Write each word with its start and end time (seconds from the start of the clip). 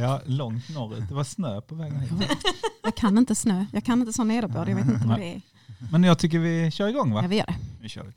Ja, 0.00 0.20
långt 0.24 0.68
norrut. 0.68 1.08
Det 1.08 1.14
var 1.14 1.24
snö 1.24 1.60
på 1.60 1.74
vägen 1.74 2.00
hit. 2.00 2.12
Jag 2.82 2.94
kan 2.94 3.18
inte 3.18 3.34
snö, 3.34 3.64
jag 3.72 3.84
kan 3.84 4.00
inte 4.00 4.12
sån 4.12 4.28
nederbörd, 4.28 4.68
jag 4.68 4.76
vet 4.76 4.88
inte 4.88 5.06
vad 5.06 5.18
det 5.18 5.34
är. 5.34 5.40
Men 5.92 6.04
jag 6.04 6.18
tycker 6.18 6.38
vi 6.38 6.70
kör 6.70 6.88
igång 6.88 7.12
va? 7.12 7.22
Ja, 7.22 7.28
vi 7.28 7.36
gör 7.36 7.46
det. 7.46 7.56
Vi 7.80 7.88
kör. 7.88 8.12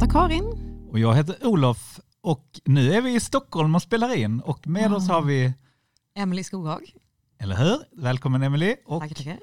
Heter 0.00 0.12
Karin. 0.12 0.44
Och 0.90 0.98
jag 0.98 1.14
heter 1.14 1.46
Olof 1.46 2.00
och 2.20 2.60
nu 2.64 2.92
är 2.92 3.00
vi 3.00 3.14
i 3.14 3.20
Stockholm 3.20 3.74
och 3.74 3.82
spelar 3.82 4.16
in 4.16 4.40
och 4.40 4.66
med 4.66 4.92
oss 4.92 5.08
har 5.08 5.22
vi, 5.22 5.52
Emelie 6.14 6.44
Skoghag. 6.44 6.94
eller 7.38 7.56
hur? 7.56 7.78
Välkommen 7.92 8.42
Emily 8.42 8.76
och 8.86 9.00
Tackar, 9.02 9.14
tackar. 9.14 9.38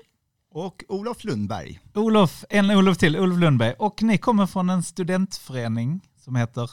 Och 0.51 0.83
Olof 0.87 1.23
Lundberg. 1.23 1.79
Olof, 1.95 2.45
en 2.49 2.71
Olof 2.71 2.97
till, 2.97 3.17
Olof 3.19 3.39
Lundberg. 3.39 3.73
Och 3.79 4.03
ni 4.03 4.17
kommer 4.17 4.45
från 4.45 4.69
en 4.69 4.83
studentförening 4.83 6.01
som 6.23 6.35
heter, 6.35 6.69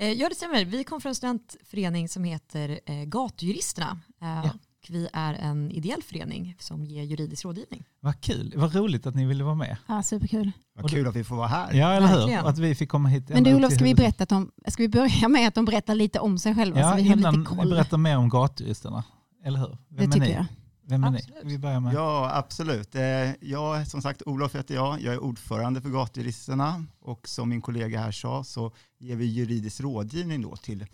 Eh, 0.00 0.12
Ja, 0.12 0.28
det 0.28 0.34
stämmer. 0.34 0.64
Vi 0.64 0.84
kom 0.84 1.00
från 1.00 1.10
en 1.10 1.14
studentförening 1.14 2.08
som 2.08 2.24
heter 2.24 2.80
eh, 2.86 3.04
Gatujuristerna. 3.04 4.00
Eh, 4.22 4.28
Ja. 4.44 4.50
Vi 4.90 5.08
är 5.12 5.34
en 5.34 5.70
ideell 5.70 6.02
förening 6.02 6.56
som 6.58 6.84
ger 6.84 7.02
juridisk 7.02 7.44
rådgivning. 7.44 7.84
vad 8.00 8.20
kul, 8.20 8.52
vad 8.56 8.74
roligt 8.74 9.06
att 9.06 9.14
ni 9.14 9.26
ville 9.26 9.44
vara 9.44 9.54
med. 9.54 9.76
Ja, 9.88 10.02
superkul. 10.02 10.52
Vad 10.74 10.90
kul 10.90 11.06
att 11.06 11.16
vi 11.16 11.24
får 11.24 11.36
vara 11.36 11.46
här. 11.48 11.72
Ja, 11.74 11.92
eller 11.92 12.06
hur? 12.06 12.16
Verkligen. 12.16 12.44
Och 12.44 12.50
att 12.50 12.58
vi 12.58 12.74
fick 12.74 12.88
komma 12.88 13.08
hit. 13.08 13.28
Men 13.28 13.44
du 13.44 13.54
Olof, 13.54 13.72
ska 13.72 13.84
vi, 13.84 13.94
berätta 13.94 14.22
att 14.22 14.28
de, 14.28 14.50
ska 14.68 14.82
vi 14.82 14.88
börja 14.88 15.28
med 15.28 15.48
att 15.48 15.54
de 15.54 15.64
berättar 15.64 15.94
lite 15.94 16.20
om 16.20 16.38
sig 16.38 16.54
själva 16.54 16.80
Ja, 16.80 16.90
så 16.90 16.96
vi 16.96 17.08
har 17.08 17.16
innan 17.16 17.34
lite 17.34 17.50
ni 17.52 17.56
koll? 17.56 17.70
berättar 17.70 17.96
mer 17.98 18.16
om 18.18 18.28
gatujuristerna. 18.28 19.04
Eller 19.44 19.58
hur? 19.58 19.68
Det 19.68 19.76
Vem 19.88 20.08
är 20.10 20.12
tycker 20.12 20.26
ni? 20.26 20.32
jag. 20.32 20.46
Vem 20.86 21.04
är 21.04 21.10
ni? 21.10 21.16
Absolut. 21.18 21.44
Vi 21.44 21.58
börjar 21.58 21.80
med. 21.80 21.94
Ja, 21.94 22.30
absolut. 22.34 22.94
Eh, 22.94 23.02
Jag, 23.40 23.86
som 23.88 24.02
sagt, 24.02 24.22
Olof 24.26 24.54
heter 24.54 24.74
jag. 24.74 25.00
Jag 25.02 25.14
är 25.14 25.18
ordförande 25.22 25.80
för 25.80 25.88
Gatujuristerna 25.88 26.84
och 27.00 27.28
som 27.28 27.48
min 27.48 27.60
kollega 27.60 28.00
här 28.00 28.12
sa 28.12 28.44
så 28.44 28.72
ger 28.98 29.16
vi 29.16 29.24
juridisk 29.26 29.80
rådgivning 29.80 30.42
då 30.42 30.56
till 30.56 30.86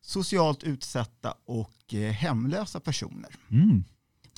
socialt 0.00 0.62
utsatta 0.62 1.34
och 1.44 1.94
eh, 1.94 2.12
hemlösa 2.12 2.80
personer. 2.80 3.30
Mm. 3.50 3.84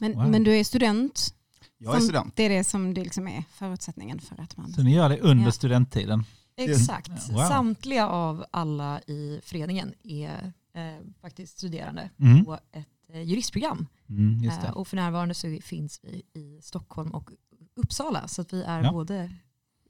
Men, 0.01 0.13
Wow. 0.15 0.31
men 0.31 0.45
du 0.45 0.57
är 0.57 0.65
student. 0.65 1.35
Jag 1.79 1.97
är 1.97 2.01
student. 2.01 2.37
Det 2.37 2.43
är 2.43 2.49
det 2.49 2.65
som 2.65 2.95
det 2.95 3.05
liksom 3.05 3.29
är 3.29 3.45
förutsättningen 3.51 4.21
för 4.21 4.41
att 4.43 4.57
man... 4.57 4.73
Så 4.73 4.83
ni 4.83 4.95
gör 4.95 5.09
det 5.09 5.19
under 5.21 5.45
Ja. 5.45 5.53
studenttiden? 5.53 6.25
Exakt. 6.57 7.11
Ja, 7.29 7.35
wow. 7.35 7.49
Samtliga 7.49 8.09
av 8.09 8.45
alla 8.51 9.01
i 9.01 9.41
föreningen 9.45 9.95
är 10.03 10.53
eh, 10.75 11.07
faktiskt 11.21 11.59
studerande 11.59 12.11
Mm. 12.19 12.45
på 12.45 12.55
ett 12.73 12.87
eh, 13.13 13.23
juristprogram. 13.23 13.87
Mm, 14.09 14.45
just 14.45 14.65
Eh, 14.65 14.71
och 14.71 14.89
för 14.89 14.97
närvarande 14.97 15.35
så 15.35 15.59
finns 15.63 16.01
vi 16.03 16.23
i 16.41 16.61
Stockholm 16.63 17.11
och 17.11 17.31
Uppsala. 17.77 18.29
Så 18.29 18.43
att 18.43 18.53
vi 18.53 18.63
är 18.63 18.83
Ja. 18.85 18.93
både 18.93 19.31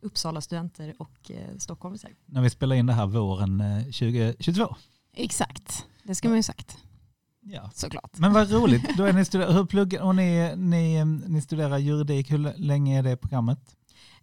Uppsala-studenter 0.03 0.95
och 0.99 1.31
eh, 1.31 1.57
Stockholmsare. 1.59 2.13
När 2.27 2.43
vi 2.43 2.51
spelar 2.51 2.77
in 2.77 2.87
det 2.87 2.93
här 2.93 3.07
våren 3.07 3.61
eh, 3.61 3.83
2022. 3.85 4.77
Exakt, 5.13 5.87
det 6.05 6.15
ska 6.15 6.29
man 6.29 6.37
ju 6.37 6.43
sagt. 6.43 6.79
Ja. 7.43 7.71
Såklart. 7.75 8.19
Men 8.19 8.33
vad 8.33 8.51
roligt. 8.51 8.85
Då 8.97 9.05
är 9.05 9.13
ni 9.13 9.25
studer- 9.25 9.53
hur 9.53 9.65
pluggar, 9.65 10.01
och 10.03 10.15
ni, 10.17 10.53
ni, 10.57 11.05
ni 11.05 11.43
studerar 11.43 11.79
juridik. 11.79 12.31
Hur 12.31 12.59
länge 12.59 12.99
är 12.99 13.03
det 13.03 13.17
programmet? 13.17 13.59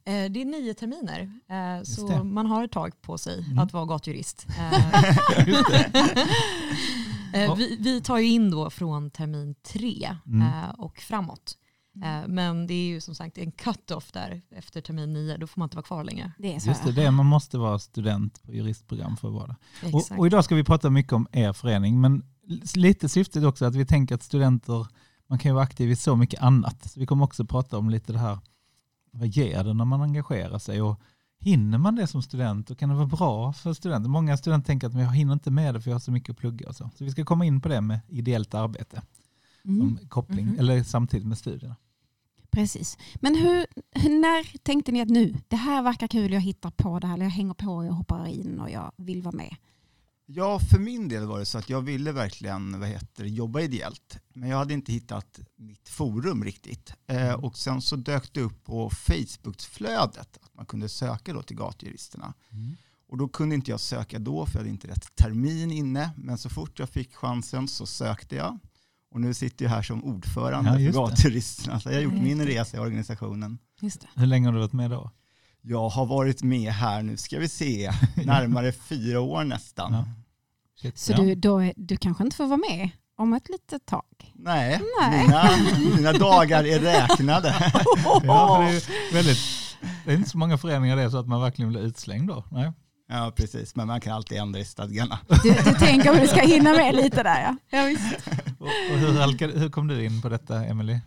Eh, 0.06 0.12
Det 0.32 0.42
är 0.42 0.46
nio 0.46 0.74
terminer, 0.74 1.32
eh, 1.50 1.84
så 1.84 2.24
man 2.24 2.46
har 2.46 2.64
ett 2.64 2.72
tag 2.72 3.02
på 3.02 3.18
sig 3.18 3.40
Mm. 3.46 3.60
att 3.60 3.74
vara 3.74 3.86
gatujurist. 3.86 4.48
Eh, 7.34 7.56
vi, 7.58 7.78
vi 7.80 8.02
tar 8.02 8.18
ju 8.18 8.28
in 8.28 8.52
då 8.52 8.70
från 8.70 9.12
termin 9.12 9.56
tre 9.56 10.16
Mm. 10.28 10.48
och 10.78 10.98
framåt. 11.00 11.58
Eh, 12.04 12.28
Men 12.28 12.68
det 12.68 12.74
är 12.74 12.88
ju 12.88 13.02
som 13.02 13.16
sagt 13.16 13.38
en 13.38 13.52
cut-off 13.52 14.12
där 14.12 14.42
efter 14.52 14.82
termin 14.82 15.14
nio, 15.14 15.38
då 15.38 15.48
får 15.48 15.60
man 15.60 15.66
inte 15.66 15.76
vara 15.78 15.86
kvar 15.86 16.04
längre. 16.04 16.32
Det 16.38 16.56
är 16.56 16.60
så. 16.60 16.70
Just 16.70 16.84
det, 16.84 16.92
det 16.92 17.04
är, 17.04 17.12
man 17.12 17.26
måste 17.26 17.58
vara 17.58 17.80
student 17.80 18.44
på 18.44 18.52
juristprogram 18.54 19.18
för 19.18 19.28
att 19.28 19.34
vara 19.34 19.48
det. 19.82 19.94
Och, 19.94 20.20
och 20.20 20.28
idag 20.28 20.44
ska 20.46 20.56
vi 20.56 20.64
prata 20.64 20.90
mycket 20.90 21.14
om 21.14 21.28
er 21.32 21.54
förening, 21.54 22.02
men 22.02 22.24
lite 22.76 23.10
syftet 23.10 23.44
också 23.44 23.66
att 23.66 23.76
vi 23.76 23.86
tänker 23.86 24.16
att 24.16 24.24
studenter, 24.24 24.88
man 25.28 25.40
kan 25.40 25.50
ju 25.50 25.54
vara 25.54 25.64
aktiv 25.64 25.92
i 25.92 25.96
så 25.96 26.16
mycket 26.16 26.42
annat. 26.42 26.92
Så 26.92 27.00
vi 27.00 27.06
kommer 27.06 27.24
också 27.26 27.46
prata 27.46 27.78
om 27.78 27.90
lite 27.90 28.14
det 28.14 28.20
här, 28.20 28.38
vad 29.12 29.28
ger 29.28 29.64
det 29.64 29.74
när 29.74 29.86
man 29.86 30.02
engagerar 30.02 30.60
sig 30.60 30.82
och 30.82 31.02
hinner 31.40 31.78
man 31.78 31.96
det 31.96 32.08
som 32.08 32.22
student 32.22 32.72
och 32.72 32.78
kan 32.80 32.90
det 32.90 32.96
vara 32.96 33.06
bra 33.08 33.54
för 33.54 33.74
studenter? 33.74 34.10
Många 34.10 34.38
studenter 34.38 34.68
tänker 34.68 34.88
att 34.88 34.94
jag 34.94 35.16
hinner 35.16 35.34
inte 35.34 35.52
med 35.52 35.74
det 35.74 35.82
för 35.82 35.90
jag 35.90 35.96
har 35.96 36.00
så 36.00 36.12
mycket 36.12 36.30
att 36.30 36.38
plugga 36.38 36.70
och 36.70 36.76
så. 36.76 36.90
Så 36.96 37.04
vi 37.04 37.12
ska 37.12 37.26
komma 37.26 37.46
in 37.46 37.62
på 37.62 37.70
det 37.70 37.82
med 37.82 38.00
ideellt 38.08 38.54
arbete 38.54 39.02
Mm. 39.66 39.80
som 39.98 40.08
koppling, 40.08 40.46
Mhm. 40.46 40.60
eller 40.60 40.84
samtidigt 40.84 41.28
med 41.28 41.38
studierna. 41.38 41.76
Precis. 42.58 42.98
Men 43.16 43.36
hur, 43.36 43.66
när 44.10 44.58
tänkte 44.58 44.92
ni 44.92 45.02
att 45.02 45.10
nu, 45.10 45.36
det 45.48 45.56
här 45.56 45.82
verkar 45.82 46.08
kul, 46.08 46.34
jag 46.34 46.42
hittar 46.42 46.72
på 46.72 47.00
det 47.00 47.08
här, 47.08 47.18
jag 47.18 47.30
hänger 47.30 47.54
på, 47.54 47.86
jag 47.86 47.94
hoppar 47.94 48.28
in 48.28 48.60
och 48.60 48.70
jag 48.70 48.92
vill 48.98 49.22
vara 49.22 49.36
med. 49.36 49.56
Ja, 50.26 50.60
för 50.60 50.80
min 50.80 51.08
del 51.08 51.26
var 51.26 51.40
det 51.40 51.46
så 51.46 51.58
att 51.58 51.70
jag 51.70 51.82
ville 51.82 52.12
verkligen 52.12 52.80
vad 52.80 52.90
heter, 52.90 53.26
jobba 53.26 53.62
ideellt. 53.62 54.20
Men 54.34 54.50
jag 54.50 54.58
hade 54.58 54.74
inte 54.74 54.92
hittat 54.92 55.40
mitt 55.56 55.90
forum 55.90 56.44
riktigt. 56.44 56.94
Eh, 57.08 57.34
och 57.34 57.58
sen 57.58 57.82
så 57.82 57.96
dök 57.96 58.34
det 58.34 58.42
upp 58.42 58.64
på 58.64 58.90
Facebookflödet 58.90 60.18
att 60.18 60.54
man 60.54 60.66
kunde 60.66 60.90
söka 60.90 61.34
då 61.34 61.42
till 61.42 61.58
gatujuristerna. 61.58 62.34
Och 63.08 63.18
då 63.18 63.28
kunde 63.28 63.56
inte 63.56 63.72
jag 63.72 63.80
söka 63.80 64.20
då 64.20 64.46
för 64.46 64.54
jag 64.54 64.60
hade 64.60 64.70
inte 64.70 64.88
rätt 64.88 65.16
termin 65.16 65.72
inne. 65.72 66.10
Men 66.18 66.38
så 66.38 66.50
fort 66.50 66.80
jag 66.80 66.90
fick 66.90 67.16
chansen 67.16 67.68
så 67.68 67.86
sökte 67.86 68.36
jag. 68.36 68.60
Och 69.14 69.22
nu 69.22 69.34
sitter 69.34 69.66
jag 69.66 69.70
här 69.70 69.82
som 69.82 70.04
ordförande 70.04 70.82
Ja, 70.82 70.92
för 70.94 71.00
gatujuristerna. 71.00 71.80
Så 71.80 71.90
jag 71.90 71.96
har 71.96 72.02
gjort 72.02 72.14
Ja, 72.16 72.22
min 72.22 72.46
resa 72.46 72.78
i 72.78 72.80
organisationen. 72.80 73.58
Just 73.82 74.02
det. 74.02 74.08
Hur 74.16 74.28
länge 74.28 74.48
har 74.48 74.54
du 74.54 74.60
varit 74.60 74.74
med 74.74 74.90
då? 74.92 75.12
Jag 75.62 75.90
har 75.90 76.06
varit 76.06 76.44
med 76.44 76.72
här 76.72 77.02
nu, 77.02 77.18
ska 77.18 77.40
vi 77.40 77.50
se, 77.50 77.92
närmare 78.26 78.72
fyra 78.72 79.20
år 79.22 79.44
nästan. 79.44 79.94
Ja. 79.94 80.06
Shit, 80.82 80.98
Så 80.98 81.12
ja. 81.12 81.18
du, 81.18 81.36
då, 81.36 81.58
är- 81.64 81.74
du 81.78 81.98
kanske 81.98 82.24
inte 82.24 82.36
får 82.38 82.48
vara 82.48 82.58
med 82.70 82.90
om 83.18 83.34
ett 83.34 83.50
litet 83.50 83.86
tag? 83.86 84.34
Nej, 84.36 84.82
Nej. 85.02 85.22
Mina, 85.24 85.50
mina 85.96 86.14
dagar 86.14 86.64
är 86.64 86.80
räknade. 86.80 87.56
Ja, 88.24 88.60
det, 88.62 88.76
är 88.76 89.14
väldigt, 89.14 89.38
det 90.06 90.12
är 90.12 90.16
inte 90.16 90.30
så 90.30 90.38
många 90.38 90.58
föreningar 90.58 90.96
det 90.96 91.02
är 91.04 91.10
så 91.10 91.18
att 91.18 91.28
man 91.28 91.42
verkligen 91.42 91.70
blir 91.70 91.82
utslängd 91.82 92.28
då. 92.28 92.44
Nej. 92.52 92.72
Ja, 93.10 93.34
precis. 93.36 93.76
Men 93.76 93.88
man 93.88 94.02
kan 94.02 94.14
alltid 94.14 94.38
ändra 94.38 94.60
i 94.60 94.66
stadgarna. 94.66 95.20
Du, 95.44 95.50
du 95.66 95.74
tänker 95.74 96.12
att 96.12 96.22
du 96.22 96.28
ska 96.28 96.42
hinna 96.42 96.74
med 96.74 96.96
lite 96.96 97.24
där 97.24 97.42
ja. 97.42 97.56
ja 97.78 97.86
visst. 97.86 98.30
Och, 98.68 98.94
och 98.94 99.00
hur, 99.00 99.20
halkade, 99.20 99.60
hur 99.60 99.70
kom 99.70 99.88
du 99.88 100.06
in 100.06 100.22
på 100.22 100.30
detta, 100.30 100.66
Emily? 100.66 101.00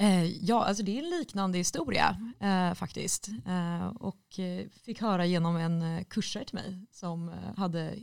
Eh, 0.00 0.24
ja, 0.24 0.64
alltså 0.64 0.82
det 0.82 0.98
är 0.98 1.02
en 1.02 1.10
liknande 1.10 1.58
historia 1.58 2.32
eh, 2.40 2.74
faktiskt. 2.74 3.28
Eh, 3.46 3.86
och 3.86 4.38
eh, 4.38 4.66
fick 4.84 5.00
höra 5.00 5.26
genom 5.26 5.56
en 5.56 5.82
eh, 5.82 6.04
kursare 6.04 6.44
till 6.44 6.54
mig 6.54 6.86
som 6.92 7.30
hade 7.56 7.94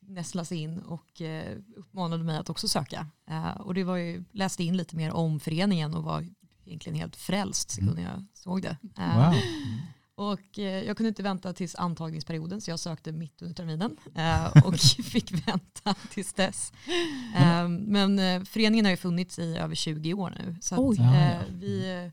nästlat 0.00 0.52
in 0.52 0.78
och 0.78 1.20
eh, 1.20 1.58
uppmanade 1.76 2.24
mig 2.24 2.36
att 2.38 2.50
också 2.50 2.68
söka. 2.68 3.06
Och 3.56 3.74
det 3.74 3.84
var 3.84 3.96
ju, 3.96 4.24
läste 4.32 4.64
in 4.64 4.76
lite 4.76 4.96
mer 4.96 5.12
om 5.12 5.40
föreningen 5.40 5.94
och 5.94 6.02
var 6.02 6.26
egentligen 6.64 6.98
helt 6.98 7.16
frälst 7.16 7.70
sekunden 7.70 8.04
jag 8.04 8.24
såg 8.34 8.62
det. 8.62 8.76
Wow. 8.96 9.34
Och 10.18 10.58
eh, 10.58 10.84
jag 10.84 10.96
kunde 10.96 11.08
inte 11.08 11.22
vänta 11.22 11.52
tills 11.52 11.74
antagningsperioden 11.74 12.60
så 12.60 12.70
jag 12.70 12.78
sökte 12.78 13.12
mitt 13.12 13.42
under 13.42 13.54
terminen 13.54 13.96
eh, 14.14 14.64
och 14.64 14.78
fick 15.04 15.48
vänta 15.48 15.94
tills 16.10 16.32
dess. 16.32 16.72
Eh, 17.36 17.68
men 17.68 18.18
eh, 18.18 18.44
föreningen 18.44 18.84
har 18.84 18.90
ju 18.90 18.96
funnits 18.96 19.38
i 19.38 19.56
över 19.56 19.74
20 19.74 20.14
år 20.14 20.34
nu. 20.38 20.56
Så 20.60 20.74
att, 20.74 20.80
Oj. 20.80 20.96
Ja, 20.98 21.14
ja. 21.14 21.40
vi, 21.50 22.10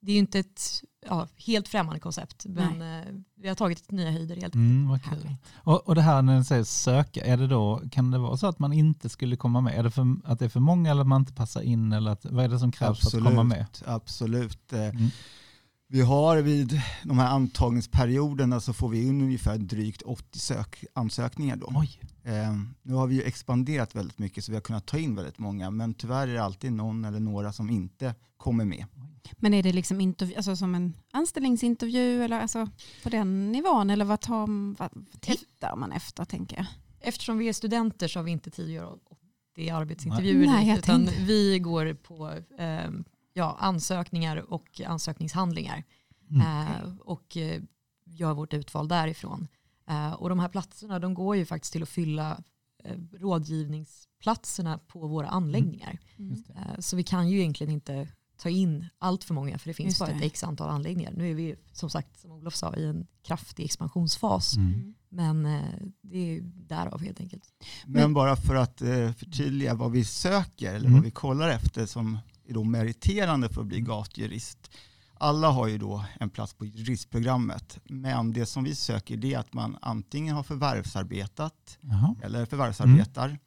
det 0.00 0.10
är 0.10 0.14
ju 0.14 0.18
inte 0.18 0.38
ett 0.38 0.82
ja, 1.06 1.28
helt 1.36 1.68
främmande 1.68 2.00
koncept 2.00 2.46
men 2.46 2.84
vi 3.34 3.48
har 3.48 3.54
tagit 3.54 3.90
nya 3.90 4.10
höjder 4.10 4.36
helt 4.36 4.54
Mm, 4.54 4.88
vad 4.88 5.02
kul. 5.02 5.18
Härligt. 5.18 5.38
Och, 5.54 5.88
och 5.88 5.94
det 5.94 6.02
här 6.02 6.22
när 6.22 6.38
ni 6.38 6.44
säger 6.44 6.64
söka, 6.64 7.24
är 7.24 7.36
det 7.36 7.46
då, 7.46 7.82
kan 7.90 8.10
det 8.10 8.18
vara 8.18 8.36
så 8.36 8.46
att 8.46 8.58
man 8.58 8.72
inte 8.72 9.08
skulle 9.08 9.36
komma 9.36 9.60
med? 9.60 9.78
Är 9.78 9.82
det 9.82 9.90
för, 9.90 10.16
att 10.24 10.38
det 10.38 10.44
är 10.44 10.48
för 10.48 10.60
många 10.60 10.90
eller 10.90 11.00
att 11.00 11.08
man 11.08 11.20
inte 11.20 11.32
passar 11.32 11.60
in? 11.60 11.92
Eller 11.92 12.10
att, 12.10 12.24
vad 12.24 12.44
är 12.44 12.48
det 12.48 12.58
som 12.58 12.72
krävs 12.72 13.10
för 13.10 13.18
att 13.18 13.24
komma 13.24 13.42
med? 13.42 13.66
Absolut. 13.86 14.72
Mm. 14.72 15.10
Vi 15.88 16.00
har 16.00 16.36
vid 16.36 16.80
de 17.04 17.18
här 17.18 17.28
antagningsperioderna 17.28 18.60
så 18.60 18.72
får 18.72 18.88
vi 18.88 19.06
in 19.06 19.20
ungefär 19.20 19.58
drygt 19.58 20.02
80 20.02 20.38
sök 20.38 20.84
ansökningar 20.94 21.56
då. 21.56 21.72
Oj, 21.74 22.00
Eh, 22.24 22.56
nu 22.82 22.94
har 22.94 23.06
vi 23.06 23.14
ju 23.14 23.22
expanderat 23.22 23.94
väldigt 23.94 24.18
mycket 24.18 24.44
så 24.44 24.52
vi 24.52 24.56
har 24.56 24.62
kunnat 24.62 24.86
ta 24.86 24.98
in 24.98 25.14
väldigt 25.14 25.38
många 25.38 25.70
men 25.70 25.94
tyvärr 25.94 26.28
är 26.28 26.34
det 26.34 26.42
alltid 26.42 26.72
någon 26.72 27.04
eller 27.04 27.20
några 27.20 27.52
som 27.52 27.70
inte 27.70 28.14
kommer 28.36 28.64
med. 28.64 28.86
Men 29.36 29.54
är 29.54 29.62
det 29.62 29.72
liksom 29.72 30.00
intervju, 30.00 30.36
alltså 30.36 30.56
som 30.56 30.74
en 30.74 30.96
anställningsintervju 31.12 32.24
eller 32.24 32.40
alltså 32.40 32.68
på 33.02 33.08
den 33.08 33.52
nivån 33.52 33.90
eller 33.90 34.04
vad, 34.04 34.20
tar, 34.20 34.76
vad 34.78 34.90
tittar 35.20 35.76
man 35.76 35.92
efter 35.92 36.24
tänker 36.24 36.56
jag? 36.56 36.66
Eftersom 37.00 37.38
vi 37.38 37.48
är 37.48 37.52
studenter 37.52 38.08
så 38.08 38.18
har 38.18 38.24
vi 38.24 38.30
inte 38.30 38.50
tid 38.50 38.64
att 38.64 38.72
göra 38.72 38.88
80 39.52 39.70
arbetsintervjuer 39.70 40.46
Nej, 40.46 40.66
dit, 40.66 40.78
utan 40.78 41.08
vi 41.20 41.58
går 41.58 41.94
på 41.94 42.32
eh, 42.58 42.90
ja, 43.34 43.56
ansökningar 43.60 44.36
och 44.52 44.80
ansökningshandlingar. 44.86 45.84
Mm. 46.30 46.40
Eh, 46.46 46.94
och 47.00 47.36
eh, 47.36 47.62
gör 48.04 48.34
vårt 48.34 48.54
utval 48.54 48.88
därifrån. 48.88 49.48
Eh, 49.88 50.12
och 50.12 50.28
de 50.28 50.38
här 50.38 50.48
platserna 50.48 50.98
de 50.98 51.14
går 51.14 51.36
ju 51.36 51.46
faktiskt 51.46 51.72
till 51.72 51.82
att 51.82 51.88
fylla 51.88 52.42
eh, 52.84 52.96
rådgivningsplatserna 53.12 54.78
på 54.78 55.06
våra 55.06 55.28
anläggningar. 55.28 55.98
Mm. 56.18 56.30
Just 56.30 56.46
det. 56.46 56.52
Eh, 56.52 56.78
så 56.80 56.96
vi 56.96 57.02
kan 57.02 57.28
ju 57.28 57.38
egentligen 57.38 57.72
inte 57.72 58.08
ta 58.36 58.48
in 58.48 58.86
allt 58.98 59.24
för 59.24 59.34
många 59.34 59.58
för 59.58 59.68
det 59.70 59.74
finns 59.74 59.86
Just 59.86 59.98
bara 60.00 60.10
det. 60.10 60.16
ett 60.16 60.22
x 60.24 60.44
antal 60.44 60.68
anläggningar. 60.70 61.12
Nu 61.16 61.30
är 61.30 61.34
vi 61.34 61.56
som 61.72 61.90
sagt 61.90 62.20
som 62.20 62.32
Olof 62.32 62.54
sa 62.54 62.74
i 62.76 62.84
en 62.86 63.06
kraftig 63.22 63.64
expansionsfas. 63.64 64.56
Mm. 64.56 64.94
Men 65.08 65.46
eh, 65.46 65.62
det 66.02 66.18
är 66.36 66.40
därav 66.42 67.00
helt 67.02 67.20
enkelt. 67.20 67.44
Men 67.86 68.14
bara 68.14 68.36
för 68.36 68.54
att 68.54 68.82
eh, 68.82 69.12
förtydliga 69.12 69.74
vad 69.74 69.92
vi 69.92 70.04
söker 70.04 70.68
eller 70.74 70.80
Mm. 70.86 70.92
vad 70.92 71.02
vi 71.02 71.10
kollar 71.10 71.48
efter 71.48 71.86
som 71.86 72.18
är 72.46 72.54
då 72.54 72.64
meriterande 72.64 73.48
för 73.48 73.60
att 73.60 73.66
bli 73.66 73.80
gatjurist. 73.80 74.70
Alla 75.18 75.50
har 75.50 75.68
ju 75.68 75.78
då 75.78 76.04
en 76.20 76.30
plats 76.30 76.54
på 76.54 76.64
juristprogrammet, 76.64 77.78
men 77.84 78.32
det 78.32 78.46
som 78.46 78.64
vi 78.64 78.74
söker 78.74 79.24
är 79.24 79.38
att 79.38 79.52
man 79.52 79.78
antingen 79.82 80.36
har 80.36 80.42
förvärvsarbetat 80.42 81.78
Jaha. 81.80 82.14
eller 82.22 82.46
förvärvsarbetar 82.46 83.38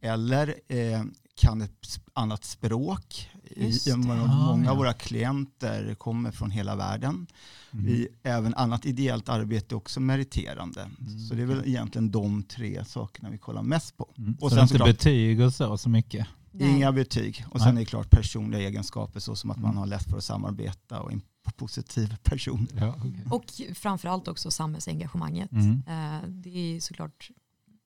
eller 0.00 0.54
eh, 0.68 1.02
kan 1.34 1.62
ett 1.62 2.00
annat 2.12 2.44
språk. 2.44 3.30
Just 3.56 3.84
det. 3.84 3.96
många 3.96 4.26
många 4.26 4.64
ja. 4.64 4.70
av 4.70 4.76
våra 4.76 4.92
klienter 4.92 5.94
kommer 5.94 6.30
från 6.30 6.50
hela 6.50 6.76
världen. 6.76 7.26
Mm. 7.72 7.86
Vi, 7.86 8.08
även 8.22 8.54
annat 8.54 8.86
ideellt 8.86 9.28
arbete 9.28 9.74
är 9.74 9.76
också 9.76 10.00
meriterande. 10.00 10.80
Mm, 10.82 11.18
Så 11.18 11.34
det 11.34 11.42
är 11.42 11.46
väl 11.46 11.62
egentligen 11.66 12.10
de 12.10 12.42
tre 12.42 12.84
sakerna 12.84 13.30
vi 13.30 13.38
kollar 13.38 13.62
mest 13.62 13.96
på. 13.96 14.14
Mm. 14.18 14.34
Och 14.40 14.50
så 14.50 14.56
sen 14.56 14.56
det 14.56 14.60
är 14.60 14.62
inte 14.62 14.72
såklart- 14.72 14.88
betyg 14.88 15.40
och 15.40 15.52
så, 15.52 15.78
så 15.78 15.88
mycket? 15.88 16.26
Inga 16.58 16.92
betyg. 16.92 17.44
Och 17.50 17.60
sen 17.60 17.74
Nej. 17.74 17.82
är 17.82 17.84
det 17.84 17.90
klart 17.90 18.10
personliga 18.10 18.60
egenskaper 18.68 19.20
såsom 19.20 19.50
att 19.50 19.56
man 19.56 19.64
Mm. 19.70 19.76
har 19.76 19.86
lätt 19.86 20.10
för 20.10 20.16
att 20.16 20.24
samarbeta 20.24 21.00
och 21.00 21.10
är 21.10 21.14
en 21.14 21.22
positiv 21.56 22.16
person. 22.22 22.66
Ja, 22.74 22.94
okej. 22.98 23.24
Och 23.30 23.76
framförallt 23.76 24.28
också 24.28 24.50
samhällsengagemanget. 24.50 25.52
Mm. 25.52 25.82
Eh, 25.88 26.28
det 26.28 26.76
är 26.76 26.80
såklart 26.80 27.30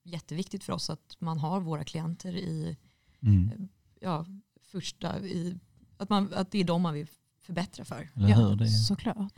jätteviktigt 0.05 0.65
för 0.65 0.73
oss 0.73 0.91
att 0.91 1.17
man 1.19 1.39
har 1.39 1.61
våra 1.61 1.85
klienter 1.85 2.33
i 2.37 2.77
Mm. 3.23 3.69
ja, 4.01 4.27
första, 4.73 5.21
i, 5.21 5.59
att, 5.97 6.09
man, 6.11 6.33
att 6.35 6.51
det 6.51 6.59
är 6.59 6.65
de 6.65 6.83
man 6.83 6.95
vill 6.95 7.07
förbättra 7.43 7.85
för. 7.85 8.11
Eller 8.15 8.29
Ja, 8.29 8.37
hur? 8.37 8.57
Det 8.57 8.65
är... 8.65 8.69
såklart. 8.69 9.33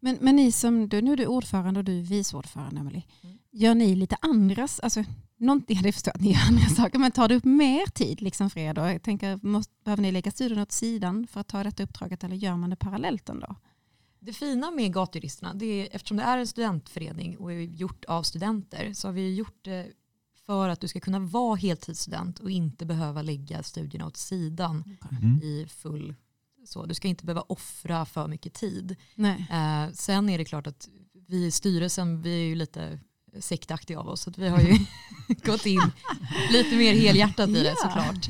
Men, 0.00 0.18
men 0.20 0.36
ni 0.36 0.52
som, 0.52 0.88
du, 0.88 1.02
nu 1.02 1.12
är 1.12 1.16
du 1.16 1.26
ordförande 1.26 1.80
och 1.80 1.84
du 1.84 1.98
är 1.98 2.02
vice 2.02 2.36
ordförande 2.36 2.80
Emily. 2.80 3.02
Mm. 3.22 3.38
Gör 3.50 3.74
ni 3.74 3.94
lite 3.94 4.16
andras, 4.22 4.80
alltså 4.80 5.04
någonting, 5.36 5.80
jag 5.84 5.94
förstår 5.94 6.12
att 6.14 6.20
ni 6.20 6.32
gör 6.32 6.40
andra 6.48 6.66
saker, 6.66 6.98
men 6.98 7.10
tar 7.12 7.28
det 7.28 7.34
upp 7.34 7.44
mer 7.44 7.86
tid 7.86 8.22
liksom 8.22 8.50
för 8.50 8.60
er 8.60 8.74
då? 8.74 8.82
Jag 8.82 9.02
tänker, 9.02 9.38
måste, 9.42 9.72
behöver 9.84 10.02
ni 10.02 10.12
lägga 10.12 10.30
studien 10.30 10.60
åt 10.60 10.72
sidan 10.72 11.26
för 11.26 11.40
att 11.40 11.48
ta 11.48 11.64
detta 11.64 11.82
uppdraget 11.82 12.24
eller 12.24 12.36
gör 12.36 12.56
man 12.56 12.70
det 12.70 12.76
parallellt 12.76 13.28
ändå? 13.28 13.56
Det 14.20 14.32
fina 14.32 14.70
med 14.70 14.92
gatjuristerna, 14.92 15.54
det 15.54 15.66
är, 15.66 15.88
eftersom 15.92 16.16
det 16.16 16.22
är 16.22 16.38
en 16.38 16.46
studentförening 16.46 17.36
och 17.36 17.52
är 17.52 17.60
gjort 17.60 18.04
av 18.04 18.22
studenter 18.22 18.92
så 18.92 19.08
har 19.08 19.12
vi 19.12 19.34
gjort 19.34 19.64
det 19.64 19.86
för 20.46 20.68
att 20.68 20.80
du 20.80 20.88
ska 20.88 21.00
kunna 21.00 21.18
vara 21.18 21.56
heltidsstudent 21.56 22.38
och 22.38 22.50
inte 22.50 22.86
behöva 22.86 23.22
lägga 23.22 23.62
studierna 23.62 24.06
åt 24.06 24.16
sidan 24.16 24.84
Mm. 25.22 25.40
i 25.42 25.66
full 25.68 26.14
så. 26.66 26.86
Du 26.86 26.94
ska 26.94 27.08
inte 27.08 27.24
behöva 27.24 27.40
offra 27.40 28.04
för 28.06 28.28
mycket 28.28 28.54
tid. 28.54 28.96
Nej. 29.14 29.46
Eh, 29.50 29.92
sen 29.92 30.28
är 30.28 30.38
det 30.38 30.44
klart 30.44 30.66
att 30.66 30.88
vi 31.28 31.44
i 31.46 31.50
styrelsen, 31.50 32.22
vi 32.22 32.34
är 32.34 32.44
ju 32.44 32.54
lite 32.54 33.00
sektaktiga 33.40 34.00
av 34.00 34.08
oss. 34.08 34.20
Så 34.20 34.30
att 34.30 34.38
vi 34.38 34.48
har 34.48 34.60
ju 34.60 34.78
gått 35.44 35.66
in 35.66 35.80
lite 36.52 36.76
mer 36.76 36.92
helhjärtat 36.94 37.48
i 37.48 37.62
det 37.62 37.74
såklart. 37.82 38.28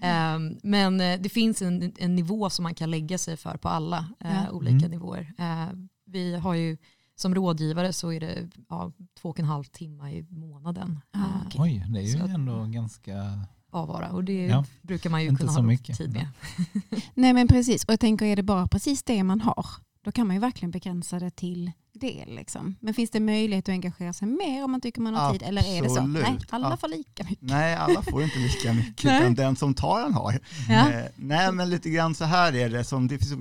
Eh, 0.00 0.38
men 0.62 1.00
eh, 1.00 1.20
det 1.20 1.28
finns 1.28 1.62
en, 1.62 1.92
en 1.98 2.16
nivå 2.16 2.50
som 2.50 2.62
man 2.62 2.74
kan 2.74 2.90
lägga 2.90 3.18
sig 3.18 3.36
för 3.36 3.56
på 3.56 3.68
alla 3.68 4.06
Ja. 4.18 4.50
olika 4.50 4.76
Mm. 4.76 4.90
nivåer. 4.90 5.32
Eh, 5.38 5.68
vi 6.06 6.36
har 6.36 6.54
ju 6.54 6.76
som 7.18 7.34
rådgivare 7.34 7.92
så 7.92 8.12
är 8.12 8.20
det 8.20 8.48
ja, 8.68 8.92
två 9.20 9.28
och 9.28 9.38
en 9.38 9.44
halv 9.44 9.64
timme 9.64 10.10
i 10.12 10.22
månaden 10.30 11.00
Ah, 11.12 11.18
eh, 11.18 11.24
okej. 11.46 11.60
Oj, 11.60 11.84
det 11.92 11.98
är 12.00 12.02
ju 12.02 12.18
Så 12.18 12.24
att- 12.24 12.30
ändå 12.30 12.64
ganska... 12.64 13.14
avvara 13.70 14.10
och 14.10 14.24
det 14.24 14.46
Ja. 14.46 14.64
brukar 14.82 15.10
man 15.10 15.22
ju 15.22 15.28
Inte 15.28 15.40
kunna 15.40 15.52
så 15.52 15.58
ha 15.58 15.66
mycket. 15.66 15.96
tid 15.98 16.12
med. 16.12 16.28
Nej 17.14 17.32
men 17.32 17.48
precis, 17.48 17.84
och 17.84 17.92
jag 17.92 18.00
tänker 18.00 18.26
är 18.26 18.36
det 18.36 18.42
bara 18.42 18.66
precis 18.68 19.02
det 19.02 19.22
man 19.24 19.40
har, 19.40 19.66
då 20.06 20.12
kan 20.12 20.26
man 20.26 20.36
ju 20.36 20.40
verkligen 20.40 20.70
begränsa 20.70 21.18
det 21.18 21.30
till 21.30 21.72
det. 21.92 22.24
Liksom. 22.26 22.76
Men 22.80 22.94
finns 22.94 23.10
det 23.10 23.20
möjlighet 23.20 23.64
att 23.64 23.72
engagera 23.72 24.12
sig 24.12 24.28
mer 24.28 24.64
om 24.64 24.70
man 24.70 24.80
tycker 24.80 25.00
man 25.00 25.14
har 25.14 25.32
tid? 25.32 25.42
Eller 25.42 25.62
är 25.62 25.82
det 25.82 25.88
så? 25.88 25.98
Absolut. 25.98 26.22
Nej, 26.22 26.38
alla 26.50 26.76
får 26.76 26.88
lika 26.88 27.24
mycket. 27.24 27.42
Nej, 27.42 27.74
alla 27.74 28.02
får 28.02 28.22
inte 28.22 28.38
lika 28.38 28.72
mycket, 28.72 29.04
utan 29.04 29.34
den 29.34 29.56
som 29.56 29.74
tar 29.74 30.02
den 30.02 30.14
har. 30.14 30.40
Ja. 30.68 30.90
Eh, 30.90 31.04
nej, 31.16 31.52
men 31.52 31.70
lite 31.70 31.90
grann 31.90 32.14
så 32.14 32.24
här 32.24 32.54
är 32.54 32.70
det, 32.70 32.84
som, 32.84 33.08
det 33.08 33.18
finns 33.18 33.32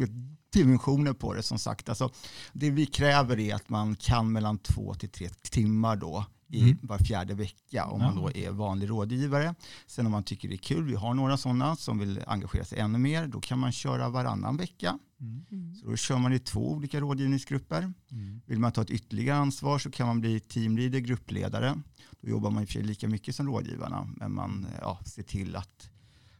dimensioner 0.60 1.14
på 1.14 1.34
det 1.34 1.44
som 1.44 1.60
sagt. 1.60 1.90
Alltså, 1.90 2.10
det 2.54 2.70
vi 2.70 2.86
kräver 2.86 3.40
är 3.40 3.56
att 3.56 3.70
man 3.70 3.96
kan 3.96 4.32
mellan 4.32 4.58
två 4.58 4.94
till 4.94 5.10
tre 5.10 5.30
timmar 5.52 5.96
då 5.96 6.26
i 6.50 6.62
Mm. 6.62 6.78
var 6.82 6.98
fjärde 6.98 7.34
vecka 7.34 7.86
om 7.86 8.02
Ja. 8.02 8.08
man 8.08 8.16
då 8.16 8.32
är 8.32 8.52
vanlig 8.52 8.90
rådgivare. 8.90 9.56
Sen 9.88 10.06
om 10.06 10.12
man 10.12 10.24
tycker 10.24 10.48
det 10.50 10.56
är 10.56 10.58
kul, 10.58 10.84
vi 10.84 10.96
har 10.96 11.14
några 11.14 11.38
sådana 11.38 11.76
som 11.76 12.00
vill 12.00 12.22
engagera 12.28 12.66
sig 12.66 12.80
ännu 12.80 12.98
mer, 12.98 13.28
då 13.28 13.42
kan 13.42 13.60
man 13.60 13.72
köra 13.72 14.10
varannan 14.10 14.58
vecka. 14.58 15.00
Mm. 15.22 15.46
Mm. 15.52 15.76
Så 15.76 15.88
då 15.88 15.96
kör 15.96 16.18
man 16.18 16.34
i 16.34 16.40
två 16.40 16.72
olika 16.72 17.00
rådgivningsgrupper. 17.00 17.94
Mm. 18.12 18.42
Vill 18.46 18.60
man 18.60 18.72
ta 18.72 18.82
ett 18.82 18.90
ytterligare 18.90 19.38
ansvar 19.38 19.80
så 19.80 19.92
kan 19.92 20.08
man 20.08 20.22
bli 20.22 20.40
teamleader, 20.40 21.00
gruppledare. 21.00 21.76
Då 22.22 22.30
jobbar 22.30 22.52
man 22.52 22.62
i 22.64 22.66
och 22.66 22.70
för 22.70 22.74
sig 22.74 22.84
lika 22.84 23.08
mycket 23.08 23.36
som 23.36 23.48
rådgivarna, 23.48 24.08
men 24.18 24.34
man 24.34 24.68
ja, 24.82 25.00
ser 25.06 25.24
till 25.24 25.56
att 25.56 25.90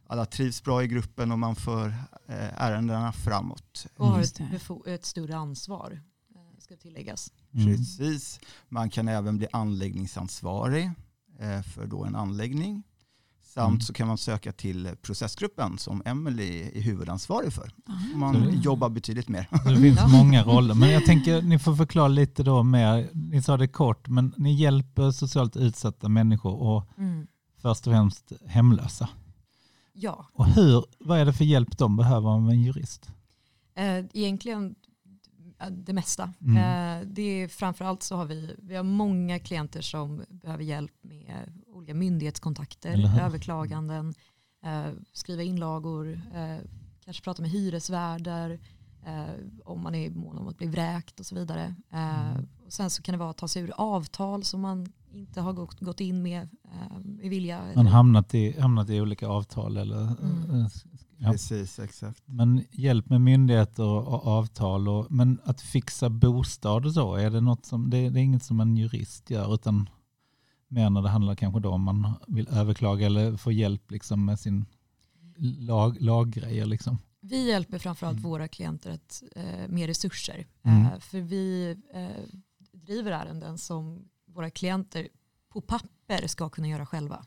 alla 0.06 0.26
trivs 0.26 0.62
bra 0.62 0.82
i 0.82 0.86
gruppen 0.86 1.32
och 1.32 1.38
man 1.38 1.56
för 1.56 1.88
eh, 2.28 2.62
ärendena 2.62 3.12
framåt. 3.12 3.86
Och 3.96 4.06
har 4.06 4.20
ett, 4.20 4.40
ett 4.86 5.04
större 5.04 5.36
ansvar 5.36 6.00
eh, 6.34 6.58
ska 6.60 6.76
tilläggas. 6.76 7.32
Mm. 7.54 7.66
Precis. 7.66 8.40
Man 8.68 8.90
kan 8.90 9.08
även 9.08 9.38
bli 9.38 9.46
anläggningsansvarig 9.52 10.90
eh, 11.40 11.62
för 11.62 11.86
då 11.86 12.04
en 12.04 12.16
anläggning. 12.16 12.82
Samt 13.54 13.68
Mm. 13.68 13.80
så 13.80 13.92
kan 13.92 14.08
man 14.08 14.18
söka 14.18 14.52
till 14.52 14.90
processgruppen 15.02 15.78
som 15.78 16.02
Emily 16.04 16.62
är 16.74 16.80
huvudansvarig 16.80 17.52
för. 17.52 17.70
Ah. 17.86 18.16
Man 18.16 18.34
det- 18.42 18.50
jobbar 18.56 18.88
betydligt 18.88 19.28
mer. 19.28 19.48
Det 19.64 19.76
finns 19.76 19.98
Ja. 19.98 20.08
många 20.08 20.42
roller. 20.44 20.74
Men 20.74 20.90
jag 20.90 21.04
tänker 21.06 21.42
ni 21.42 21.58
får 21.58 21.76
förklara 21.76 22.08
lite 22.08 22.42
då 22.42 22.62
mer. 22.62 23.08
Ni 23.12 23.42
sa 23.42 23.56
det 23.56 23.68
kort, 23.68 24.08
men 24.08 24.34
ni 24.36 24.52
hjälper 24.54 25.10
socialt 25.10 25.56
utsatta 25.56 26.08
människor 26.08 26.54
och 26.54 26.84
först 27.62 27.86
och 27.86 27.92
främst 27.92 28.32
hemlösa. 28.46 29.08
Ja, 29.98 30.26
Och 30.32 30.46
hur, 30.46 30.84
vad 30.98 31.18
är 31.18 31.24
det 31.24 31.32
för 31.32 31.44
hjälp 31.44 31.78
de 31.78 31.96
behöver 31.96 32.28
av 32.28 32.50
en 32.50 32.62
jurist? 32.62 33.10
eh, 33.74 34.04
egentligen 34.12 34.74
eh, 35.60 35.70
det 35.70 35.92
mesta. 35.92 36.32
Mm. 36.40 36.56
Eh, 36.56 37.08
det 37.08 37.22
är 37.22 37.48
framförallt 37.48 38.02
så 38.02 38.16
har 38.16 38.24
vi, 38.24 38.54
vi 38.58 38.76
har 38.76 38.82
många 38.82 39.38
klienter 39.38 39.80
som 39.80 40.24
behöver 40.28 40.64
hjälp 40.64 40.92
med 41.02 41.52
olika 41.66 41.94
myndighetskontakter, 41.94 43.20
överklaganden, 43.22 44.14
skriva 45.12 45.42
inlagor, 45.42 46.20
kanske 47.04 47.22
prata 47.22 47.42
med 47.42 47.50
hyresvärdar, 47.50 48.58
om 49.64 49.82
man 49.82 49.94
är 49.94 50.10
mån 50.10 50.38
om 50.38 50.48
att 50.48 50.58
bli 50.58 50.66
vräkt 50.66 51.20
och 51.20 51.26
så 51.26 51.34
vidare. 51.34 51.74
Mm. 51.90 52.48
och 52.66 52.72
sen 52.72 52.90
så 52.90 53.02
kan 53.02 53.12
det 53.12 53.18
vara 53.18 53.30
att 53.30 53.36
ta 53.36 53.48
sig 53.48 53.62
ur 53.62 53.72
avtal 53.76 54.44
som 54.44 54.60
man 54.60 54.92
inte 55.16 55.40
har 55.40 55.52
gått, 55.52 55.80
gått 55.80 56.00
in 56.00 56.22
med 56.22 56.48
eh, 56.64 56.98
vilja. 57.30 57.72
Man 57.76 57.86
hamnat 57.86 58.34
i, 58.34 58.60
hamnat 58.60 58.90
i 58.90 59.00
olika 59.00 59.28
avtal 59.28 59.76
eller 59.76 60.02
Mm. 60.22 60.66
ja. 61.18 61.32
Precis, 61.32 61.78
exakt. 61.78 62.22
Men 62.26 62.64
hjälp 62.72 63.08
med 63.10 63.20
myndigheter 63.20 63.84
och 63.84 64.26
avtal. 64.26 64.88
Och, 64.88 65.06
men 65.10 65.40
att 65.44 65.60
fixa 65.60 66.08
bostad 66.10 66.86
och 66.86 66.92
så, 66.94 67.14
är 67.14 67.30
det 67.30 67.40
något 67.40 67.66
som, 67.66 67.90
det, 67.90 68.10
det 68.10 68.20
är 68.20 68.22
inget 68.24 68.42
som 68.42 68.60
en 68.60 68.76
jurist 68.76 69.30
gör 69.30 69.54
utan 69.54 69.88
mer 70.68 70.90
när 70.90 71.02
det 71.02 71.08
handlar 71.08 71.34
kanske 71.34 71.60
då 71.60 71.70
om 71.70 71.82
man 71.82 72.12
vill 72.26 72.48
överklaga 72.48 73.06
eller 73.06 73.36
få 73.36 73.52
hjälp 73.52 73.90
liksom 73.90 74.24
med 74.24 74.40
sin 74.40 74.66
lag, 75.58 75.96
laggrejer. 76.00 76.66
Liksom. 76.66 76.98
Vi 77.20 77.48
hjälper 77.48 77.78
framförallt 77.78 78.18
Mm. 78.18 78.30
våra 78.30 78.48
klienter 78.48 78.90
att, 78.90 79.22
eh, 79.36 79.68
med 79.68 79.86
resurser. 79.86 80.46
Mm. 80.62 80.82
Eh, 80.82 80.98
för 80.98 81.20
vi 81.20 81.76
eh, 81.94 82.06
driver 82.72 83.12
ärenden 83.12 83.58
som 83.58 84.04
våra 84.36 84.50
klienter 84.50 85.08
på 85.52 85.60
papper 85.60 86.26
ska 86.26 86.48
kunna 86.48 86.68
göra 86.68 86.86
själva. 86.86 87.24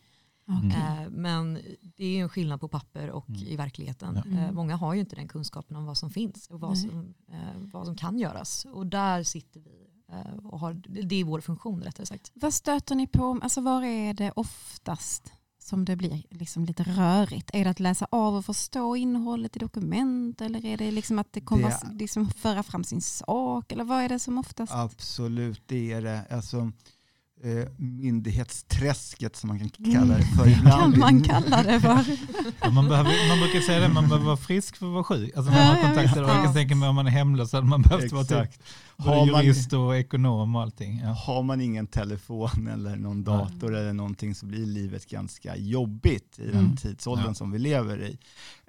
Eh, 0.49 1.09
men 1.09 1.53
det 1.97 2.05
är 2.05 2.09
ju 2.09 2.19
en 2.19 2.29
skillnad 2.29 2.59
på 2.61 2.67
papper 2.67 3.09
och 3.09 3.29
Mm. 3.29 3.41
i 3.41 3.55
verkligheten. 3.55 4.15
Ja. 4.15 4.21
Mm. 4.31 4.37
Eh, 4.43 4.51
många 4.51 4.75
har 4.75 4.93
ju 4.93 4.99
inte 4.99 5.15
den 5.15 5.27
kunskapen 5.27 5.77
om 5.77 5.85
vad 5.85 5.97
som 5.97 6.09
finns 6.09 6.47
och 6.47 6.59
vad, 6.59 6.77
som, 6.77 7.13
eh, 7.31 7.37
vad 7.73 7.85
som 7.85 7.95
kan 7.95 8.19
göras. 8.19 8.65
Och 8.65 8.85
där 8.87 9.23
sitter 9.23 9.59
vi 9.59 9.87
eh, 10.11 10.45
och 10.45 10.59
har, 10.59 10.73
det 11.03 11.15
är 11.15 11.23
vår 11.23 11.41
funktion 11.41 11.81
rättare 11.83 12.05
sagt. 12.05 12.31
Vad 12.33 12.53
stöter 12.53 12.95
ni 12.95 13.07
på? 13.07 13.39
Alltså 13.41 13.61
var 13.61 13.83
är 13.83 14.13
det 14.13 14.31
oftast 14.35 15.31
som 15.59 15.85
det 15.85 15.95
blir 15.95 16.23
liksom 16.29 16.65
lite 16.65 16.83
rörigt? 16.83 17.49
Är 17.53 17.63
det 17.63 17.69
att 17.69 17.79
läsa 17.79 18.07
av 18.11 18.35
och 18.35 18.45
förstå 18.45 18.95
innehållet 18.95 19.55
i 19.55 19.59
dokument 19.59 20.41
eller 20.41 20.65
är 20.65 20.77
det 20.77 20.91
liksom 20.91 21.19
att 21.19 21.33
det 21.33 21.41
kommer 21.41 21.69
Det- 21.69 21.93
liksom 21.99 22.29
föra 22.29 22.63
fram 22.63 22.83
sin 22.83 23.01
sak? 23.01 23.71
Eller 23.71 23.83
vad 23.83 24.01
är 24.03 24.09
det 24.09 24.19
som 24.19 24.37
oftast? 24.37 24.73
Absolut, 24.73 25.61
det 25.65 25.91
är 25.91 26.01
det. 26.01 26.25
Alltså, 26.29 26.71
eh, 27.43 27.67
myndighetsträsket 27.77 29.35
som 29.35 29.47
man 29.47 29.59
kan 29.59 29.69
kalla 29.93 30.17
det 30.17 30.23
för 30.23 30.47
ibland. 30.47 30.93
Kan 30.93 30.99
man 30.99 31.21
kalla 31.23 31.63
det 31.63 31.79
för. 31.81 32.05
Ja, 32.61 32.69
man, 32.69 32.87
behöver, 32.89 33.27
man 33.29 33.39
brukar 33.39 33.59
säga 33.59 33.79
det, 33.79 33.89
man 33.93 34.03
behöver 34.09 34.25
vara 34.25 34.37
frisk 34.37 34.75
för 34.77 34.85
att 34.85 34.93
vara 34.93 35.03
sjuk. 35.03 35.37
Alltså 35.37 35.51
Ja, 35.53 35.57
man 35.67 35.77
ja, 35.77 35.83
kontaktar, 35.87 36.23
och 36.23 36.29
jag 36.29 36.43
kan 36.43 36.53
tänka 36.53 36.75
mig 36.75 36.89
om 36.89 36.95
man 36.95 37.07
är 37.07 37.11
hemlös 37.11 37.49
så 37.49 37.57
hade 37.57 37.67
man 37.67 37.81
behövt 37.81 38.11
vara 38.11 38.23
typ 38.23 38.49
Har 38.97 39.25
man, 39.31 39.43
jurist 39.45 39.73
och 39.73 39.97
ekonom 39.97 40.55
och 40.55 40.61
allting. 40.61 40.99
Ja. 41.03 41.09
har 41.09 41.43
man 41.43 41.61
ingen 41.61 41.87
telefon 41.87 42.67
eller 42.73 42.95
någon 42.95 43.23
dator 43.23 43.75
eller 43.75 43.93
någonting 43.93 44.35
så 44.35 44.45
blir 44.45 44.65
livet 44.65 45.09
ganska 45.09 45.55
jobbigt 45.57 46.39
i 46.39 46.45
den 46.45 46.59
Mm. 46.59 46.75
tidsåldern 46.77 47.25
Ja. 47.27 47.33
som 47.33 47.51
vi 47.51 47.59
lever 47.59 48.01
i. 48.03 48.17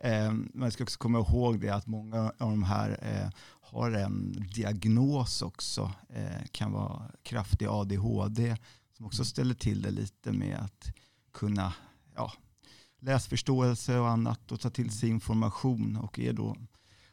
Eh, 0.02 0.32
man 0.54 0.70
ska 0.70 0.82
också 0.84 0.98
komma 0.98 1.18
ihåg 1.18 1.60
det 1.60 1.70
att 1.70 1.86
många 1.86 2.20
av 2.38 2.50
de 2.50 2.62
här 2.62 2.90
eh, 3.02 3.30
har 3.72 3.90
en 3.90 4.44
diagnos 4.54 5.42
också, 5.42 5.92
eh, 6.08 6.44
kan 6.52 6.72
vara 6.72 7.02
kraftig 7.22 7.66
ADHD 7.66 8.56
som 8.96 9.06
också 9.06 9.24
ställer 9.24 9.54
till 9.54 9.82
det 9.82 9.90
lite 9.90 10.32
med 10.32 10.58
att 10.58 10.92
kunna 11.32 11.72
ja, 12.16 12.32
läsförståelse 13.00 13.98
och 13.98 14.08
annat 14.08 14.52
och 14.52 14.60
ta 14.60 14.70
till 14.70 14.90
sig 14.90 15.08
information 15.08 15.96
och 15.96 16.18
är 16.18 16.32
då 16.32 16.56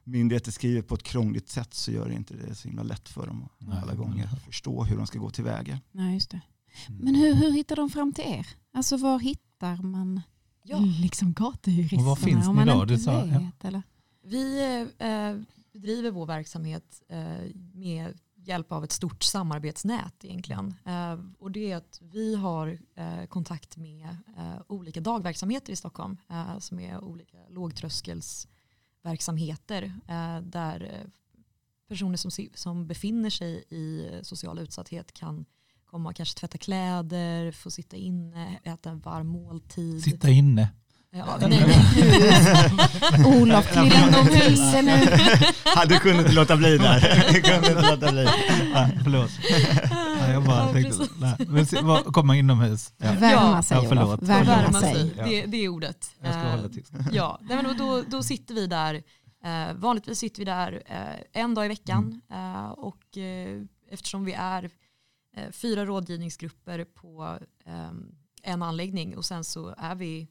myndigheter 0.03 0.51
skriver 0.51 0.81
på 0.81 0.95
ett 0.95 1.03
krångligt 1.03 1.49
sätt 1.49 1.73
så 1.73 1.91
gör 1.91 2.07
det 2.09 2.13
inte 2.15 2.33
det 2.33 2.55
så 2.55 2.67
himla 2.67 2.83
lätt 2.83 3.09
för 3.09 3.27
dem 3.27 3.43
att 3.43 3.67
Nej, 3.67 3.79
alla 3.81 3.95
gånger 3.95 4.25
men- 4.31 4.39
förstå 4.39 4.83
hur 4.83 4.97
de 4.97 5.07
ska 5.07 5.19
gå 5.19 5.29
tillväga. 5.29 5.79
Nej, 5.91 6.13
just 6.13 6.29
det. 6.31 6.41
Mm. 6.89 7.01
Men 7.05 7.15
hur, 7.15 7.33
hur 7.35 7.51
hittar 7.51 7.75
de 7.75 7.89
fram 7.89 8.13
till 8.13 8.23
er? 8.27 8.47
Alltså 8.73 8.97
var 8.97 9.19
hittar 9.19 9.75
man 9.81 10.21
Ja. 10.63 10.77
liksom 10.79 11.33
gatujuristerna? 11.33 12.01
Och 12.01 12.07
var 12.07 12.15
finns 12.15 12.47
ni 12.47 12.53
man 12.53 12.67
då? 12.67 12.85
Du 12.85 12.97
sa- 12.97 13.25
ja. 13.25 13.67
eller? 13.67 13.83
Vi 14.23 14.59
eh, 14.99 15.35
bedriver 15.77 16.11
vår 16.11 16.25
verksamhet 16.25 17.01
eh, 17.07 17.37
med 17.73 18.19
hjälp 18.35 18.71
av 18.71 18.83
ett 18.83 18.91
stort 18.91 19.23
samarbetsnät 19.23 20.25
egentligen. 20.25 20.73
Eh, 20.85 21.19
och 21.39 21.51
det 21.51 21.71
är 21.71 21.77
att 21.77 21.99
vi 22.01 22.35
har 22.35 22.79
eh, 22.95 23.25
kontakt 23.25 23.77
med 23.77 24.07
eh, 24.37 24.61
olika 24.67 25.01
dagverksamheter 25.01 25.73
i 25.73 25.75
Stockholm 25.75 26.17
eh, 26.29 26.59
som 26.59 26.79
är 26.79 27.03
olika 27.03 27.37
lågtröskelsverksamheter 27.49 29.83
eh, 30.07 30.39
där 30.41 30.83
eh, 30.83 31.07
personer 31.87 32.17
som, 32.17 32.31
som 32.53 32.87
befinner 32.87 33.29
sig 33.29 33.63
i 33.69 34.09
social 34.21 34.59
utsatthet 34.59 35.13
kan 35.13 35.45
komma 35.85 36.09
och 36.09 36.15
kanske 36.15 36.39
tvätta 36.39 36.57
kläder, 36.57 37.51
få 37.51 37.71
sitta 37.71 37.97
inne, 37.97 38.59
äta 38.63 38.89
en 38.89 38.99
varm 38.99 39.27
måltid. 39.27 40.03
Sitta 40.03 40.29
inne. 40.29 40.69
Ja, 41.11 41.37
nej, 41.41 41.49
nej. 41.49 43.25
Olof, 43.41 43.73
glid 43.73 43.93
ändå 43.93 44.17
det 44.23 44.81
nu. 44.81 45.45
Ja, 45.75 45.85
du 45.85 45.99
kunde 45.99 46.19
inte 46.19 46.31
låta 46.31 46.57
bli 46.57 46.77
där. 46.77 47.23
Du 47.33 47.41
kunde 47.41 47.67
inte 47.69 47.91
låta 47.91 48.11
bli. 48.11 48.23
Nej, 48.73 48.99
förlåt. 49.03 49.31
Nej, 50.21 50.31
jag 50.31 50.43
bara 50.43 50.57
Ja, 50.67 50.73
tänkte, 50.73 51.07
nej. 51.19 51.35
Men 51.47 52.03
komma 52.03 52.35
inomhus. 52.35 52.93
Ja. 52.97 53.11
Värma 53.19 53.63
sig 53.63 53.77
Ja, 53.77 53.83
förlåt. 53.89 54.07
Olof. 54.07 54.21
Värma, 54.21 54.45
Värma 54.45 54.79
sig. 54.81 55.13
Ja. 55.17 55.25
det, 55.25 55.45
det 55.45 55.57
är 55.57 55.67
ordet. 55.69 56.11
Jag 56.21 56.33
ska 56.33 56.41
Eh, 56.43 56.51
hålla 56.55 56.69
tyst. 56.69 56.93
Ja, 57.11 57.39
nej, 57.41 57.63
men 57.63 57.77
då, 57.77 58.03
då, 58.07 58.23
sitter 58.23 58.53
vi 58.55 58.67
där. 58.67 58.93
Eh, 59.45 59.73
vanligtvis 59.75 60.19
sitter 60.19 60.39
vi 60.39 60.45
där 60.45 60.81
eh, 60.85 61.41
en 61.43 61.53
dag 61.55 61.65
i 61.65 61.67
veckan. 61.67 62.21
Eh, 62.31 62.65
och 62.69 63.17
eh, 63.17 63.61
eftersom 63.91 64.25
vi 64.25 64.33
är 64.33 64.63
eh, 65.37 65.51
fyra 65.51 65.85
rådgivningsgrupper 65.85 66.85
på 66.85 67.37
eh, 67.65 67.89
en 68.43 68.63
anläggning 68.63 69.17
och 69.17 69.25
sen 69.25 69.43
så 69.43 69.75
är 69.77 69.95
vi 69.95 70.19
eh, 70.21 70.27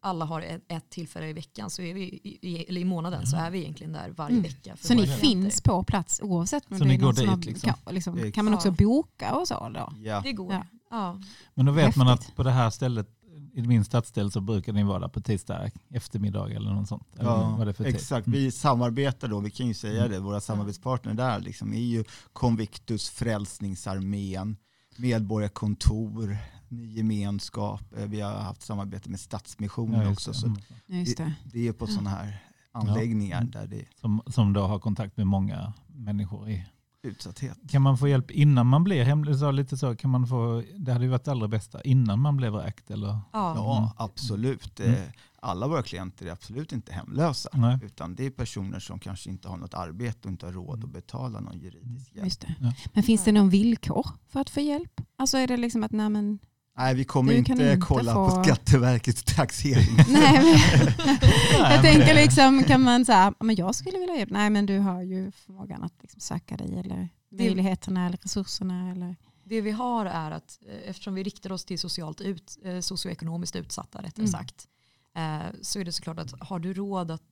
alla 0.00 0.24
har 0.24 0.40
ett, 0.40 0.62
ett 0.68 0.90
tillfälle 0.90 1.26
i 1.28 1.32
veckan, 1.32 1.70
så 1.70 1.82
är 1.82 1.94
vi, 1.94 2.00
i, 2.42 2.64
eller 2.68 2.80
i 2.80 2.84
månaden, 2.84 3.26
så 3.26 3.36
är 3.36 3.50
vi 3.50 3.58
egentligen 3.58 3.92
där 3.92 4.10
varje 4.10 4.30
Mm. 4.36 4.42
vecka. 4.42 4.76
för 4.76 4.86
Så 4.86 4.94
ni 4.94 5.06
finns 5.06 5.60
på 5.60 5.82
plats 5.82 6.20
oavsett 6.24 6.64
Så 6.68 6.74
det 6.74 6.84
ni 6.84 6.94
är 6.94 6.98
går 6.98 7.12
dit, 7.12 7.28
har, 7.28 7.36
liksom? 7.36 7.72
kan, 7.84 7.94
liksom, 7.94 8.32
kan 8.32 8.44
man 8.44 8.54
också 8.54 8.68
Ja. 8.68 8.74
boka 8.78 9.34
och 9.34 9.48
så 9.48 9.68
då? 9.74 9.92
Ja. 10.04 10.20
Det 10.24 10.32
går. 10.32 10.52
Ja. 10.52 10.64
Ja. 10.90 11.20
Men 11.54 11.66
då 11.66 11.72
vet 11.72 11.96
man 11.96 12.06
Häftigt. 12.06 12.28
att 12.30 12.36
på 12.36 12.42
det 12.42 12.50
här 12.50 12.70
stället, 12.70 13.08
i 13.54 13.62
min 13.62 13.84
stadsdel 13.84 14.30
så 14.30 14.40
brukar 14.40 14.72
ni 14.72 14.82
vara 14.82 14.98
där 14.98 15.08
på 15.08 15.20
tisdag 15.20 15.70
eftermiddag 15.90 16.50
eller 16.52 16.70
något 16.70 16.88
sånt. 16.88 17.06
Eller 17.18 17.30
vad 17.30 17.60
är 17.60 17.66
det 17.66 17.74
för 17.74 17.84
tid? 17.84 17.94
exakt. 17.94 18.26
Mm. 18.26 18.38
Vi 18.38 18.50
samarbetar 18.50 19.28
då, 19.28 19.40
vi 19.40 19.50
kan 19.50 19.66
ju 19.66 19.74
säga 19.74 19.98
Mm. 20.00 20.10
det, 20.12 20.18
våra 20.20 20.40
samarbetspartner 20.40 21.14
där 21.14 21.40
liksom 21.40 21.72
är 21.74 21.80
ju 21.80 22.04
Convictus, 22.32 23.08
Frälsningsarmén, 23.10 24.56
Medborgarkontor, 24.96 26.38
Ny 26.68 26.86
Gemenskap. 26.86 27.82
Eh, 27.96 28.06
Vi 28.06 28.20
har 28.20 28.32
haft 28.32 28.62
samarbete 28.62 29.10
med 29.10 29.20
Stadsmissionen 29.20 30.02
Ja, 30.02 30.12
också. 30.12 30.30
det. 30.30 30.36
Så 30.36 30.46
Mm. 30.46 30.58
Ja, 30.86 30.96
Just 30.96 31.16
det. 31.16 31.32
det 31.44 31.68
är 31.68 31.72
på 31.72 31.86
sådana 31.86 32.10
här 32.10 32.38
anläggningar 32.72 33.38
Mm. 33.40 33.50
där 33.50 33.66
det 33.66 33.84
Som, 34.00 34.22
som 34.26 34.52
då 34.52 34.60
har 34.62 34.78
kontakt 34.78 35.16
med 35.16 35.26
många 35.26 35.72
människor 35.86 36.50
i 36.50 36.66
utsatthet. 37.02 37.58
Kan 37.70 37.82
man 37.82 37.98
få 37.98 38.08
hjälp 38.08 38.30
innan 38.30 38.66
man 38.66 38.84
blir 38.84 39.04
hemlös? 39.04 39.40
Så 39.40 39.50
lite 39.50 39.76
så, 39.76 39.96
kan 39.96 40.10
man 40.10 40.26
få, 40.26 40.62
det 40.78 40.92
hade 40.92 41.04
ju 41.04 41.10
varit 41.10 41.24
det 41.24 41.30
allra 41.30 41.48
bästa 41.48 41.82
innan 41.82 42.18
man 42.20 42.36
blev 42.36 42.52
vräkt. 42.52 42.90
Eller? 42.90 43.06
Ja. 43.08 43.20
Ja, 43.32 43.78
Mm. 43.78 43.90
absolut. 43.96 44.80
Mm. 44.80 44.94
Eh, 44.94 45.00
Alla 45.40 45.68
våra 45.68 45.82
klienter 45.82 46.26
är 46.26 46.30
absolut 46.32 46.72
inte 46.72 46.92
hemlösa. 46.92 47.48
Nej. 47.52 47.78
Utan 47.82 48.14
det 48.14 48.26
är 48.26 48.30
personer 48.30 48.78
som 48.78 48.98
kanske 48.98 49.30
inte 49.30 49.48
har 49.48 49.56
något 49.56 49.74
arbete 49.74 50.18
och 50.28 50.32
inte 50.32 50.46
har 50.46 50.52
råd 50.52 50.84
att 50.84 50.90
betala 50.90 51.40
någon 51.40 51.58
juridisk 51.58 52.14
hjälp. 52.14 52.24
Just 52.26 52.40
det. 52.40 52.54
Ja. 52.60 52.72
Men 52.92 53.02
finns 53.02 53.24
det 53.24 53.32
någon 53.32 53.50
villkor 53.50 54.06
för 54.28 54.40
att 54.40 54.50
få 54.50 54.60
hjälp? 54.60 55.00
Alltså 55.18 55.38
är 55.38 55.46
det 55.46 55.56
liksom 55.56 55.82
att 55.84 55.92
nej 55.92 56.08
men, 56.08 56.38
Nej, 56.76 56.94
vi 56.94 57.04
kommer 57.04 57.32
inte, 57.32 57.52
inte 57.52 57.78
kolla 57.80 58.14
få- 58.14 58.30
på 58.36 58.44
Skatteverkets 58.44 59.22
taxering. 59.24 59.96
nej, 60.08 60.42
men, 61.52 61.72
jag 61.72 61.82
tänker 61.82 62.14
liksom 62.14 62.64
kan 62.64 62.82
man 62.82 63.04
säga, 63.04 63.34
men 63.40 63.56
jag 63.56 63.74
skulle 63.74 63.98
vilja 63.98 64.16
hjälp. 64.16 64.30
Nej 64.30 64.50
men 64.50 64.66
du 64.66 64.78
har 64.78 65.02
ju 65.02 65.30
förmågan 65.30 65.82
att 65.82 65.92
liksom 66.02 66.20
söka 66.20 66.56
dig 66.56 66.78
eller 66.78 67.08
möjligheterna 67.30 68.06
eller 68.06 68.16
resurserna 68.18 68.90
eller 68.90 69.16
Det 69.44 69.60
vi 69.60 69.70
har 69.70 70.06
är 70.06 70.30
att 70.30 70.58
eh, 70.68 70.90
eftersom 70.90 71.14
vi 71.14 71.22
riktar 71.22 71.52
oss 71.52 71.64
till 71.64 71.78
socialt 71.78 72.20
ut, 72.20 72.58
eh, 72.64 72.80
socioekonomiskt 72.80 73.56
utsatta 73.56 73.98
rättare 73.98 74.12
Mm. 74.26 74.32
sagt 74.32 74.68
eh, 75.16 75.54
så 75.62 75.78
är 75.80 75.84
det 75.84 75.92
såklart 75.92 76.18
att 76.18 76.34
har 76.40 76.58
du 76.58 76.74
råd 76.74 77.10
att 77.10 77.22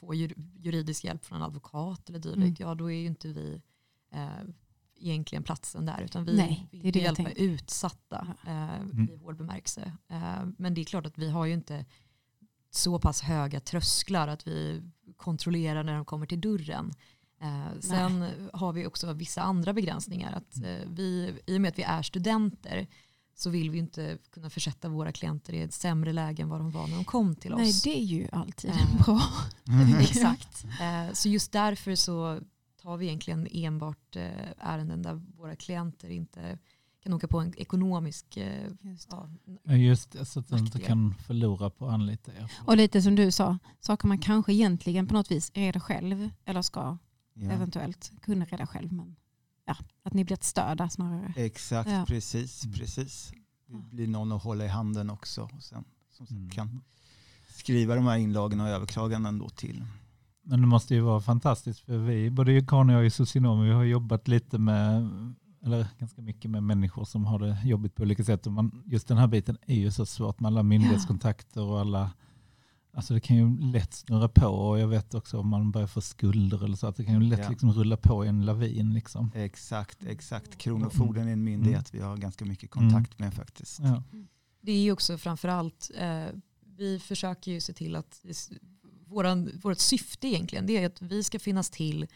få 0.00 0.14
jur- 0.14 0.34
juridisk 0.58 1.04
hjälp 1.04 1.24
från 1.24 1.36
en 1.36 1.42
advokat 1.44 2.08
eller 2.08 2.18
dylikt, 2.18 2.60
Mm. 2.60 2.68
ja 2.70 2.74
då 2.74 2.90
är 2.90 2.96
ju 2.96 3.06
inte 3.06 3.28
vi 3.28 3.60
egentligen 5.00 5.42
platsen 5.42 5.86
där 5.86 6.00
utan 6.02 6.24
vi 6.24 6.36
Nej, 6.36 6.68
det 6.70 6.90
det 6.90 7.14
tänkte. 7.14 7.42
utsatta 7.42 8.26
eh, 8.46 8.74
Mm. 8.80 9.08
i 9.12 9.16
hård 9.16 9.36
bemärkelse. 9.36 9.92
Eh, 10.10 10.44
men 10.58 10.74
det 10.74 10.80
är 10.80 10.84
klart 10.84 11.06
att 11.06 11.18
vi 11.18 11.30
har 11.30 11.44
ju 11.46 11.52
inte 11.54 11.84
så 12.70 12.98
pass 12.98 13.20
höga 13.22 13.60
trösklar 13.60 14.28
att 14.28 14.46
vi 14.46 14.82
kontrollerar 15.16 15.82
när 15.84 15.94
de 15.94 16.04
kommer 16.04 16.26
till 16.26 16.40
dörren. 16.40 16.92
Eh, 17.40 17.80
sen 17.80 18.24
har 18.52 18.72
vi 18.72 18.86
också 18.86 19.12
vissa 19.12 19.42
andra 19.42 19.72
begränsningar. 19.72 20.32
Att, 20.32 20.56
eh, 20.64 20.88
vi, 20.88 21.34
I 21.46 21.56
och 21.56 21.60
med 21.60 21.68
att 21.68 21.78
vi 21.78 21.82
är 21.82 22.02
studenter 22.02 22.86
så 23.34 23.50
vill 23.50 23.70
vi 23.70 23.78
inte 23.78 24.18
kunna 24.30 24.50
försätta 24.50 24.88
våra 24.88 25.12
klienter 25.12 25.52
i 25.52 25.60
ett 25.62 25.72
sämre 25.74 26.12
läge 26.12 26.42
än 26.42 26.48
vad 26.48 26.60
de 26.60 26.70
var 26.70 26.86
när 26.86 26.96
de 26.96 27.04
kom 27.04 27.34
till 27.36 27.54
Nej 27.54 27.70
oss. 27.70 27.82
det 27.82 27.98
är 27.98 28.04
ju 28.04 28.28
alltid 28.32 28.70
Eh, 28.70 29.04
bra. 29.04 29.22
Exakt. 30.00 30.64
Eh, 30.80 31.12
så 31.12 31.28
just 31.28 31.52
därför 31.52 31.94
så 31.94 32.40
tar 32.88 32.96
vi 32.96 33.06
egentligen 33.06 33.48
enbart 33.52 34.16
eh, 34.16 34.48
ärenden 34.58 35.02
där 35.02 35.14
våra 35.36 35.56
klienter 35.56 36.08
inte 36.10 36.58
kan 37.02 37.12
åka 37.12 37.28
på 37.28 37.40
en 37.40 37.54
ekonomisk 37.56 38.36
eh, 38.36 38.70
Just 38.80 39.10
det. 39.10 39.16
ja, 39.62 39.74
Just 39.76 40.12
det, 40.12 40.24
så 40.24 40.40
att 40.40 40.48
de 40.48 40.58
inte 40.58 40.78
kan 40.80 41.14
förlora 41.14 41.70
på 41.70 41.86
att 41.88 41.94
anlita 41.94 42.32
er. 42.32 42.52
Och 42.66 42.76
lite 42.76 43.02
som 43.02 43.14
du 43.14 43.30
sa, 43.30 43.58
saker 43.80 44.08
man 44.08 44.18
kanske 44.18 44.52
egentligen 44.52 45.06
på 45.06 45.14
något 45.14 45.30
vis 45.30 45.50
reder 45.54 45.80
själv 45.80 46.30
eller 46.44 46.62
ska 46.62 46.98
Ja. 47.34 47.50
eventuellt 47.52 48.12
kunna 48.22 48.44
reda 48.44 48.66
själv. 48.66 48.92
Men 48.92 49.16
ja, 49.66 49.76
att 50.02 50.12
ni 50.14 50.24
blir 50.24 50.34
ett 50.34 50.44
stöd 50.44 50.92
snarare. 50.92 51.32
Exakt, 51.36 51.90
Ja. 51.90 52.04
precis. 52.08 52.64
Mm. 52.64 52.74
precis. 52.78 53.32
Det 53.66 53.96
blir 53.96 54.06
någon 54.08 54.32
att 54.32 54.42
hålla 54.42 54.64
i 54.64 54.68
handen 54.68 55.10
också. 55.10 55.42
Och 55.56 55.62
sen, 55.62 55.84
som 56.10 56.26
sagt, 56.26 56.30
Mm. 56.30 56.50
kan 56.50 56.80
skriva 57.48 57.94
de 57.94 58.04
här 58.06 58.16
inlagorna 58.18 58.64
och 58.64 58.70
överklaganden 58.70 59.38
då 59.38 59.48
till. 59.48 59.84
Men 60.48 60.60
det 60.60 60.66
måste 60.66 60.94
ju 60.94 61.00
vara 61.00 61.20
fantastiskt 61.20 61.80
för 61.80 61.98
vi, 61.98 62.30
både 62.30 62.60
Karin 62.66 62.90
och 62.90 62.96
jag 62.96 63.06
är 63.06 63.10
socionomer, 63.10 63.64
vi 63.64 63.72
har 63.72 63.84
jobbat 63.84 64.28
lite 64.28 64.58
med, 64.58 65.08
eller 65.64 65.86
ganska 65.98 66.22
mycket 66.22 66.50
med 66.50 66.62
människor 66.62 67.04
som 67.04 67.24
har 67.24 67.38
det 67.38 67.58
jobbigt 67.64 67.94
på 67.94 68.02
olika 68.02 68.24
sätt. 68.24 68.46
Och 68.46 68.52
man, 68.52 68.82
just 68.86 69.08
den 69.08 69.16
här 69.18 69.26
biten 69.26 69.58
är 69.66 69.74
ju 69.74 69.90
så 69.90 70.06
svårt 70.06 70.40
med 70.40 70.46
alla 70.48 70.62
myndighetskontakter 70.62 71.62
och 71.62 71.80
alla, 71.80 72.10
alltså 72.94 73.14
det 73.14 73.20
kan 73.20 73.36
ju 73.36 73.72
lätt 73.72 73.94
snurra 73.94 74.28
på 74.28 74.46
och 74.46 74.78
jag 74.78 74.88
vet 74.88 75.14
också 75.14 75.38
om 75.38 75.48
man 75.48 75.70
börjar 75.72 75.86
få 75.86 76.00
skulder 76.00 76.64
eller 76.64 76.76
så, 76.76 76.86
att 76.86 76.96
det 76.96 77.04
kan 77.04 77.14
ju 77.14 77.20
lätt 77.20 77.40
Ja. 77.42 77.50
liksom 77.50 77.72
rulla 77.72 77.96
på 77.96 78.24
i 78.24 78.28
en 78.28 78.44
lavin 78.44 78.94
liksom. 78.94 79.30
Exakt, 79.34 80.04
exakt. 80.04 80.58
Kronofogden 80.58 81.28
är 81.28 81.32
en 81.32 81.44
myndighet 81.44 81.94
vi 81.94 82.00
har 82.00 82.16
ganska 82.16 82.44
mycket 82.44 82.76
Mm. 82.76 82.90
kontakt 82.90 83.18
med 83.18 83.34
faktiskt. 83.34 83.78
Ja. 83.80 84.02
Det 84.60 84.72
är 84.72 84.82
ju 84.82 84.92
också 84.92 85.18
framförallt, 85.18 85.90
eh, 85.98 86.24
vi 86.76 86.98
försöker 86.98 87.52
ju 87.52 87.60
se 87.60 87.72
till 87.72 87.96
att 87.96 88.20
våran, 89.08 89.50
vårt 89.62 89.78
syfte 89.78 90.28
egentligen 90.28 90.66
det 90.66 90.76
är 90.76 90.86
att 90.86 91.02
vi 91.02 91.22
ska 91.24 91.38
finnas 91.38 91.70
till 91.70 92.06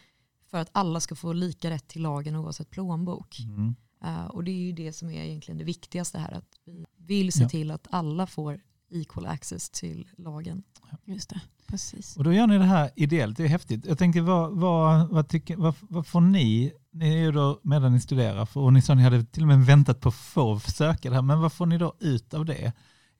för 0.50 0.58
att 0.58 0.68
alla 0.72 1.00
ska 1.00 1.14
få 1.14 1.32
lika 1.32 1.70
rätt 1.70 1.88
till 1.88 2.02
lagen 2.02 2.36
oavsett 2.36 2.70
plånbok. 2.70 3.40
Mm. 3.40 3.74
Eh, 4.04 4.24
och 4.26 4.44
det 4.44 4.50
är 4.50 4.56
ju 4.62 4.72
det 4.72 4.92
som 4.92 5.10
är 5.10 5.22
egentligen 5.24 5.58
det 5.58 5.64
viktigaste 5.64 6.18
här, 6.18 6.32
att 6.32 6.48
vi 6.64 6.84
vill 6.96 7.32
se 7.32 7.42
Ja. 7.42 7.48
till 7.48 7.70
att 7.70 7.86
alla 7.90 8.26
får 8.26 8.60
equal 8.90 9.26
access 9.26 9.70
till 9.70 10.08
lagen. 10.18 10.62
Just 11.04 11.28
det, 11.30 11.40
precis. 11.66 12.16
Och 12.16 12.24
då 12.24 12.32
gör 12.32 12.46
ni 12.46 12.58
det 12.58 12.64
här 12.64 12.90
ideellt, 12.96 13.36
det 13.36 13.44
är 13.44 13.48
häftigt. 13.48 13.86
Jag 13.86 13.98
tänkte, 13.98 14.20
vad, 14.20 14.52
vad, 14.60 15.08
vad, 15.08 15.28
tycker, 15.28 15.56
vad, 15.56 15.74
vad 15.80 16.06
får 16.06 16.20
ni 16.20 16.72
ni 16.92 17.14
är 17.14 17.18
ju 17.18 17.32
då 17.32 17.60
medan 17.62 17.92
ni 17.92 18.00
studerar, 18.00 18.46
för, 18.46 18.60
och 18.60 18.72
ni 18.72 18.82
sa 18.82 18.92
att 18.92 18.96
ni 18.96 19.02
hade 19.02 19.24
till 19.24 19.42
och 19.42 19.48
med 19.48 19.66
väntat 19.66 20.00
på 20.00 20.08
att 20.08 20.14
få 20.14 20.60
söka 20.60 21.08
det 21.08 21.14
här, 21.14 21.22
men 21.22 21.40
vad 21.40 21.52
får 21.52 21.66
ni 21.66 21.78
då 21.78 21.94
ut 22.00 22.34
av 22.34 22.44
det? 22.44 22.72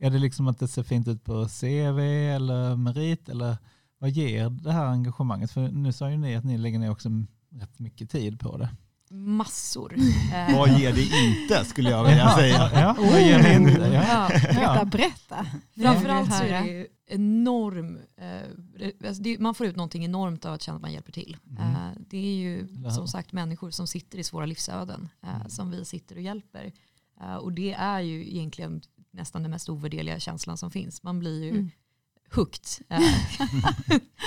Är 0.02 0.11
det 0.11 0.18
liksom 0.18 0.49
att 0.49 0.59
det 0.59 0.68
ser 0.68 0.82
fint 0.82 1.09
ut 1.09 1.25
på 1.25 1.49
CV 1.61 1.99
eller 2.35 2.76
merit 2.76 3.28
eller 3.28 3.56
vad 3.99 4.11
ger 4.11 4.50
det 4.50 4.73
här 4.73 4.85
engagemanget? 4.87 5.50
För 5.50 5.68
nu 5.68 5.92
sa 5.92 6.11
ju 6.11 6.16
ni 6.16 6.37
att 6.37 6.44
ni 6.44 6.59
lägger 6.59 6.78
ner 6.78 6.90
också 6.90 7.09
rätt 7.52 7.78
mycket 7.78 8.11
tid 8.11 8.40
på 8.40 8.56
det. 8.56 8.68
Massor. 9.14 9.94
Vad 10.56 10.80
ger 10.80 10.92
det 10.92 11.02
inte 11.02 11.64
skulle 11.64 11.90
jag 11.90 12.04
vilja 12.04 12.30
säga. 12.30 12.71
Ja, 12.75 12.97
vad 12.99 13.21
ger 13.21 13.42
det 13.42 13.54
inte? 13.54 13.80
Ja. 13.80 14.30
Ja. 14.32 14.85
Berätta, 14.85 14.85
berätta. 14.85 15.47
Framförallt 15.82 16.35
så 16.35 16.42
är 16.44 16.62
det 16.62 16.68
ju 16.68 16.87
enorm, 17.06 17.99
eh, 18.16 19.09
alltså 19.09 19.23
man 19.38 19.54
får 19.54 19.66
ut 19.66 19.76
någonting 19.76 20.04
enormt 20.04 20.44
av 20.44 20.54
att 20.54 20.62
känna 20.62 20.76
att 20.76 20.82
man 20.82 20.92
hjälper 20.92 21.12
till. 21.12 21.37
Mm. 21.50 21.62
Eh, 21.62 21.76
det 22.11 22.16
är 22.18 22.35
ju 22.35 22.68
som 22.90 23.09
sagt 23.09 23.32
människor 23.32 23.71
som 23.71 23.87
sitter 23.87 24.18
i 24.18 24.25
svåra 24.25 24.47
livsöden 24.47 25.09
eh, 25.23 25.37
Mm. 25.37 25.49
som 25.50 25.71
vi 25.71 25.85
sitter 25.85 26.16
och 26.16 26.23
hjälper. 26.23 26.73
Eh, 27.21 27.35
och 27.35 27.52
det 27.52 27.73
är 27.73 28.00
ju 28.00 28.28
egentligen 28.30 28.82
nästan 29.12 29.42
den 29.42 29.50
mest 29.50 29.69
ovärderliga 29.69 30.21
känslan 30.21 30.57
som 30.59 30.71
finns. 30.71 31.02
Man 31.02 31.19
blir 31.19 31.45
ju 31.45 31.50
Mm. 31.50 31.71
hooked. 32.35 32.64
Eh, 32.88 33.00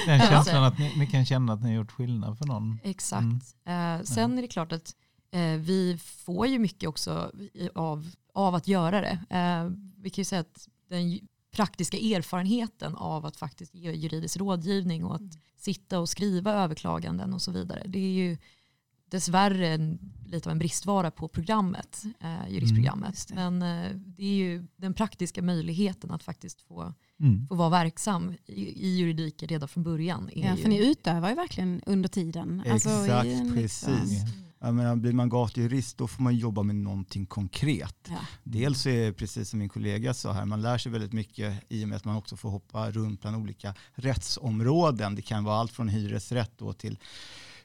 Den 0.05 0.19
känslan 0.19 0.63
att 0.63 0.79
ni, 0.79 0.93
ni 0.97 1.07
kan 1.07 1.25
känna 1.25 1.53
att 1.53 1.61
ni 1.63 1.67
har 1.69 1.75
gjort 1.75 1.91
skillnad 1.91 2.37
för 2.37 2.45
någon. 2.45 2.79
Exakt. 2.83 3.55
Eh, 3.65 4.01
sen 4.03 4.37
är 4.37 4.41
det 4.41 4.47
klart 4.47 4.71
att 4.71 4.95
eh, 5.31 5.41
vi 5.59 5.97
får 5.97 6.47
ju 6.47 6.59
mycket 6.59 6.89
också 6.89 7.31
av, 7.75 8.11
av 8.33 8.55
att 8.55 8.67
göra 8.67 9.01
det. 9.01 9.19
Eh, 9.37 9.69
vi 9.97 10.09
kan 10.09 10.21
ju 10.21 10.25
säga 10.25 10.41
att 10.41 10.67
den 10.89 11.19
praktiska 11.51 11.97
erfarenheten 11.97 12.95
av 12.95 13.25
att 13.25 13.35
faktiskt 13.37 13.75
ge 13.75 13.91
juridisk 13.91 14.37
rådgivning 14.37 15.05
och 15.05 15.15
att 15.15 15.21
sitta 15.57 15.99
och 15.99 16.09
skriva 16.09 16.53
överklaganden 16.53 17.33
och 17.33 17.41
så 17.41 17.51
vidare. 17.51 17.83
Det 17.87 17.99
är 17.99 18.13
ju 18.13 18.37
dessvärre 19.09 19.67
en, 19.67 19.99
lite 20.27 20.49
av 20.49 20.51
en 20.51 20.59
bristvara 20.59 21.11
på 21.11 21.27
programmet, 21.27 22.03
eh, 22.19 22.49
juristprogrammet. 22.53 23.09
just 23.09 23.27
det. 23.29 23.35
Men 23.35 23.61
eh, 23.61 23.91
det 23.95 24.23
är 24.23 24.35
ju 24.35 24.67
den 24.77 24.93
praktiska 24.93 25.41
möjligheten 25.41 26.11
att 26.11 26.23
faktiskt 26.23 26.61
få, 26.61 26.93
Mm. 27.19 27.47
få 27.47 27.55
vara 27.55 27.69
verksam 27.69 28.33
i, 28.45 28.87
i 28.87 28.97
juridiken 28.97 29.47
redan 29.49 29.69
från 29.69 29.83
början. 29.83 30.29
Är 30.33 30.45
Ja, 30.45 30.55
ju, 30.55 30.61
för 30.61 30.69
ni 30.69 30.87
utövar 30.91 31.29
ju 31.29 31.35
verkligen 31.35 31.81
under 31.85 32.09
tiden. 32.09 32.63
Alltså, 32.71 32.89
Exakt, 32.89 33.25
en 33.27 33.53
liksom- 33.55 33.93
precis. 33.95 34.19
Jag 34.59 34.73
menar, 34.75 34.95
blir 34.95 35.13
man 35.13 35.29
gatujurist 35.29 35.97
då 35.97 36.07
får 36.07 36.23
man 36.23 36.35
jobba 36.35 36.63
med 36.63 36.75
någonting 36.75 37.25
konkret. 37.25 38.07
Ja. 38.09 38.15
Dels 38.43 38.85
är 38.85 39.05
det 39.05 39.13
precis 39.13 39.49
som 39.49 39.59
min 39.59 39.69
kollega 39.69 40.13
sa 40.13 40.31
här, 40.31 40.45
man 40.45 40.61
lär 40.61 40.77
sig 40.77 40.91
väldigt 40.91 41.13
mycket 41.13 41.63
i 41.69 41.83
och 41.83 41.87
med 41.89 41.95
att 41.95 42.05
man 42.05 42.15
också 42.15 42.35
får 42.37 42.49
hoppa 42.49 42.91
runt 42.91 43.21
bland 43.21 43.35
olika 43.37 43.73
rättsområden. 43.93 45.15
Det 45.15 45.21
kan 45.21 45.43
vara 45.43 45.55
allt 45.57 45.71
från 45.71 45.89
hyresrätt 45.89 46.51
då 46.57 46.73
till 46.73 46.99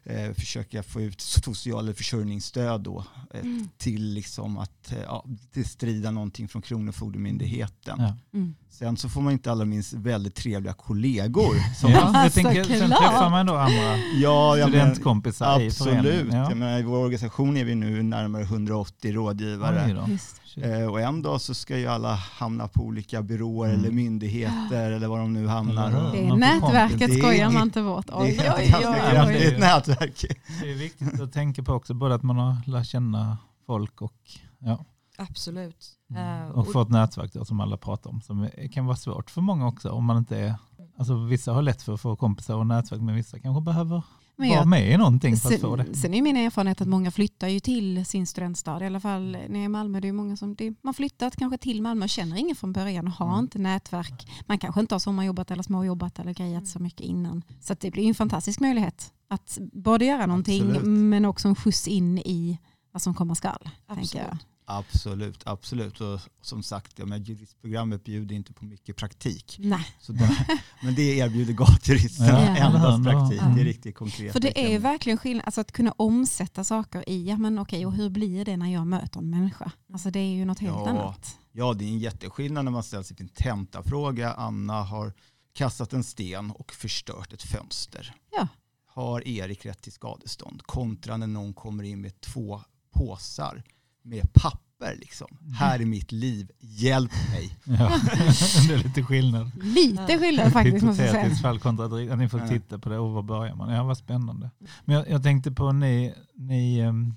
eh, 0.05 0.33
försöka 0.33 0.83
få 0.83 1.01
ut 1.01 1.21
social 1.21 1.95
försörjningsstöd 1.95 2.81
då, 2.81 3.05
eh, 3.35 3.41
Mm. 3.41 3.69
till 3.79 4.13
liksom 4.15 4.59
att 4.59 4.93
eh, 4.93 4.99
ja, 5.01 5.25
strida 5.67 6.11
någonting 6.11 6.49
från 6.49 6.63
Kronofogdemyndigheten. 6.63 7.97
Ja. 7.99 8.17
Mm. 8.35 8.55
Sen 8.71 8.97
så 8.97 9.09
får 9.09 9.21
man 9.21 9.33
inte 9.33 9.51
alla 9.53 9.65
minst 9.65 9.93
väldigt 9.93 10.35
trevliga 10.35 10.73
kollegor. 10.73 11.75
Som, 11.81 11.91
Ja, 11.91 11.97
jag 11.99 12.17
Alltså, 12.17 12.43
tänker, 12.43 12.65
sen 12.65 12.89
träffar 12.91 13.31
man 13.31 13.47
då 13.47 13.55
andra 13.57 13.97
ja, 14.23 14.57
jag 14.57 14.71
men, 14.71 14.79
studentkompisar 14.79 15.61
i 15.61 15.67
Absolut. 15.67 16.33
Ja. 16.33 16.55
menar, 16.55 16.79
I 16.79 16.83
vår 16.83 16.99
organisation 16.99 17.57
är 17.57 17.65
vi 17.65 17.75
nu 17.75 18.03
närmare 18.03 18.43
180 18.43 19.13
rådgivare. 19.13 20.09
Eh, 20.57 20.87
och 20.91 21.01
en 21.01 21.23
dag 21.23 21.41
så 21.41 21.55
ska 21.55 21.79
ju 21.79 21.87
alla 21.87 22.15
hamna 22.15 22.69
på 22.69 22.83
olika 22.83 23.23
byråer 23.23 23.69
Mm. 23.71 23.81
eller 23.81 23.91
myndigheter 23.95 24.91
eller 24.91 25.09
var 25.09 25.19
de 25.19 25.33
nu 25.33 25.47
hamnar. 25.47 25.91
Hur? 25.91 26.13
Det 26.13 26.27
är 26.27 26.37
nätverket 26.37 27.19
skojar 27.19 27.51
man 27.51 27.63
inte 27.63 27.83
bort. 27.83 28.07
Det 28.07 28.13
är 28.13 28.23
oj, 28.23 28.65
ett 28.69 28.75
oj, 28.85 29.21
oj. 29.27 29.57
nätverk. 29.59 30.25
Det 30.63 30.71
är 30.71 30.75
viktigt 30.75 31.21
att 31.21 31.33
tänka 31.33 31.63
på 31.63 31.73
också, 31.73 31.95
både 31.95 32.15
att 32.15 32.23
man 32.23 32.37
har 32.37 32.57
lärt 32.67 32.87
känna 32.87 33.39
folk 33.67 34.03
och, 34.03 34.13
ja, 34.59 34.85
Absolut. 35.29 35.87
Mm. 36.11 36.43
Eh, 36.43 36.49
och 36.51 36.73
få 36.73 36.83
ett 36.83 36.89
nätverk 36.89 37.33
då, 37.33 37.45
som 37.45 37.61
alla 37.61 37.77
pratar 37.77 38.11
om. 38.11 38.21
Som 38.21 38.49
kan 38.73 38.87
vara 38.87 38.97
svårt 38.97 39.31
för 39.31 39.41
många 39.41 39.67
också 39.67 39.91
om 39.91 40.05
man 40.05 40.17
inte 40.19 40.39
är, 40.39 40.55
alltså 40.99 41.17
vissa 41.25 41.53
har 41.53 41.63
lätt 41.63 41.83
för 41.83 41.95
att 41.95 42.01
få 42.01 42.17
kompisar 42.17 42.55
och 42.57 42.67
nätverk 42.67 43.01
men 43.01 43.15
vissa 43.15 43.39
kanske 43.39 43.61
behöver 43.63 44.03
Men 44.37 44.49
vara 44.49 44.59
jag, 44.59 44.69
med 44.69 44.91
i 44.93 44.97
någonting 44.97 45.37
för 45.37 45.55
att 45.55 45.61
få 45.61 45.77
det. 45.77 45.85
sen, 45.85 45.95
sen 45.95 46.15
är 46.15 46.23
min 46.23 46.37
erfarenhet 46.37 46.81
att 46.81 46.89
många 46.89 47.11
flyttar 47.11 47.49
ju 47.49 47.61
till 47.61 48.07
sin 48.07 48.27
studentstad. 48.27 48.83
I 48.83 48.87
alla 48.87 49.01
fall 49.01 49.31
när 49.31 49.39
jag 49.49 49.57
är 49.61 49.65
i 49.65 49.69
Malmö. 49.69 50.01
Det 50.01 50.09
är 50.09 50.13
många 50.13 50.37
som 50.37 50.55
det, 50.55 50.75
man 50.83 50.95
flyttat 50.95 51.37
kanske 51.37 51.59
till 51.59 51.83
Malmö 51.83 52.05
och 52.05 52.09
känner 52.11 52.37
ingen 52.37 52.57
från 52.57 52.73
början 52.73 53.07
och 53.07 53.13
har 53.13 53.27
Mm. 53.29 53.41
inte 53.41 53.59
nätverk. 53.59 54.29
Man 54.47 54.59
kanske 54.59 54.81
inte 54.81 54.95
har 54.95 55.01
sommarjobbat 55.01 55.51
eller 55.51 55.63
småjobbat 55.63 56.19
eller 56.19 56.33
grejat 56.35 56.53
Mm. 56.61 56.67
så 56.67 56.79
mycket 56.79 57.01
innan. 57.01 57.43
Så 57.61 57.73
att 57.73 57.81
det 57.81 57.91
blir 57.91 58.09
en 58.09 58.15
fantastisk 58.15 58.61
möjlighet 58.61 59.13
att 59.29 59.59
både 59.73 60.05
göra 60.05 60.27
någonting 60.27 60.63
Absolut. 60.63 60.87
men 60.87 61.25
också 61.25 61.49
en 61.49 61.55
skjuts 61.57 61.89
in 61.89 62.19
i 62.19 62.59
vad 62.93 63.03
som 63.03 63.15
komma 63.15 63.35
skall. 63.35 63.69
Tänker 63.95 64.19
jag. 64.19 64.39
Absolut. 64.79 65.43
Absolut. 65.47 66.01
Och 66.01 66.21
som 66.43 66.63
sagt, 66.63 66.99
ja, 66.99 67.07
men 67.07 67.23
juristprogrammet 67.23 68.05
bjuder 68.05 68.35
inte 68.35 68.53
på 68.53 68.65
mycket 68.65 68.97
praktik. 68.97 69.57
Nej, 69.59 69.87
Så 70.01 70.13
det, 70.13 70.47
men 70.83 70.95
det 70.95 71.03
erbjuder 71.03 71.53
gatujuristerna 71.53 72.29
Ja. 72.29 72.57
endast 72.57 72.99
hur? 72.99 73.05
praktik. 73.05 73.41
Ja. 73.43 73.49
Det 73.49 73.61
är 73.61 73.65
riktigt 73.65 73.95
konkret. 73.95 74.33
för 74.33 74.41
det 74.41 74.65
är 74.65 74.71
ju 74.71 74.79
verkligen 74.79 75.19
skillnad. 75.19 75.47
Alltså 75.47 75.61
att 75.61 75.73
kunna 75.73 75.93
omsätta 75.97 76.65
saker 76.65 77.09
i, 77.09 77.29
ja 77.29 77.37
men 77.37 77.59
okej 77.59 77.87
och 77.87 77.93
hur 77.93 78.11
blir 78.11 78.45
det 78.45 78.57
när 78.57 78.73
jag 78.73 78.87
möter 78.87 79.19
en 79.21 79.31
människa? 79.31 79.73
Alltså 79.93 80.11
det 80.11 80.19
är 80.21 80.33
ju 80.35 80.45
något 80.45 80.59
helt 80.59 80.75
Ja. 80.77 80.89
annat. 80.89 81.37
Ja, 81.53 81.75
det 81.75 81.85
är 81.85 81.89
en 81.89 81.99
jätteskillnad 81.99 82.65
när 82.65 82.73
man 82.73 82.83
ställs 82.83 83.11
inför 83.11 83.25
en 83.25 83.29
tentafråga. 83.29 84.33
Anna 84.33 84.83
har 84.83 85.13
kastat 85.53 85.93
en 85.93 86.05
sten 86.05 86.51
och 86.51 86.73
förstört 86.73 87.33
ett 87.33 87.43
fönster. 87.43 88.15
Ja. 88.33 88.49
Har 88.87 89.29
Erik 89.29 89.67
rätt 89.67 89.83
till 89.83 89.93
skadestånd? 89.93 90.63
Kontra 90.63 91.17
när 91.17 91.27
någon 91.27 91.55
kommer 91.55 91.85
in 91.85 92.01
med 92.01 92.21
två 92.21 92.61
påsar 92.95 93.63
med 94.03 94.33
papper. 94.33 94.97
Liksom. 95.01 95.27
Mm. 95.41 95.53
Här 95.53 95.81
är 95.81 95.85
mitt 95.85 96.13
liv, 96.13 96.51
hjälp 96.59 97.13
mig. 97.33 97.59
Ja. 97.65 97.99
det 98.69 98.75
är 98.75 98.83
lite 98.85 99.03
skillnad. 99.03 99.51
Lite 99.63 100.19
skillnad 100.19 100.53
faktiskt 100.53 100.85
måste 100.85 101.03
jag 101.03 101.11
säga. 101.11 101.23
Hypotetiskt 101.23 101.43
fall 101.43 101.59
kontra 101.59 101.85
att 102.13 102.19
ni 102.19 102.29
får 102.29 102.49
titta 102.49 102.79
på 102.79 102.89
det 102.89 102.99
och 102.99 103.11
var 103.11 103.23
börjar 103.23 103.55
man? 103.55 103.75
Ja, 103.75 103.83
vad 103.85 103.99
spännande. 103.99 104.51
Men 104.85 104.97
jag, 104.97 105.11
jag 105.11 105.23
tänkte 105.23 105.53
på 105.53 105.73
ni, 105.73 106.15
ni 106.35 106.79
ehm, 106.79 107.15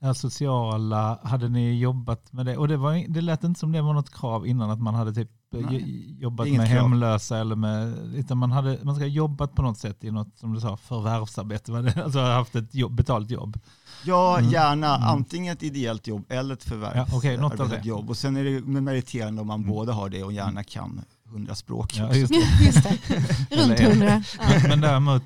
det 0.00 0.06
här 0.06 0.12
sociala, 0.12 1.18
hade 1.22 1.48
ni 1.48 1.78
jobbat 1.78 2.32
med 2.32 2.46
det? 2.46 2.56
Och 2.56 2.68
det, 2.68 2.76
var, 2.76 3.04
det 3.08 3.20
lät 3.20 3.44
inte 3.44 3.60
som 3.60 3.72
det 3.72 3.82
var 3.82 3.94
något 3.94 4.14
krav 4.14 4.46
innan 4.46 4.70
att 4.70 4.80
man 4.80 4.94
hade 4.94 5.14
typ 5.14 5.30
eh, 5.54 5.60
Nej. 5.60 6.16
jobbat 6.20 6.48
med 6.48 6.56
krav. 6.56 6.82
hemlösa 6.82 7.38
eller 7.38 7.56
med, 7.56 8.14
utan 8.14 8.38
man, 8.38 8.52
hade, 8.52 8.78
man 8.82 8.94
ska 8.94 9.04
ha 9.04 9.08
jobbat 9.08 9.54
på 9.54 9.62
något 9.62 9.78
sätt 9.78 10.04
i 10.04 10.10
något 10.10 10.38
som 10.38 10.54
du 10.54 10.60
sa 10.60 10.76
förvärvsarbete, 10.76 11.72
var 11.72 11.82
det? 11.82 12.04
alltså 12.04 12.20
haft 12.20 12.56
ett 12.56 12.74
jobb, 12.74 12.94
betalt 12.94 13.30
jobb. 13.30 13.58
Ja, 14.04 14.38
Mm. 14.38 14.50
gärna 14.50 14.96
Mm. 14.96 15.08
antingen 15.08 15.52
ett 15.52 15.62
ideellt 15.62 16.06
jobb 16.06 16.24
eller 16.28 16.54
ett 16.54 16.66
Ja, 16.70 17.06
okej, 17.12 17.36
något 17.36 17.52
av 17.52 17.56
förvärvsarbetat 17.56 17.82
det. 17.82 17.88
jobb. 17.88 18.10
Och 18.10 18.16
sen 18.16 18.36
är 18.36 18.44
det 18.44 18.60
med 18.60 18.82
meriterande 18.82 19.40
om 19.40 19.46
man 19.46 19.60
Mm. 19.60 19.70
båda 19.70 19.92
har 19.92 20.08
det 20.08 20.22
och 20.22 20.32
gärna 20.32 20.64
kan 20.64 21.00
hundra 21.24 21.54
språk. 21.54 21.94
Ja, 21.96 22.14
just 22.14 22.32
det. 22.32 22.36
Just 22.66 22.82
det. 22.82 23.56
Runt 23.56 23.80
hundra. 23.80 24.22
Men, 24.38 24.68
men 24.68 24.80
däremot, 24.80 25.22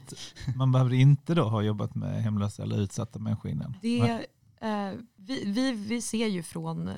man 0.56 0.72
behövde 0.72 0.96
inte 0.96 1.34
då 1.34 1.48
ha 1.48 1.62
jobbat 1.62 1.94
med 1.94 2.22
hemlösa 2.22 2.62
eller 2.62 2.78
utsatta 2.80 3.18
människor 3.18 3.50
innan. 3.50 3.74
Det, 3.82 4.20
vi, 5.16 5.44
vi, 5.46 5.72
vi 5.72 6.02
ser 6.02 6.26
ju 6.26 6.42
från 6.42 6.88
eh, 6.88 6.94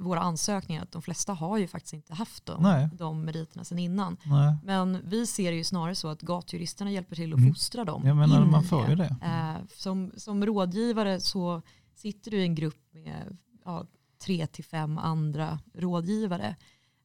våra 0.00 0.20
ansökningar 0.20 0.82
att 0.82 0.92
de 0.92 1.02
flesta 1.02 1.32
har 1.32 1.58
ju 1.58 1.66
faktiskt 1.68 1.94
inte 1.94 2.14
haft 2.14 2.50
Nej. 2.58 2.88
de, 2.92 2.96
de 2.96 3.24
meriterna 3.24 3.64
sedan 3.64 3.78
innan. 3.78 4.16
Nej. 4.24 4.56
Men 4.64 4.98
vi 5.04 5.26
ser 5.26 5.50
det 5.50 5.56
ju 5.56 5.64
snarare 5.64 5.94
så 5.94 6.08
att 6.08 6.22
gatujuristerna 6.22 6.90
hjälper 6.90 7.16
till 7.16 7.32
att 7.32 7.38
Mm. 7.38 7.54
fostra 7.54 7.84
dem. 7.84 8.06
Jag 8.06 8.16
menar, 8.16 8.44
man 8.46 8.64
får 8.64 8.88
ju 8.88 8.94
det. 8.96 9.16
Eh, 9.22 9.66
som, 9.76 10.12
som 10.16 10.46
rådgivare 10.46 11.20
så 11.20 11.62
sitter 11.94 12.30
du 12.30 12.36
i 12.40 12.42
en 12.42 12.54
grupp 12.54 12.88
med 12.92 13.36
ja, 13.64 13.86
tre 14.24 14.46
till 14.46 14.64
fem 14.64 14.98
andra 14.98 15.58
rådgivare. 15.74 16.56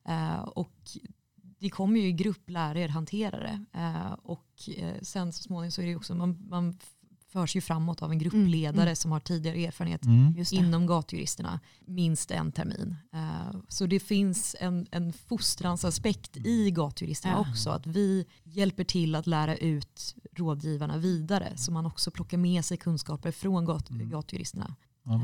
Eh, 0.08 0.40
och 0.40 0.78
det 1.60 1.70
kommer 1.70 2.00
ju 2.00 2.08
i 2.08 2.12
grupp 2.12 2.50
lära 2.50 2.80
er 2.80 2.88
hantera 2.88 3.40
det. 3.40 3.66
Eh, 3.80 4.12
och 4.24 4.70
eh, 4.78 5.02
sen 5.02 5.34
så 5.34 5.44
småningom 5.44 5.72
så 5.72 5.82
är 5.82 5.86
det 5.86 5.90
ju 5.90 5.96
också, 5.98 6.16
man, 6.16 6.46
man 6.50 6.78
förs 7.32 7.56
ju 7.56 7.62
framåt 7.62 8.02
av 8.02 8.12
en 8.12 8.20
gruppledare 8.20 8.82
Mm. 8.84 8.96
som 8.96 9.12
har 9.12 9.20
tidigare 9.20 9.66
erfarenhet 9.66 10.06
Mm. 10.06 10.36
Inom 10.52 10.88
gatujuristerna 10.88 11.60
minst 11.86 12.32
en 12.32 12.52
termin. 12.52 12.96
Eh, 13.14 13.58
Så 13.68 13.86
det 13.86 14.00
finns 14.00 14.56
en, 14.60 14.88
en 14.92 15.14
fostransaspekt 15.14 16.38
i 16.38 16.72
gatujuristerna 16.72 17.34
Ja. 17.34 17.40
också. 17.52 17.70
Att 17.70 17.88
vi 17.88 18.26
hjälper 18.44 18.84
till 18.84 19.16
att 19.16 19.28
lära 19.28 19.56
ut 19.58 20.16
rådgivarna 20.36 20.98
vidare 20.98 21.58
så 21.58 21.72
man 21.72 21.86
också 21.86 22.12
plockar 22.12 22.38
med 22.38 22.66
sig 22.66 22.78
kunskaper 22.78 23.32
från 23.32 23.66
gat, 23.66 23.90
Mm. 23.90 24.10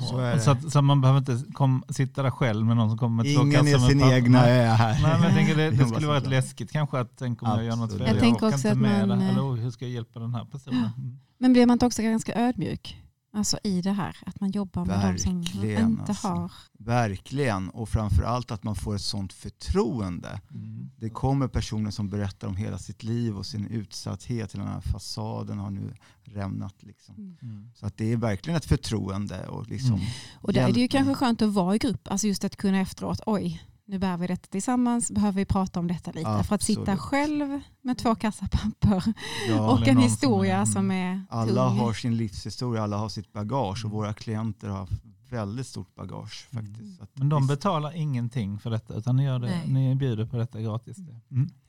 Så. 0.09 0.39
Så, 0.39 0.51
att, 0.51 0.71
så 0.71 0.81
man 0.81 1.01
behöver 1.01 1.19
inte 1.19 1.53
kom, 1.53 1.83
sitta 1.89 2.23
där 2.23 2.31
själv 2.31 2.65
med 2.65 2.77
någon 2.77 2.89
som 2.89 2.97
kommer 2.97 3.23
med 3.23 3.35
två 3.35 3.41
Ingen 3.41 3.67
är 3.67 3.73
kassar 3.73 3.87
sin 3.87 3.99
papper. 3.99 4.13
egna 4.15 4.47
ö 4.47 4.63
här. 4.65 5.01
Nej, 5.01 5.11
men 5.13 5.23
jag 5.23 5.33
tänker 5.33 5.55
det, 5.55 5.69
det 5.69 5.77
Jag 5.77 5.89
skulle 5.89 6.07
vara 6.07 6.17
rätt 6.17 6.27
läskigt 6.29 6.71
kanske 6.71 6.99
att 6.99 7.11
tänk 7.17 7.43
om 7.43 7.49
jag 7.49 7.63
gör 7.63 7.75
något 7.75 7.91
fel. 7.91 8.01
Absolut. 8.01 8.07
Jag 8.07 8.19
tänker 8.19 8.47
också 8.47 8.67
att 8.67 8.77
man, 8.77 9.21
Eller 9.21 9.55
hur 9.55 9.71
ska 9.71 9.85
jag 9.85 9.91
hjälpa 9.91 10.19
den 10.19 10.35
här 10.35 10.45
personen? 10.45 10.89
Men 11.37 11.53
blir 11.53 11.65
man 11.65 11.73
inte 11.73 11.85
också 11.85 12.01
ganska 12.01 12.33
ödmjuk? 12.35 13.01
Alltså 13.35 13.59
i 13.63 13.81
det 13.81 13.91
här, 13.91 14.17
att 14.25 14.39
man 14.39 14.51
jobbar 14.51 14.85
med 14.85 15.13
de 15.13 15.19
som 15.19 15.41
Verkligen, 15.41 15.89
inte 15.89 16.03
alltså. 16.03 16.27
har... 16.27 16.51
Verkligen, 16.79 17.69
och 17.69 17.89
framförallt 17.89 18.51
att 18.51 18.63
man 18.63 18.75
får 18.75 18.95
ett 18.95 19.01
sånt 19.01 19.33
förtroende. 19.33 20.41
Mm. 20.51 20.91
Det 20.97 21.09
kommer 21.09 21.47
personer 21.47 21.91
som 21.91 22.09
berättar 22.09 22.47
om 22.47 22.55
hela 22.55 22.77
sitt 22.77 23.03
liv 23.03 23.37
och 23.37 23.45
sin 23.45 23.67
utsatthet. 23.67 24.53
Hela 24.53 24.63
den 24.63 24.73
här 24.73 24.81
fasaden 24.81 25.59
har 25.59 25.69
nu 25.69 25.93
rämnat. 26.23 26.83
Liksom. 26.83 27.15
Mm. 27.15 27.37
Mm. 27.41 27.71
Så 27.75 27.85
att 27.85 27.97
det 27.97 28.11
är 28.11 28.17
verkligen 28.17 28.57
ett 28.57 28.65
förtroende. 28.65 29.47
Och 29.47 29.67
liksom 29.67 29.95
Mm. 29.95 30.07
Och 30.41 30.53
där 30.53 30.69
är 30.69 30.73
det 30.73 30.79
ju 30.79 30.87
kanske 30.87 31.13
skönt 31.13 31.41
att 31.41 31.53
vara 31.53 31.75
i 31.75 31.77
grupp, 31.77 32.07
alltså 32.07 32.27
just 32.27 32.43
att 32.43 32.55
kunna 32.55 32.79
efteråt, 32.79 33.21
oj, 33.25 33.63
nu 33.87 33.99
bär 33.99 34.17
vi 34.17 34.27
detta 34.27 34.47
tillsammans, 34.47 35.11
behöver 35.11 35.35
vi 35.35 35.45
prata 35.45 35.79
om 35.79 35.87
detta 35.87 36.11
lite. 36.11 36.43
För 36.43 36.55
att 36.55 36.63
sitta 36.63 36.81
Absolut. 36.81 36.99
själv 36.99 37.59
med 37.81 37.97
två 37.97 38.15
kassapapper 38.15 39.03
Ja, 39.49 39.71
och 39.81 39.87
en 39.87 39.97
historia 39.97 40.65
som 40.65 40.73
som 40.73 40.91
är- 40.91 41.13
är, 41.13 41.21
alla 41.29 41.69
tung. 41.69 41.77
har 41.77 41.93
sin 41.93 42.17
livshistoria, 42.17 42.83
alla 42.83 42.97
har 42.97 43.09
sitt 43.09 43.33
bagage 43.33 43.85
och 43.85 43.89
Mm. 43.91 43.97
våra 43.97 44.13
klienter 44.13 44.67
har 44.67 44.89
väldigt 45.29 45.67
stort 45.67 45.95
bagage. 45.95 46.47
Mm. 46.51 46.65
faktiskt. 46.65 47.01
Att 47.01 47.17
Men 47.17 47.29
de 47.29 47.41
visst, 47.41 47.49
betala 47.49 47.93
ingenting 47.93 48.59
för 48.59 48.69
detta 48.69 48.93
utan 48.95 49.15
ni, 49.15 49.23
gör 49.23 49.39
det, 49.39 49.47
Nej. 49.47 49.67
ni 49.67 49.95
bjuder 49.95 50.25
på 50.25 50.37
detta 50.37 50.61
gratis. 50.61 50.97
Mm. 50.97 51.17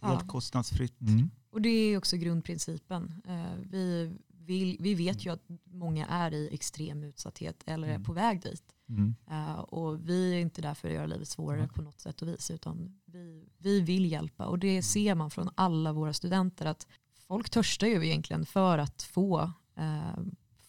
Helt 0.02 0.20
Ja. 0.22 0.28
kostnadsfritt. 0.28 1.00
Mm. 1.00 1.30
Och 1.52 1.60
det 1.62 1.68
är 1.68 1.98
också 1.98 2.16
grundprincipen. 2.16 3.22
Eh, 3.28 3.34
Vi, 3.70 4.16
vill, 4.46 4.76
vi 4.80 4.94
vet 4.94 5.26
ju 5.26 5.32
att 5.32 5.42
många 5.64 6.06
är 6.06 6.34
i 6.34 6.48
extrem 6.52 7.02
utsatthet 7.04 7.62
eller 7.66 7.88
är 7.88 7.92
Mm. 7.92 8.04
på 8.04 8.12
väg 8.12 8.42
dit. 8.42 8.62
Mm. 8.88 9.14
Eh, 9.30 9.58
Och 9.58 10.08
vi 10.08 10.34
är 10.34 10.38
inte 10.38 10.62
där 10.62 10.74
för 10.74 10.88
att 10.88 10.94
göra 10.94 11.06
livet 11.06 11.28
svårare 11.28 11.60
Nej. 11.60 11.68
på 11.68 11.82
något 11.82 12.00
sätt 12.00 12.22
och 12.22 12.28
vis 12.28 12.50
utan 12.50 12.98
vi, 13.04 13.48
vi 13.58 13.80
vill 13.80 14.12
hjälpa 14.12 14.46
och 14.46 14.58
det 14.58 14.82
ser 14.82 15.14
man 15.14 15.30
från 15.30 15.50
alla 15.54 15.92
våra 15.92 16.12
studenter 16.12 16.66
att 16.66 16.86
folk 17.28 17.50
törstar 17.50 17.86
ju 17.86 18.06
egentligen 18.06 18.46
för 18.46 18.78
att 18.78 19.02
få, 19.02 19.40
eh, 19.76 20.18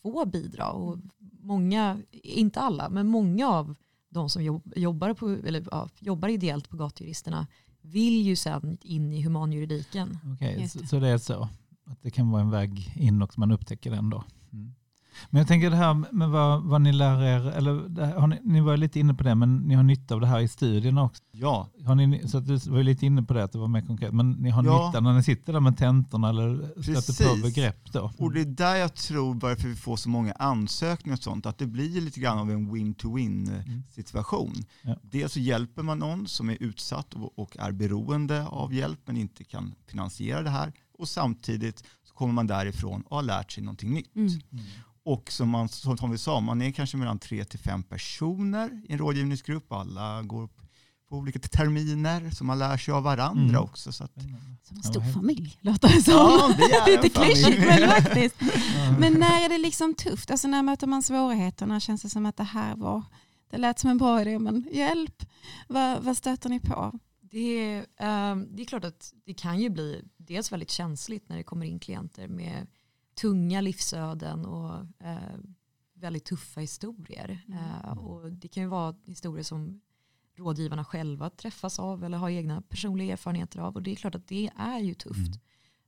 få 0.02 0.26
bidra 0.26 0.72
och 0.72 0.98
många, 1.42 2.02
inte 2.12 2.60
alla, 2.62 2.90
men 2.90 3.08
många 3.08 3.48
av 3.50 3.76
de 4.10 4.30
som 4.30 4.44
jobb, 4.44 4.74
jobbar, 4.76 5.14
på, 5.14 5.30
eller, 5.30 5.68
ja, 5.72 5.90
jobbar 6.00 6.30
ideellt 6.30 6.70
på 6.70 6.78
gatujuristerna 6.78 7.48
vill 7.82 8.22
ju 8.22 8.36
sen 8.36 8.78
in 8.82 9.14
i 9.14 9.22
humanjuridiken. 9.22 10.18
Okej, 10.36 10.62
Just 10.62 10.74
så, 10.74 10.80
det. 10.80 10.88
så 10.88 11.00
det 11.00 11.08
är 11.08 11.18
så. 11.18 11.50
Att 11.84 12.02
det 12.02 12.12
kan 12.12 12.32
vara 12.32 12.42
en 12.42 12.50
väg 12.50 12.94
in 12.96 13.22
och 13.22 13.38
man 13.40 13.52
upptäcker 13.52 13.92
den 13.92 14.10
då. 14.10 14.24
Mm. 14.54 14.76
Men 15.30 15.40
jag 15.40 15.48
tänker 15.48 15.70
det 15.70 15.76
här 15.76 15.94
med 16.14 16.30
vad, 16.30 16.64
vad 16.64 16.82
ni 16.82 16.92
lär 16.94 17.24
er, 17.24 17.52
eller 17.52 18.28
ni, 18.28 18.40
ni 18.44 18.62
var 18.62 18.78
lite 18.78 19.00
inne 19.00 19.14
på 19.14 19.24
det, 19.24 19.36
men 19.36 19.58
ni 19.58 19.76
har 19.76 19.84
nytta 19.84 20.14
av 20.16 20.22
det 20.22 20.28
här 20.28 20.40
i 20.40 20.48
studierna 20.48 21.04
också. 21.04 21.24
Ja, 21.32 21.70
Har 21.86 21.96
ni, 21.96 22.28
så 22.28 22.38
att 22.38 22.48
du 22.48 22.58
var 22.58 22.84
lite 22.84 23.06
inne 23.06 23.24
på 23.24 23.34
det, 23.34 23.44
att 23.44 23.52
det 23.52 23.58
var 23.60 23.68
mer 23.68 23.82
konkret. 23.82 24.14
Men 24.14 24.32
ni 24.32 24.50
har 24.50 24.64
Ja. 24.64 24.88
nytta 24.88 25.00
när 25.00 25.14
ni 25.14 25.24
sitter 25.24 25.54
där 25.54 25.60
med 25.60 25.78
tentorna 25.78 26.30
eller 26.30 26.56
stöter 26.82 27.24
på 27.24 27.30
Precis. 27.36 27.44
begrepp 27.44 27.92
då? 27.94 28.12
och 28.18 28.34
det 28.34 28.42
är 28.42 28.46
där 28.46 28.76
jag 28.76 28.94
tror 28.94 29.36
varför 29.36 29.68
vi 29.68 29.76
får 29.76 29.96
så 29.96 30.10
många 30.10 30.34
ansökningar 30.34 31.18
och 31.18 31.24
sånt, 31.24 31.46
att 31.46 31.58
det 31.58 31.68
blir 31.68 32.02
lite 32.02 32.20
grann 32.20 32.38
av 32.38 32.52
en 32.52 32.74
win-to-win 32.74 33.48
Mm. 33.48 33.84
situation. 33.90 34.54
Ja. 34.82 34.96
Dels 35.02 35.34
så 35.34 35.40
hjälper 35.40 35.84
man 35.84 36.00
någon 36.00 36.28
som 36.28 36.50
är 36.50 36.58
utsatt 36.64 37.14
och, 37.14 37.40
och 37.40 37.58
är 37.60 37.72
beroende 37.72 38.46
av 38.48 38.74
hjälp 38.74 39.00
men 39.06 39.18
inte 39.18 39.44
kan 39.44 39.74
finansiera 39.88 40.42
det 40.42 40.50
här 40.50 40.74
och 41.00 41.08
samtidigt 41.10 41.84
så 42.04 42.14
kommer 42.14 42.34
man 42.34 42.48
därifrån 42.48 43.02
och 43.02 43.16
har 43.16 43.24
lärt 43.24 43.52
sig 43.52 43.64
någonting 43.64 43.94
nytt. 43.94 44.16
Mm. 44.16 44.30
Och 45.08 45.32
som, 45.32 45.50
man, 45.50 45.70
som 45.70 45.98
Tom 45.98 46.12
vi 46.12 46.18
sa, 46.18 46.40
man 46.40 46.62
är 46.62 46.72
kanske 46.72 46.98
mellan 46.98 47.20
tre 47.20 47.46
till 47.46 47.60
fem 47.60 47.84
personer 47.84 48.82
i 48.90 48.94
en 48.94 48.98
rådgivningsgrupp. 49.00 49.72
Alla 49.72 50.22
går 50.22 50.48
på 51.10 51.16
olika 51.16 51.40
terminer 51.40 52.30
så 52.32 52.44
man 52.44 52.60
lär 52.60 52.78
sig 52.78 52.94
av 52.94 53.04
varandra 53.04 53.58
Mm. 53.58 53.64
också. 53.64 53.92
Så 53.92 54.04
att, 54.04 54.14
Som 54.64 54.78
en 54.78 54.84
stor 54.84 55.14
familj 55.14 55.58
låter 55.62 55.88
det 55.88 56.02
som. 56.02 56.14
ja, 56.14 56.54
vi 56.58 56.64
är 56.64 57.02
Lite 57.04 57.10
klyschigt 57.20 57.66
men 57.68 57.90
faktiskt. 58.02 58.36
Ja. 58.76 58.98
Men 59.00 59.14
när 59.14 59.46
är 59.46 59.50
det 59.50 59.58
liksom 59.58 59.94
tufft? 59.94 60.32
Alltså 60.32 60.48
när 60.48 60.64
möter 60.64 60.88
man 60.88 61.04
svårigheterna? 61.04 61.80
Känns 61.80 62.02
det 62.02 62.10
som 62.10 62.26
att 62.26 62.38
det 62.38 62.44
här 62.44 62.76
var, 62.76 63.04
det 63.52 63.58
lät 63.58 63.80
som 63.80 63.90
en 63.90 63.98
bra 63.98 64.22
idé 64.22 64.40
men 64.40 64.68
hjälp, 64.72 65.24
vad, 65.68 66.04
vad 66.04 66.18
stöter 66.18 66.50
ni 66.50 66.60
på? 66.60 67.00
Det, 67.22 67.40
är, 67.72 67.86
ehm, 68.00 68.56
det 68.56 68.62
är 68.62 68.66
klart 68.66 68.84
att 68.86 69.14
det 69.26 69.34
kan 69.34 69.60
ju 69.60 69.70
bli 69.70 70.04
dels 70.18 70.52
väldigt 70.52 70.72
känsligt 70.72 71.30
när 71.30 71.38
det 71.38 71.44
kommer 71.44 71.66
in 71.66 71.80
klienter 71.80 72.28
med 72.28 72.68
tunga 73.22 73.62
livsöden 73.62 74.46
och 74.46 74.76
eh, 75.00 75.38
väldigt 75.94 76.26
tuffa 76.26 76.60
historier. 76.60 77.44
Mm. 77.48 77.60
Eh, 77.60 77.98
och 77.98 78.32
det 78.32 78.48
kan 78.48 78.64
ju 78.64 78.70
vara 78.70 78.96
historier 79.06 79.44
som 79.44 79.82
rådgivarna 80.36 80.86
själva 80.86 81.30
träffas 81.30 81.80
av 81.80 82.04
eller 82.04 82.18
har 82.18 82.30
egna 82.30 82.62
personliga 82.62 83.14
erfarenheter 83.14 83.60
av 83.60 83.76
och 83.76 83.84
det 83.84 83.92
är 83.92 83.96
klart 83.96 84.16
att 84.16 84.28
det 84.28 84.50
är 84.58 84.80
ju 84.80 84.94
tufft. 84.94 85.18
Mm. 85.28 85.40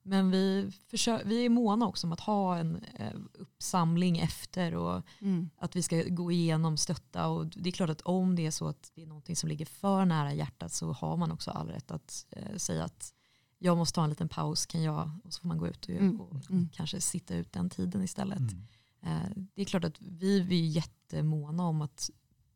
Men 0.02 0.32
vi, 0.32 0.72
försö- 0.92 1.22
vi 1.26 1.46
är 1.46 1.50
måna 1.50 1.88
också 1.88 2.08
om 2.08 2.14
att 2.14 2.20
ha 2.20 2.58
en 2.58 2.76
eh, 2.96 3.16
uppsamling 3.34 4.18
efter 4.20 4.76
och 4.76 5.04
Mm. 5.22 5.50
att 5.58 5.76
vi 5.76 5.84
ska 5.84 6.04
gå 6.04 6.32
igenom, 6.32 6.78
stötta 6.78 7.28
och 7.28 7.46
det 7.48 7.70
är 7.70 7.72
klart 7.72 7.90
att 7.90 8.02
om 8.02 8.36
det 8.36 8.46
är 8.46 8.52
så 8.52 8.68
att 8.68 8.92
det 8.96 9.02
är 9.02 9.08
någonting 9.08 9.36
som 9.36 9.50
ligger 9.50 9.66
för 9.66 10.06
nära 10.06 10.34
hjärtat 10.34 10.72
så 10.74 10.92
har 10.94 11.18
man 11.18 11.32
också 11.32 11.52
all 11.52 11.68
rätt 11.68 11.92
att 11.92 12.26
eh, 12.30 12.56
säga 12.58 12.84
att 12.84 13.14
jag 13.60 13.78
måste 13.78 13.96
ta 13.96 14.04
en 14.04 14.10
liten 14.10 14.30
paus, 14.30 14.66
kan 14.66 14.84
jag? 14.84 15.12
Och 15.24 15.34
så 15.34 15.42
får 15.42 15.48
man 15.48 15.58
gå 15.58 15.68
ut 15.68 15.86
och, 15.86 15.90
Mm, 15.90 16.22
och 16.22 16.50
mm. 16.52 16.70
kanske 16.74 17.02
sitta 17.02 17.36
ut 17.36 17.54
den 17.54 17.70
tiden 17.70 18.04
istället. 18.04 18.40
Mm. 18.40 18.64
Eh, 19.02 19.30
det 19.56 19.62
är 19.62 19.66
klart 19.66 19.84
att 19.84 20.02
vi, 20.02 20.40
vi 20.42 20.60
är 20.62 20.70
jättemåna 20.70 21.64
om 21.64 21.82
att 21.82 22.10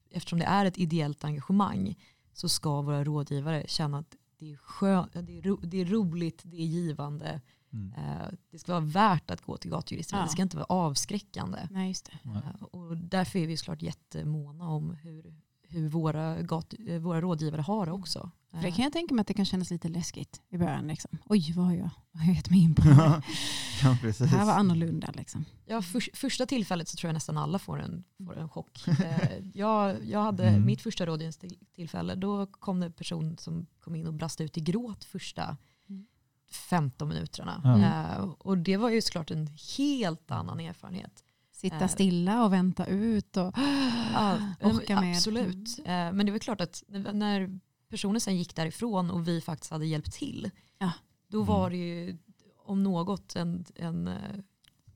eftersom 0.09 0.39
det 0.39 0.45
är 0.45 0.65
ett 0.65 0.77
ideellt 0.77 1.23
engagemang 1.23 1.95
så 2.33 2.49
ska 2.49 2.81
våra 2.81 3.03
rådgivare 3.03 3.63
känna 3.67 3.97
att 3.99 4.15
det 4.39 4.51
är, 4.53 4.57
skön, 4.57 5.09
det 5.13 5.37
är, 5.37 5.41
ro, 5.41 5.55
det 5.63 5.77
är 5.81 5.85
roligt, 5.85 6.41
det 6.45 6.57
är 6.61 6.65
givande. 6.65 7.41
Mm. 7.73 7.93
Eh, 7.93 8.27
det 8.51 8.59
ska 8.59 8.71
vara 8.71 8.81
värt 8.85 9.31
att 9.31 9.41
gå 9.41 9.57
till 9.57 9.71
gatujuristerna, 9.71 10.21
Ja. 10.21 10.25
det 10.25 10.31
ska 10.31 10.41
inte 10.41 10.57
vara 10.57 10.65
avskräckande. 10.69 11.67
Nej, 11.71 11.87
just 11.87 12.05
det. 12.05 12.19
Nej. 12.23 12.37
Eh, 12.59 12.63
Och 12.63 12.97
därför 12.97 13.39
är 13.39 13.47
vi 13.47 13.57
såklart 13.57 13.81
jättemåna 13.81 14.69
om 14.69 14.91
hur, 14.91 15.35
hur 15.63 15.89
våra, 15.89 16.41
gat, 16.41 16.73
eh, 16.87 16.99
våra 16.99 17.21
rådgivare 17.21 17.61
har 17.61 17.85
det 17.85 17.91
också. 17.91 18.31
För 18.53 18.61
det 18.61 18.71
kan 18.71 18.83
jag 18.83 18.93
tänka 18.93 19.13
mig 19.13 19.21
att 19.21 19.27
det 19.27 19.33
kan 19.33 19.45
kännas 19.45 19.71
lite 19.71 19.87
läskigt 19.89 20.41
i 20.49 20.57
början. 20.57 20.87
Liksom. 20.87 21.17
Oj, 21.25 21.53
vad 21.55 21.65
har 21.65 21.73
jag, 21.73 21.89
vad 22.11 22.21
har 22.21 22.27
jag 22.27 22.35
gett 22.35 22.49
mig 22.49 22.59
in 22.63 22.75
på? 22.75 22.83
ja, 22.87 23.21
Det 24.01 24.25
här 24.25 24.45
var 24.45 24.53
annorlunda. 24.53 25.11
Liksom. 25.13 25.45
Ja, 25.65 25.81
för, 25.81 26.15
första 26.15 26.45
tillfället 26.45 26.87
så 26.87 26.95
tror 26.97 27.07
jag 27.09 27.13
nästan 27.13 27.37
alla 27.37 27.59
får 27.59 27.81
en, 27.81 28.03
får 28.25 28.37
en 28.37 28.49
chock. 28.49 28.83
Eh, 28.87 29.39
jag, 29.53 30.05
jag 30.05 30.23
hade 30.23 30.47
Mm. 30.47 30.65
mitt 30.65 30.81
första 30.81 31.05
rådgivningstillfälle, 31.05 32.15
då 32.15 32.45
kom 32.45 32.79
det 32.79 32.85
en 32.85 32.91
person 32.93 33.37
som 33.37 33.65
kom 33.79 33.95
in 33.95 34.07
och 34.07 34.13
brast 34.13 34.41
ut 34.41 34.57
i 34.57 34.61
gråt 34.61 35.03
första 35.03 35.57
Mm. 35.89 36.05
15 36.51 37.07
minuterna. 37.09 37.61
Ja. 37.63 37.79
Eh, 38.17 38.23
och 38.23 38.57
det 38.57 38.77
var 38.77 38.89
ju 38.89 39.01
såklart 39.01 39.31
en 39.31 39.49
helt 39.77 40.31
annan 40.31 40.59
erfarenhet. 40.59 41.23
Sitta 41.51 41.75
Eh. 41.79 41.87
stilla 41.87 42.43
och 42.45 42.53
vänta 42.53 42.85
ut. 42.85 43.37
Och 43.37 43.53
Ja, 44.13 44.37
Orka 44.61 45.01
med. 45.01 45.15
Absolut. 45.15 45.79
Eh, 45.79 45.85
Men 45.85 46.25
det 46.25 46.31
var 46.31 46.39
klart 46.39 46.61
att 46.61 46.83
när- 46.87 47.13
när 47.13 47.59
personen 47.93 48.21
sen 48.21 48.37
gick 48.37 48.55
därifrån 48.55 49.11
och 49.11 49.27
vi 49.27 49.41
faktiskt 49.41 49.71
hade 49.71 49.85
hjälpt 49.85 50.13
till, 50.13 50.49
Ja. 50.79 50.91
då 51.27 51.37
Mm. 51.37 51.47
var 51.47 51.69
det 51.69 51.77
ju 51.77 52.17
om 52.65 52.83
något 52.83 53.35
en, 53.35 53.65
en 53.75 54.07
eh, 54.07 54.15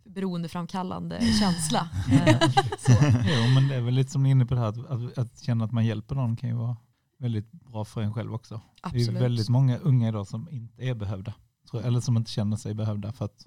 beroendeframkallande 0.03 1.21
känsla. 1.39 1.89
Eh. 2.12 2.39
Jo, 3.25 3.53
men 3.55 3.67
det 3.67 3.75
är 3.75 3.81
väl 3.81 3.93
lite 3.93 4.12
som 4.12 4.23
ni 4.23 4.29
är 4.29 4.31
inne 4.31 4.45
på 4.45 4.53
det 4.53 4.60
här, 4.60 4.67
att, 4.67 4.86
att, 4.86 5.17
att 5.17 5.39
känna 5.43 5.65
att 5.65 5.71
man 5.71 5.86
hjälper 5.86 6.15
någon 6.15 6.36
kan 6.36 6.49
ju 6.49 6.55
vara 6.55 6.77
väldigt 7.17 7.51
bra 7.51 7.86
för 7.86 8.01
en 8.01 8.13
själv 8.13 8.33
också. 8.33 8.62
Det 8.83 8.88
är 8.89 8.93
ju 8.93 8.99
Absolut. 9.01 9.21
väldigt 9.21 9.49
många 9.49 9.77
unga 9.77 10.07
idag 10.10 10.27
som 10.27 10.49
inte 10.51 10.83
är 10.83 10.95
behövda. 10.95 11.33
tror 11.69 11.81
jag, 11.81 11.88
Eller 11.88 11.99
som 11.99 12.17
inte 12.17 12.31
känner 12.31 12.57
sig 12.57 12.73
behövda 12.73 13.12
för 13.12 13.25
att 13.25 13.45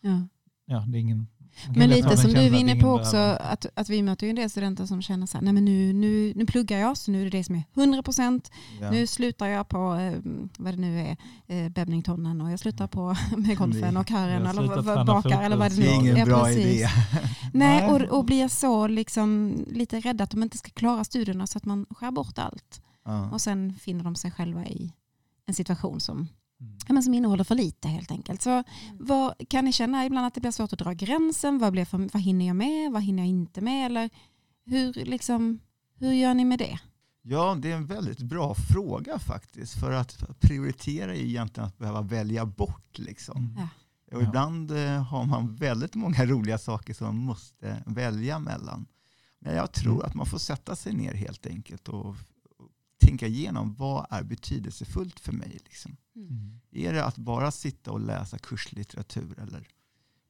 ja. 0.00 0.20
ja, 0.66 0.78
det 0.88 0.98
är 0.98 1.00
ingen... 1.00 1.26
Men 1.76 1.90
lite 1.90 2.16
som 2.16 2.30
du 2.32 2.48
var 2.48 2.58
inne 2.58 2.76
på 2.76 2.88
också, 2.88 3.16
att, 3.16 3.66
att 3.74 3.88
vi 3.88 4.02
möter 4.02 4.26
ju 4.26 4.30
en 4.30 4.36
del 4.36 4.50
studenter 4.50 4.86
som 4.86 5.02
känner 5.02 5.26
så 5.26 5.38
här, 5.38 5.44
nej 5.44 5.52
men 5.52 5.64
nu, 5.64 5.92
nu, 5.92 6.32
nu 6.36 6.46
pluggar 6.46 6.78
jag 6.78 6.96
så 6.96 7.10
nu 7.10 7.20
är 7.20 7.24
det 7.24 7.30
det 7.38 7.44
som 7.44 7.54
är 7.54 7.62
100%, 7.74 8.50
Ja. 8.80 8.90
nu 8.90 9.06
slutar 9.06 9.46
jag 9.46 9.68
på 9.68 9.94
eh, 9.94 10.12
vad 10.58 10.74
det 10.74 10.80
nu 10.80 11.00
är, 11.00 11.16
eh, 11.46 11.68
Bebningtonnen 11.68 12.40
och 12.40 12.50
jag 12.52 12.58
slutar 12.60 12.86
på 12.86 13.16
med 13.36 13.58
golfen 13.58 13.96
och 13.96 14.10
har 14.10 14.28
eller 14.28 15.04
bakar 15.04 15.42
eller 15.42 15.56
vad 15.56 15.70
det 15.70 15.76
nu 15.76 15.86
är 15.86 15.94
ingen 15.94 16.16
Ja, 16.16 16.24
bra 16.26 16.44
precis. 16.44 16.64
idé. 16.66 16.88
Nej, 17.52 17.90
och, 17.90 18.00
och 18.18 18.24
blir 18.24 18.48
så 18.48 18.86
liksom 18.86 19.54
lite 19.70 20.00
rädda 20.00 20.24
att 20.24 20.30
de 20.30 20.42
inte 20.42 20.58
ska 20.58 20.70
klara 20.70 21.04
studierna 21.04 21.46
så 21.46 21.58
att 21.58 21.64
man 21.64 21.86
skär 21.90 22.10
bort 22.10 22.38
allt. 22.38 22.82
Ja. 23.04 23.30
Och 23.30 23.40
sen 23.40 23.74
finner 23.80 24.04
de 24.04 24.14
sig 24.14 24.30
själva 24.30 24.66
i 24.66 24.92
en 25.46 25.54
situation 25.54 26.00
som, 26.00 26.16
Mm. 26.16 26.28
Men 26.88 27.02
som 27.02 27.14
innehåller 27.14 27.44
för 27.44 27.54
lite 27.54 27.88
helt 27.88 28.10
enkelt. 28.10 28.42
Så 28.42 28.64
vad, 28.98 29.48
kan 29.48 29.64
ni 29.64 29.72
känna 29.72 30.06
ibland 30.06 30.26
att 30.26 30.34
det 30.34 30.40
blir 30.40 30.50
svårt 30.50 30.72
att 30.72 30.78
dra 30.78 30.92
gränsen? 30.92 31.58
Vad, 31.58 31.72
blir 31.72 31.84
för, 31.84 32.08
vad 32.12 32.22
hinner 32.22 32.46
jag 32.46 32.56
med? 32.56 32.92
Vad 32.92 33.02
hinner 33.02 33.22
jag 33.22 33.28
inte 33.28 33.60
med? 33.60 33.86
Eller 33.86 34.10
hur, 34.64 34.92
liksom, 34.92 35.60
hur 35.94 36.12
gör 36.12 36.34
ni 36.34 36.44
med 36.44 36.58
det? 36.58 36.78
Ja, 37.22 37.54
det 37.60 37.72
är 37.72 37.76
en 37.76 37.86
väldigt 37.86 38.22
bra 38.22 38.54
fråga 38.54 39.18
faktiskt. 39.18 39.80
För 39.80 39.92
att 39.92 40.40
prioritera 40.40 41.14
är 41.14 41.20
egentligen 41.20 41.66
att 41.66 41.78
behöva 41.78 42.02
välja 42.02 42.46
bort. 42.46 42.98
Liksom. 42.98 43.36
Mm. 43.36 43.56
Ja. 43.56 43.68
Och 44.16 44.22
ibland 44.22 44.70
eh, 44.70 45.02
har 45.02 45.24
man 45.24 45.54
väldigt 45.54 45.94
många 45.94 46.24
roliga 46.26 46.58
saker 46.58 46.94
som 46.94 47.06
man 47.06 47.16
måste 47.16 47.82
välja 47.86 48.38
mellan. 48.38 48.86
Men 49.40 49.56
jag 49.56 49.72
tror 49.72 49.94
Mm. 49.94 50.06
att 50.06 50.14
man 50.14 50.26
får 50.26 50.38
sätta 50.38 50.76
sig 50.76 50.92
ner 50.92 51.14
helt 51.14 51.46
enkelt 51.46 51.88
och 51.88 52.16
tänka 53.08 53.26
igenom 53.26 53.74
vad 53.74 54.06
är 54.10 54.22
betydelsefullt 54.22 55.20
för 55.20 55.32
mig. 55.32 55.58
Liksom. 55.64 55.96
Mm. 56.16 56.60
Är 56.72 56.92
det 56.92 57.04
att 57.04 57.16
bara 57.16 57.50
sitta 57.50 57.90
och 57.92 58.00
läsa 58.00 58.38
kurslitteratur 58.38 59.38
eller 59.40 59.68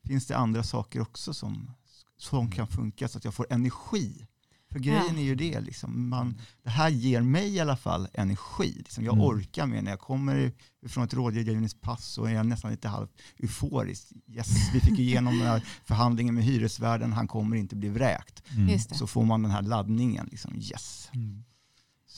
finns 0.05 0.27
det 0.27 0.37
andra 0.37 0.63
saker 0.63 1.01
också 1.01 1.35
som 1.35 1.71
som 2.17 2.51
kan 2.51 2.67
funka 2.67 3.09
så 3.09 3.19
att 3.19 3.25
jag 3.25 3.35
får 3.35 3.47
energi. 3.51 4.27
För 4.71 4.79
grejen 4.79 5.05
Ja. 5.15 5.19
är 5.21 5.25
ju 5.25 5.35
det, 5.35 5.61
liksom, 5.61 6.09
man, 6.09 6.41
det 6.63 6.71
här 6.71 6.89
ger 6.89 7.21
mig 7.23 7.55
i 7.55 7.61
alla 7.61 7.77
fall 7.77 8.09
energi. 8.15 8.73
Liksom, 8.77 9.05
jag 9.05 9.15
Mm. 9.15 9.27
orkar 9.27 9.67
med 9.67 9.85
när 9.85 9.91
jag 9.91 10.01
kommer 10.01 10.53
ifrån 10.83 11.05
ett 11.05 11.15
rådgivningspass 11.15 12.05
så 12.07 12.25
är 12.25 12.31
jag 12.35 12.47
nästan 12.47 12.71
lite 12.71 12.89
halv 12.89 13.09
euforisk. 13.39 14.13
Yes, 14.29 14.49
vi 14.75 14.81
fick 14.81 14.99
igenom 14.99 15.39
den 15.39 15.47
här 15.47 15.65
förhandlingen 15.85 16.35
med 16.35 16.45
hyresvärden, 16.45 17.13
han 17.13 17.29
kommer 17.29 17.57
inte 17.57 17.77
bli 17.77 17.89
vräkt. 17.89 18.43
Mm. 18.51 18.79
Så 18.79 19.07
får 19.07 19.25
man 19.25 19.43
den 19.43 19.51
här 19.51 19.63
laddningen, 19.63 20.29
liksom, 20.31 20.57
yes. 20.57 21.11
Mm. 21.15 21.45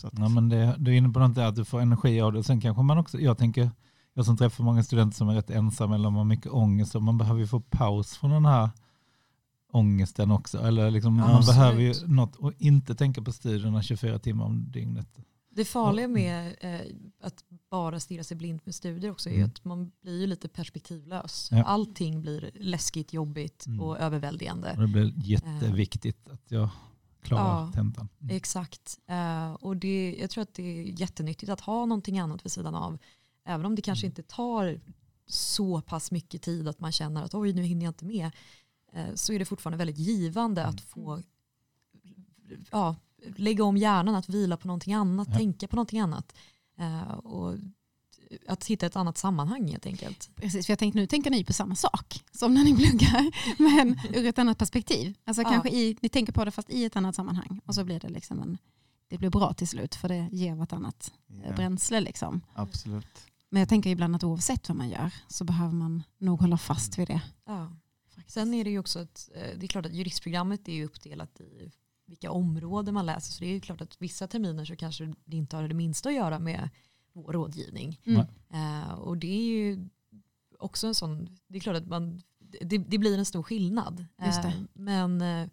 Att, 0.04 0.18
Ja, 0.18 0.28
men 0.28 0.48
det, 0.48 0.76
du 0.78 0.90
är 0.92 0.96
inne 0.96 1.08
på 1.08 1.18
något 1.20 1.34
där 1.34 1.46
att 1.46 1.56
du 1.56 1.64
får 1.64 1.80
energi 1.80 2.20
av 2.20 2.32
det. 2.32 2.42
Sen 2.44 2.60
kanske 2.60 2.82
man 2.82 2.98
också, 2.98 3.18
jag 3.20 3.38
tänker, 3.38 3.70
jag 4.14 4.24
som 4.26 4.36
träffar 4.36 4.64
många 4.64 4.82
studenter 4.82 5.16
som 5.16 5.28
är 5.28 5.34
rätt 5.34 5.50
ensamma 5.50 5.94
eller 5.94 6.10
har 6.10 6.24
mycket 6.24 6.52
ångest, 6.52 6.94
och 6.94 7.02
man 7.02 7.18
behöver 7.18 7.40
ju 7.40 7.46
få 7.46 7.60
paus 7.60 8.16
från 8.16 8.30
den 8.30 8.44
här 8.46 8.70
ångesten 9.72 10.30
också. 10.30 10.58
Eller 10.58 10.90
liksom, 10.90 11.18
Ja, 11.18 11.26
man 11.26 11.36
absolut. 11.36 11.56
behöver 11.58 11.80
ju 11.82 11.94
något 12.06 12.36
och 12.36 12.52
inte 12.58 12.94
tänka 12.94 13.22
på 13.22 13.32
studierna 13.32 13.82
24 13.82 14.18
timmar 14.18 14.44
om 14.44 14.70
dygnet. 14.70 15.08
Det 15.52 15.64
farliga 15.64 16.08
med 16.08 16.56
eh, 16.60 16.80
att 17.22 17.44
bara 17.70 18.00
stirra 18.00 18.24
sig 18.24 18.36
blind 18.36 18.60
med 18.64 18.74
studier 18.74 19.10
också 19.10 19.28
är 19.30 19.34
Mm. 19.34 19.46
att 19.46 19.64
man 19.64 19.90
blir 20.02 20.20
ju 20.20 20.26
lite 20.26 20.48
perspektivlös. 20.48 21.48
Ja. 21.52 21.62
Allting 21.64 22.20
blir 22.22 22.50
läskigt, 22.54 23.12
jobbigt 23.12 23.66
Mm. 23.66 23.80
och 23.80 23.98
överväldigande. 23.98 24.72
Och 24.72 24.80
det 24.80 24.86
blir 24.88 25.12
jätteviktigt 25.16 26.28
att 26.28 26.42
jag 26.50 26.68
klarar 27.22 27.60
Ja. 27.66 27.72
tentan. 27.74 28.08
Mm. 28.20 28.36
Exakt. 28.36 28.98
Eh, 29.06 29.52
och 29.52 29.76
det, 29.76 30.16
jag 30.20 30.30
tror 30.30 30.42
att 30.42 30.54
det 30.54 30.62
är 30.62 30.82
jättenyttigt 31.00 31.50
att 31.52 31.60
ha 31.60 31.86
någonting 31.86 32.18
annat 32.18 32.44
vid 32.44 32.52
sidan 32.52 32.74
av. 32.74 32.98
Även 33.44 33.66
om 33.66 33.74
det 33.74 33.82
kanske 33.82 34.06
Mm. 34.06 34.10
inte 34.10 34.22
tar 34.22 34.80
så 35.26 35.80
pass 35.80 36.10
mycket 36.10 36.42
tid 36.42 36.68
att 36.68 36.80
man 36.80 36.92
känner 36.92 37.22
att 37.22 37.34
oj 37.34 37.52
nu 37.52 37.62
hinner 37.62 37.84
jag 37.84 37.90
inte 37.90 38.04
med. 38.04 38.30
Eh, 38.92 39.14
så 39.14 39.32
är 39.32 39.38
det 39.38 39.44
fortfarande 39.44 39.78
väldigt 39.78 39.98
givande 39.98 40.60
Mm. 40.62 40.74
att 40.74 40.80
få 40.80 41.22
ja, 42.70 42.96
lägga 43.36 43.64
om 43.64 43.76
hjärnan, 43.76 44.14
att 44.14 44.28
vila 44.28 44.56
på 44.56 44.66
någonting 44.66 44.94
annat, 44.94 45.28
Ja. 45.30 45.36
tänka 45.36 45.68
på 45.68 45.76
någonting 45.76 46.00
annat. 46.00 46.34
Eh, 46.78 47.12
och 47.12 47.56
att 48.46 48.66
hitta 48.66 48.86
ett 48.86 48.96
annat 48.96 49.18
sammanhang 49.18 49.68
helt 49.68 49.86
enkelt. 49.86 50.30
Precis, 50.34 50.66
för 50.66 50.72
jag 50.72 50.78
tänkte 50.78 50.98
nu 51.00 51.06
tänker 51.06 51.30
ni 51.30 51.44
på 51.44 51.52
samma 51.52 51.74
sak 51.74 52.24
som 52.32 52.54
när 52.54 52.64
ni 52.64 52.76
pluggar, 52.76 53.30
men 53.62 54.00
ur 54.14 54.26
ett 54.26 54.38
annat 54.38 54.58
perspektiv. 54.58 55.14
Alltså 55.24 55.42
Ja. 55.42 55.48
kanske 55.50 55.70
i, 55.70 55.96
ni 56.02 56.08
tänker 56.08 56.32
på 56.32 56.44
det 56.44 56.50
fast 56.50 56.70
i 56.70 56.84
ett 56.84 56.96
annat 56.96 57.14
sammanhang 57.14 57.60
och 57.66 57.74
så 57.74 57.84
blir 57.84 58.00
det 58.00 58.08
liksom 58.08 58.42
en, 58.42 58.58
det 59.08 59.18
blir 59.18 59.30
bra 59.30 59.52
till 59.52 59.68
slut 59.68 59.94
för 59.94 60.08
det 60.08 60.28
ger 60.32 60.54
vartannat 60.54 61.12
yeah. 61.28 61.56
bränsle. 61.56 62.00
Liksom. 62.00 62.40
absolut. 62.54 63.26
Men 63.48 63.60
jag 63.60 63.68
tänker 63.68 63.90
ibland 63.90 64.16
att 64.16 64.24
oavsett 64.24 64.68
vad 64.68 64.76
man 64.76 64.88
gör 64.88 65.10
så 65.28 65.44
behöver 65.44 65.74
man 65.74 66.02
nog 66.18 66.40
hålla 66.40 66.58
fast 66.58 66.98
vid 66.98 67.08
det. 67.08 67.20
Ja. 67.46 67.72
Sen 68.26 68.54
är 68.54 68.64
det 68.64 68.70
ju 68.70 68.78
också 68.78 68.98
att 68.98 69.28
eh, 69.34 69.58
det 69.58 69.66
är 69.66 69.68
klart 69.68 69.86
att 69.86 69.94
juristprogrammet 69.94 70.68
är 70.68 70.72
ju 70.72 70.84
uppdelat 70.84 71.40
i 71.40 71.70
vilka 72.06 72.30
områden 72.30 72.94
man 72.94 73.06
läser. 73.06 73.32
Så 73.32 73.40
det 73.40 73.46
är 73.46 73.54
ju 73.54 73.60
klart 73.60 73.80
att 73.80 73.96
vissa 73.98 74.26
terminer 74.26 74.64
så 74.64 74.76
kanske 74.76 75.14
det 75.24 75.36
inte 75.36 75.56
har 75.56 75.68
det 75.68 75.74
minsta 75.74 76.08
att 76.08 76.14
göra 76.14 76.38
med 76.38 76.68
vår 77.12 77.32
rådgivning. 77.32 78.00
Mm. 78.04 78.26
Eh, 78.50 78.90
och 78.92 79.16
det 79.16 79.26
är 79.26 79.44
ju 79.44 79.88
också 80.58 80.86
en 80.86 80.94
sån, 80.94 81.38
det 81.46 81.58
är 81.58 81.60
klart 81.60 81.76
att 81.76 81.86
man, 81.86 82.22
det, 82.60 82.78
det 82.78 82.98
blir 82.98 83.18
en 83.18 83.24
stor 83.24 83.42
skillnad. 83.42 84.06
Just 84.26 84.42
det. 84.42 84.48
Eh, 84.48 84.54
men 84.72 85.20
eh, 85.20 85.48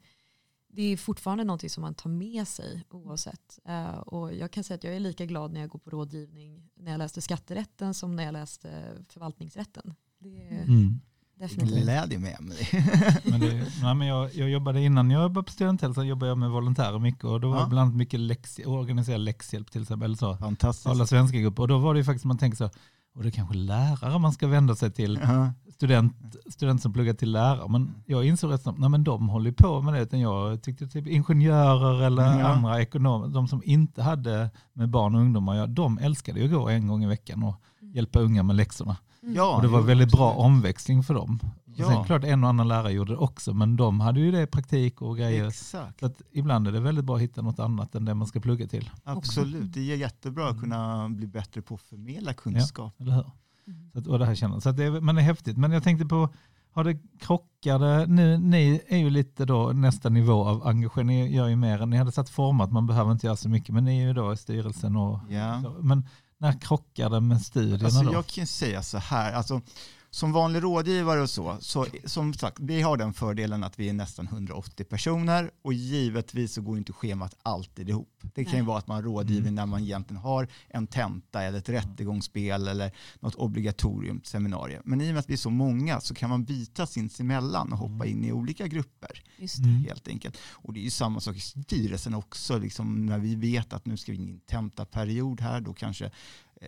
det 0.68 0.82
är 0.82 0.98
fortfarande 0.98 1.44
någonting 1.44 1.70
som 1.70 1.82
man 1.82 1.96
tar 1.96 2.10
med 2.10 2.48
sig 2.48 2.84
oavsett. 2.90 3.60
Och 4.06 4.34
jag 4.34 4.52
kan 4.52 4.64
säga 4.64 4.76
att 4.76 4.84
jag 4.84 4.96
är 4.96 5.00
lika 5.00 5.26
glad 5.26 5.54
när 5.54 5.62
jag 5.62 5.70
går 5.70 5.80
på 5.80 5.90
rådgivning 5.90 6.70
när 6.76 6.92
jag 6.92 6.98
läste 7.00 7.22
skatterätten 7.22 7.94
som 7.94 8.16
när 8.16 8.24
jag 8.24 8.34
läste 8.34 8.94
förvaltningsrätten. 9.10 9.94
Det 10.20 10.48
är 10.48 10.64
Mm. 10.64 11.00
Definitivt. 11.40 11.84
Glädje 11.84 12.20
med 12.20 12.38
mig. 12.42 12.58
Men 13.24 13.40
det, 13.40 13.66
nej, 13.82 13.96
men 13.96 14.08
jag, 14.08 14.36
jag 14.36 14.50
jobbade 14.50 14.82
innan 14.82 15.12
jag 15.12 15.24
jobbade 15.24 15.46
på 15.46 15.52
studenthälsan 15.52 16.08
jobbade 16.08 16.30
jag 16.30 16.38
med 16.38 16.50
volontärer 16.50 17.00
mycket 17.00 17.24
och 17.24 17.42
då 17.42 17.50
var 17.50 17.58
Ja. 17.58 17.64
det 17.64 17.70
bland 17.70 17.82
annat 17.88 17.96
mycket 17.96 18.20
läx, 18.20 18.60
organiserad 18.66 19.22
läxhjälp 19.22 19.72
till 19.72 19.82
exempel. 19.82 20.06
Eller 20.06 20.18
så. 20.18 20.38
Fantastiskt. 20.38 20.88
Alla 20.88 21.06
svenska 21.08 21.38
grupper. 21.38 21.62
Och 21.64 21.68
då 21.68 21.78
var 21.78 21.94
det 21.94 21.98
ju 22.00 22.04
faktiskt 22.04 22.26
man 22.26 22.38
tänker 22.38 22.58
så, 22.58 22.70
och 23.16 23.24
det 23.24 23.30
är 23.30 23.32
kanske 23.32 23.56
lärare 23.56 24.20
man 24.20 24.34
ska 24.34 24.48
vända 24.48 24.76
sig 24.76 24.92
till. 24.92 25.20
Ja. 25.24 25.52
Student, 25.74 26.14
student 26.50 26.82
som 26.82 26.94
pluggar 26.94 27.14
till 27.14 27.32
lärare. 27.32 27.70
Men 27.70 28.04
jag 28.06 28.26
insåg 28.26 28.52
rätt 28.52 28.62
snabbt, 28.62 28.80
nej 28.80 28.90
men 28.90 29.04
de 29.04 29.30
håller 29.30 29.52
på 29.52 29.82
med 29.82 29.94
det. 29.94 30.02
Utan 30.02 30.20
jag 30.20 30.62
tyckte 30.64 30.88
typ 30.88 31.08
ingenjörer 31.08 32.02
eller 32.04 32.24
Ja. 32.40 32.48
andra 32.48 32.82
ekonomer, 32.82 33.28
de 33.28 33.48
som 33.48 33.62
inte 33.66 34.04
hade 34.04 34.50
med 34.74 34.90
barn 34.90 35.16
och 35.16 35.22
ungdomar, 35.22 35.56
ja, 35.56 35.68
de 35.68 35.98
älskade 35.98 36.40
ju 36.40 36.46
att 36.46 36.52
gå 36.52 36.70
en 36.70 36.88
gång 36.88 37.04
i 37.04 37.08
veckan 37.08 37.44
och 37.44 37.56
hjälpa 37.94 38.20
unga 38.20 38.44
med 38.44 38.56
läxorna. 38.56 38.98
Ja, 39.36 39.56
och 39.56 39.62
det 39.62 39.68
var 39.68 39.80
jo, 39.80 39.86
väldigt 39.86 40.12
bra 40.12 40.32
omväxling 40.34 41.04
för 41.04 41.14
dem. 41.14 41.40
Ja. 41.76 41.88
Sen 41.88 42.04
klart 42.04 42.24
en 42.24 42.44
och 42.44 42.50
annan 42.50 42.68
lärare 42.68 42.92
gjorde 42.94 43.12
det 43.12 43.18
också, 43.18 43.54
men 43.54 43.76
de 43.78 44.00
hade 44.00 44.20
ju 44.20 44.32
det 44.32 44.42
i 44.42 44.48
praktik 44.48 45.02
och 45.02 45.18
grejer. 45.18 45.48
Exakt. 45.48 46.00
Så 46.00 46.06
att 46.06 46.22
ibland 46.32 46.68
är 46.68 46.72
det 46.72 46.80
väldigt 46.80 47.06
bra 47.06 47.16
att 47.16 47.22
hitta 47.22 47.42
något 47.42 47.60
annat 47.60 47.96
än 47.96 48.06
det 48.06 48.14
man 48.14 48.28
ska 48.28 48.40
plugga 48.40 48.68
till. 48.68 48.90
Absolut, 49.04 49.74
det 49.74 49.92
är 49.92 49.96
jättebra 49.98 50.44
att 50.46 50.52
Mm. 50.52 50.62
kunna 50.64 51.10
bli 51.10 51.28
bättre 51.28 51.62
på 51.62 51.76
att 51.76 51.82
förmedla 51.82 52.34
kunskap. 52.34 53.02
Eller 53.02 53.12
hur? 53.12 53.26
Mm. 53.68 53.90
Så 53.94 54.00
att, 54.00 54.08
och 54.08 54.20
det 54.20 54.26
här 54.26 54.36
känner. 54.36 54.60
Så 54.60 54.70
att 54.70 54.78
det, 54.78 55.02
men 55.02 55.16
det 55.16 55.22
är 55.22 55.26
häftigt. 55.26 55.58
Men 55.58 55.72
jag 55.72 55.84
tänkte 55.84 56.06
på, 56.06 56.30
har 56.72 56.84
det 56.84 56.98
krockade, 57.20 58.06
nu, 58.08 58.38
ni 58.38 58.82
är 58.88 58.98
ju 58.98 59.10
lite 59.10 59.46
då 59.46 59.72
nästa 59.76 60.10
nivå 60.10 60.46
av 60.46 60.68
engagemang, 60.68 61.08
ni 61.08 61.36
gör 61.36 61.48
ju 61.48 61.56
mer 61.56 61.82
än 61.82 61.90
ni 61.90 61.98
hade 61.98 62.12
satt 62.12 62.30
format, 62.30 62.72
man 62.72 62.88
behöver 62.88 63.12
inte 63.12 63.26
göra 63.28 63.36
så 63.38 63.50
mycket, 63.50 63.74
men 63.76 63.86
ni 63.86 64.00
är 64.02 64.08
ju 64.08 64.14
då 64.14 64.34
i 64.34 64.38
styrelsen 64.38 64.96
och 64.96 65.20
Ja. 65.30 65.62
så. 65.64 65.76
Men 65.82 66.08
när 66.40 66.60
krockar 66.62 67.10
det 67.10 67.20
med 67.20 67.42
studierna 67.42 67.86
Alltså, 67.86 68.04
då? 68.04 68.14
jag 68.14 68.28
kan 68.28 68.48
säga 68.48 68.84
så 68.84 68.98
här, 68.98 69.34
alltså, 69.34 69.62
som 70.10 70.32
vanlig 70.32 70.64
rådgivare 70.64 71.22
och 71.22 71.30
så, 71.30 71.58
så 71.62 71.86
som 72.06 72.34
sagt, 72.34 72.60
vi 72.60 72.82
har 72.82 72.98
den 72.98 73.14
fördelen 73.14 73.64
att 73.64 73.80
vi 73.80 73.90
är 73.90 73.94
nästan 73.94 74.28
180 74.28 74.84
personer 74.86 75.52
och 75.62 75.74
givetvis 75.74 76.54
så 76.54 76.62
går 76.62 76.78
inte 76.78 76.94
schemat 76.94 77.36
alltid 77.44 77.90
ihop. 77.90 78.14
Det 78.36 78.44
kan 78.44 78.54
ju 78.54 78.60
Nej. 78.60 78.68
vara 78.68 78.78
att 78.78 78.88
man 78.88 79.04
rådgiver 79.04 79.42
Mm. 79.42 79.56
när 79.56 79.66
man 79.66 79.84
egentligen 79.84 80.22
har 80.22 80.48
en 80.70 80.88
tenta 80.88 81.44
eller 81.44 81.58
ett 81.58 81.70
rättegångsspel 81.70 82.68
eller 82.68 82.92
något 83.20 83.36
obligatorium 83.36 84.22
seminarium. 84.24 84.82
Men 84.86 85.02
i 85.02 85.10
och 85.10 85.14
med 85.14 85.20
att 85.20 85.30
vi 85.30 85.34
är 85.34 85.38
så 85.38 85.50
många 85.50 86.00
så 86.02 86.16
kan 86.16 86.30
man 86.30 86.44
byta 86.44 86.86
sinsemellan 86.88 87.74
och 87.74 87.80
hoppa 87.80 88.06
in 88.06 88.26
i 88.26 88.32
olika 88.32 88.68
grupper 88.68 89.24
Just 89.38 89.58
Mm. 89.58 89.84
helt 89.84 90.08
enkelt. 90.08 90.38
Och 90.52 90.74
det 90.74 90.80
är 90.80 90.84
ju 90.84 90.90
samma 90.90 91.20
sak 91.20 91.36
i 91.36 91.40
styrelsen 91.40 92.14
också. 92.14 92.58
Liksom, 92.58 93.06
när 93.06 93.20
vi 93.20 93.36
vet 93.36 93.74
att 93.74 93.86
nu 93.86 93.98
ska 93.98 94.12
vi 94.12 94.18
in 94.18 94.28
i 94.28 94.32
en 94.32 94.40
tentaperiod 94.40 95.42
här, 95.42 95.62
då 95.62 95.74
kanske 95.74 96.12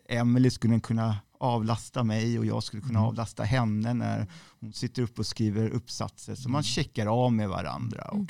Emelie 0.10 0.52
skulle 0.52 0.80
kunna 0.80 1.17
avlasta 1.39 2.04
mig 2.04 2.39
och 2.39 2.45
jag 2.45 2.63
skulle 2.63 2.82
kunna 2.82 2.99
Mm. 2.99 3.08
avlasta 3.10 3.43
henne 3.43 3.93
när 3.93 4.28
hon 4.60 4.73
sitter 4.73 5.02
upp 5.02 5.19
och 5.19 5.25
skriver 5.25 5.69
uppsatser. 5.69 6.36
Så 6.36 6.41
Mm. 6.41 6.52
man 6.52 6.63
checkar 6.63 7.08
av 7.25 7.34
med 7.34 7.49
varandra 7.49 8.02
och 8.04 8.15
Mm. 8.15 8.28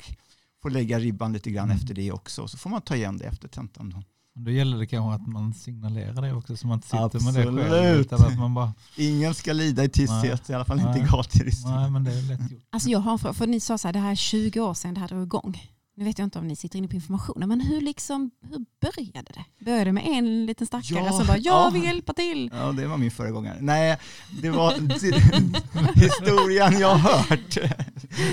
får 0.61 0.69
lägga 0.69 0.99
ribban 0.99 1.33
lite 1.33 1.51
grann 1.51 1.65
Mm. 1.65 1.77
efter 1.77 1.93
det 1.93 2.11
också. 2.11 2.47
Så 2.47 2.57
får 2.57 2.69
man 2.69 2.81
ta 2.81 2.95
igen 2.95 3.17
det 3.17 3.25
efter 3.25 3.47
tentan. 3.47 3.89
Då. 3.89 4.03
Då 4.35 4.51
gäller 4.51 4.77
det 4.77 4.87
kanske 4.87 5.15
att 5.23 5.27
man 5.27 5.53
signalerar 5.53 6.21
det 6.21 6.33
också 6.33 6.57
så 6.57 6.67
man 6.67 6.75
inte 6.77 6.87
sitter 6.87 7.23
med 7.25 7.33
det 7.33 7.43
själv. 7.43 7.59
Absolut. 7.59 8.05
Utan 8.05 8.21
att 8.25 8.37
man 8.37 8.53
bara, 8.53 8.73
Ingen 8.97 9.33
ska 9.33 9.53
lida 9.53 9.83
i 9.83 9.89
tysthet, 9.89 10.49
i 10.49 10.53
alla 10.53 10.65
fall 10.65 10.79
inte 10.79 11.07
gatjurister. 11.11 11.69
nej 11.69 11.91
men 11.91 12.03
det 12.03 12.11
är 12.11 12.21
lätt 12.21 12.51
gjort. 12.51 12.63
Alltså 12.69 12.89
jag 12.89 12.99
har 12.99 13.11
en 13.11 13.19
fråga, 13.19 13.33
för 13.33 13.47
ni 13.47 13.59
sa 13.59 13.77
så 13.77 13.87
här, 13.87 13.93
det 13.93 13.99
här 13.99 14.11
är 14.11 14.15
20 14.15 14.59
år 14.59 14.73
sedan 14.73 14.93
det 14.93 14.99
här 14.99 15.07
drog 15.07 15.23
igång. 15.23 15.61
Nu 15.99 16.05
vet 16.05 16.19
jag 16.19 16.25
inte 16.25 16.39
om 16.39 16.47
ni 16.47 16.55
sitter 16.55 16.77
inne 16.77 16.87
på 16.87 16.95
informationen, 16.95 17.49
men 17.49 17.61
hur, 17.61 17.81
liksom, 17.81 18.31
hur 18.41 18.65
började 18.81 19.31
det? 19.33 19.65
Började 19.65 19.83
det 19.85 19.91
med 19.93 20.03
en 20.07 20.45
liten 20.45 20.67
stackare 20.67 21.05
Ja, 21.05 21.11
som 21.11 21.27
bara, 21.27 21.37
ja. 21.37 21.63
jag 21.65 21.71
vill 21.71 21.83
hjälpa 21.83 22.13
till. 22.13 22.49
Ja, 22.53 22.71
det 22.71 22.87
var 22.87 22.97
min 22.97 23.11
föregångare. 23.11 23.57
Nej, 23.61 23.97
det 24.41 24.49
var 24.49 24.71
historien 25.95 26.79
jag 26.79 26.95
har 26.95 27.19
hört. 27.19 27.57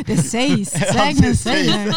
Det 0.06 0.16
sägs, 0.16 0.72
Ja, 0.80 0.92
sägnen 0.92 1.36
säger. 1.36 1.94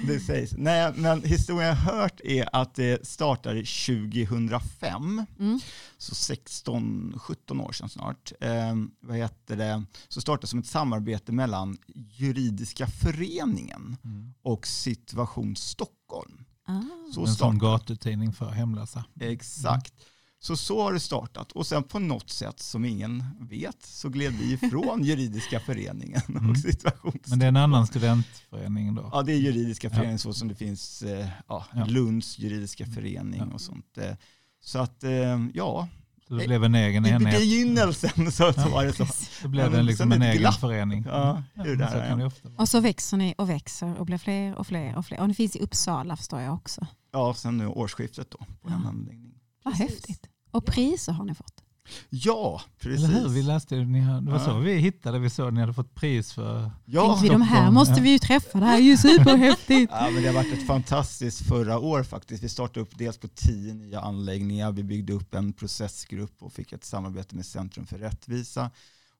Det 0.06 0.20
sägs. 0.20 0.52
Nej, 0.56 0.92
men 0.96 1.22
historien 1.24 1.68
jag 1.68 1.74
har 1.76 1.92
hört 2.00 2.20
är 2.24 2.48
att 2.52 2.74
det 2.74 3.06
startade 3.06 3.64
2005, 3.64 5.26
Mm. 5.38 5.60
Så 5.98 6.14
16-17 6.14 7.60
år 7.60 7.72
sedan 7.72 7.88
snart. 7.88 8.32
Eh, 8.40 8.74
vad 9.00 9.16
heter 9.16 9.56
det? 9.56 9.84
Så 10.08 10.20
startade 10.20 10.46
som 10.46 10.58
ett 10.58 10.66
samarbete 10.66 11.32
mellan 11.32 11.78
Juridiska 11.94 12.86
föreningen 12.86 13.96
Mm. 14.04 14.34
och 14.42 14.66
Situation 14.66 15.56
Stockholm. 15.56 16.44
Ah. 16.66 16.80
Så 17.14 17.26
en 17.26 17.34
sån 17.34 17.58
gatutidning 17.58 18.32
för 18.32 18.50
hemlösa. 18.50 19.04
Exakt. 19.20 19.94
Så 20.40 20.56
så 20.56 20.82
har 20.82 20.92
det 20.92 21.00
startat 21.00 21.52
och 21.52 21.66
sen 21.66 21.82
på 21.82 21.98
något 21.98 22.30
sätt 22.30 22.60
som 22.60 22.84
ingen 22.84 23.24
vet 23.40 23.82
så 23.86 24.08
gled 24.08 24.32
vi 24.32 24.52
ifrån 24.52 25.02
juridiska 25.04 25.60
föreningen 25.60 26.20
Mm. 26.28 26.50
och 26.50 26.56
situations... 26.58 27.26
Men 27.26 27.38
det 27.38 27.44
är 27.44 27.48
en 27.48 27.56
annan 27.56 27.86
studentförening 27.86 28.94
då? 28.94 29.08
Ja, 29.12 29.22
det 29.22 29.32
är 29.32 29.36
juridiska 29.36 29.86
Ja. 29.88 29.94
föreningen 29.94 30.18
så 30.18 30.32
som 30.34 30.48
det 30.48 30.54
finns 30.54 31.02
eh, 31.02 31.28
ja, 31.48 31.66
Ja. 31.74 31.84
Lunds 31.84 32.38
juridiska 32.38 32.86
förening 32.86 33.40
Ja. 33.48 33.54
och 33.54 33.60
sånt. 33.60 33.98
eh. 33.98 34.16
Så 34.64 34.78
att, 34.78 35.04
eh, 35.04 35.10
ja, 35.54 35.88
Så 36.28 36.34
det 36.34 36.46
blev 36.46 36.64
en 36.64 36.74
egen 36.74 37.06
i 37.06 37.08
enhet. 37.08 37.38
begynnelsen 37.40 38.32
så, 38.32 38.52
så 38.52 38.68
var 38.68 38.84
det 38.84 38.92
så. 38.92 39.06
Så 39.42 39.48
blev 39.48 39.70
det 39.72 39.82
liksom 39.82 40.12
en 40.12 40.22
egen 40.22 40.38
glapp. 40.38 40.60
förening. 40.60 41.04
Ja, 41.08 41.42
hur 41.54 41.64
men 41.64 41.78
det 41.78 41.90
så 41.90 41.98
här 41.98 42.26
ofta 42.26 42.48
vara. 42.48 42.62
Och 42.62 42.68
så 42.68 42.80
växer 42.80 43.16
ni 43.16 43.34
och 43.38 43.50
växer 43.50 43.98
och 43.98 44.06
blir 44.06 44.18
fler 44.18 44.54
och 44.54 44.66
fler 44.66 44.96
och 44.96 45.06
fler. 45.06 45.20
Och 45.20 45.28
ni 45.28 45.34
finns 45.34 45.56
i 45.56 45.60
Uppsala 45.60 46.16
förstår 46.16 46.40
jag 46.40 46.54
också. 46.54 46.86
Ja, 47.12 47.34
sen 47.34 47.58
nu 47.58 47.66
årsskiftet 47.66 48.30
då 48.30 48.38
på 48.38 48.68
en 48.68 48.80
Ja. 48.82 48.88
anläggning. 48.88 49.34
Vad 49.64 49.74
Precis. 49.74 49.90
häftigt. 49.94 50.26
Och 50.50 50.66
priser 50.66 51.12
har 51.12 51.24
ni 51.24 51.34
fått. 51.34 51.63
Ja, 52.10 52.62
precis. 52.80 53.04
Eller 53.08 53.20
hur? 53.20 53.28
Vi 53.28 53.42
läste 53.42 53.76
ni 53.76 54.00
var 54.22 54.32
Ja. 54.32 54.44
så 54.44 54.58
vi 54.58 54.74
hittade, 54.76 55.18
vi 55.18 55.30
såg 55.30 55.48
att 55.48 55.54
ni 55.54 55.60
hade 55.60 55.74
fått 55.74 55.94
pris 55.94 56.32
för... 56.32 56.70
Ja. 56.84 57.06
Tänkte 57.06 57.22
vi, 57.22 57.28
de 57.28 57.42
här 57.42 57.70
måste 57.70 58.00
vi 58.00 58.10
ju 58.12 58.18
träffa, 58.18 58.58
det 58.60 58.66
här 58.66 58.76
är 58.76 58.82
ju 58.82 58.96
superhäftigt. 58.96 59.92
Ja, 59.92 60.10
men 60.10 60.22
det 60.22 60.28
har 60.28 60.34
varit 60.34 60.52
ett 60.52 60.66
fantastiskt 60.66 61.46
förra 61.48 61.78
år 61.78 62.02
faktiskt. 62.02 62.42
Vi 62.42 62.48
startade 62.48 62.80
upp 62.80 62.98
dels 62.98 63.18
på 63.18 63.28
tio 63.28 63.74
nya 63.74 64.00
anläggningar, 64.00 64.72
vi 64.72 64.82
byggde 64.82 65.12
upp 65.12 65.34
en 65.34 65.52
processgrupp 65.52 66.42
och 66.42 66.52
fick 66.52 66.72
ett 66.72 66.84
samarbete 66.84 67.36
med 67.36 67.46
Centrum 67.46 67.86
för 67.86 67.98
rättvisa. 67.98 68.70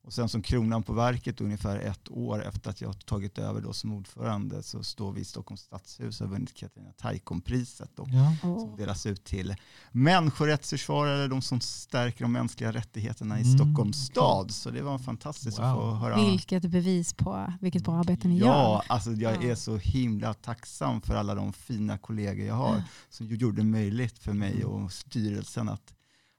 Och 0.04 0.12
sen 0.12 0.28
som 0.28 0.42
kronan 0.42 0.82
på 0.82 0.92
verket, 0.92 1.40
ungefär 1.40 1.78
ett 1.78 2.08
år 2.10 2.44
efter 2.44 2.70
att 2.70 2.80
jag 2.80 2.88
har 2.88 2.94
tagit 2.94 3.38
över 3.38 3.60
då 3.60 3.72
som 3.72 3.92
ordförande, 3.92 4.62
så 4.62 4.82
står 4.82 5.12
vi 5.12 5.20
i 5.20 5.24
Stockholms 5.24 5.60
stadshus 5.60 6.20
och 6.20 6.26
har 6.26 6.32
vunnit 6.34 6.54
Katarina 6.54 6.92
Taikon-priset. 6.92 7.90
då, 7.96 8.06
Ja. 8.12 8.36
Som 8.58 8.76
delas 8.76 9.06
ut 9.06 9.24
till 9.24 9.54
människorättsförsvarare, 9.92 11.28
de 11.28 11.42
som 11.42 11.60
stärker 11.60 12.24
de 12.24 12.32
mänskliga 12.32 12.72
rättigheterna 12.72 13.40
i 13.40 13.42
Mm. 13.42 13.54
Stockholms 13.58 13.96
stad. 14.06 14.50
Så 14.50 14.70
det 14.70 14.82
var 14.82 14.98
fantastiskt 14.98 15.58
att 15.58 15.76
Wow. 15.76 15.80
få 15.80 15.94
höra. 15.94 16.16
Vilket 16.30 16.62
bevis 16.62 17.12
på 17.12 17.52
vilket 17.60 17.84
bra 17.84 17.94
arbete 17.94 18.28
ni 18.28 18.38
gör. 18.38 18.46
Ja, 18.46 18.82
alltså 18.88 19.10
jag 19.12 19.44
Ja. 19.44 19.50
är 19.50 19.54
så 19.54 19.76
himla 19.76 20.34
tacksam 20.34 21.00
för 21.00 21.14
alla 21.14 21.34
de 21.34 21.52
fina 21.52 21.98
kollegor 21.98 22.46
jag 22.46 22.54
har 22.54 22.82
som 23.10 23.26
gjorde 23.26 23.56
det 23.56 23.64
möjligt 23.68 24.18
för 24.18 24.32
mig 24.32 24.64
och 24.64 24.92
styrelsen 24.92 25.68
att, 25.68 25.94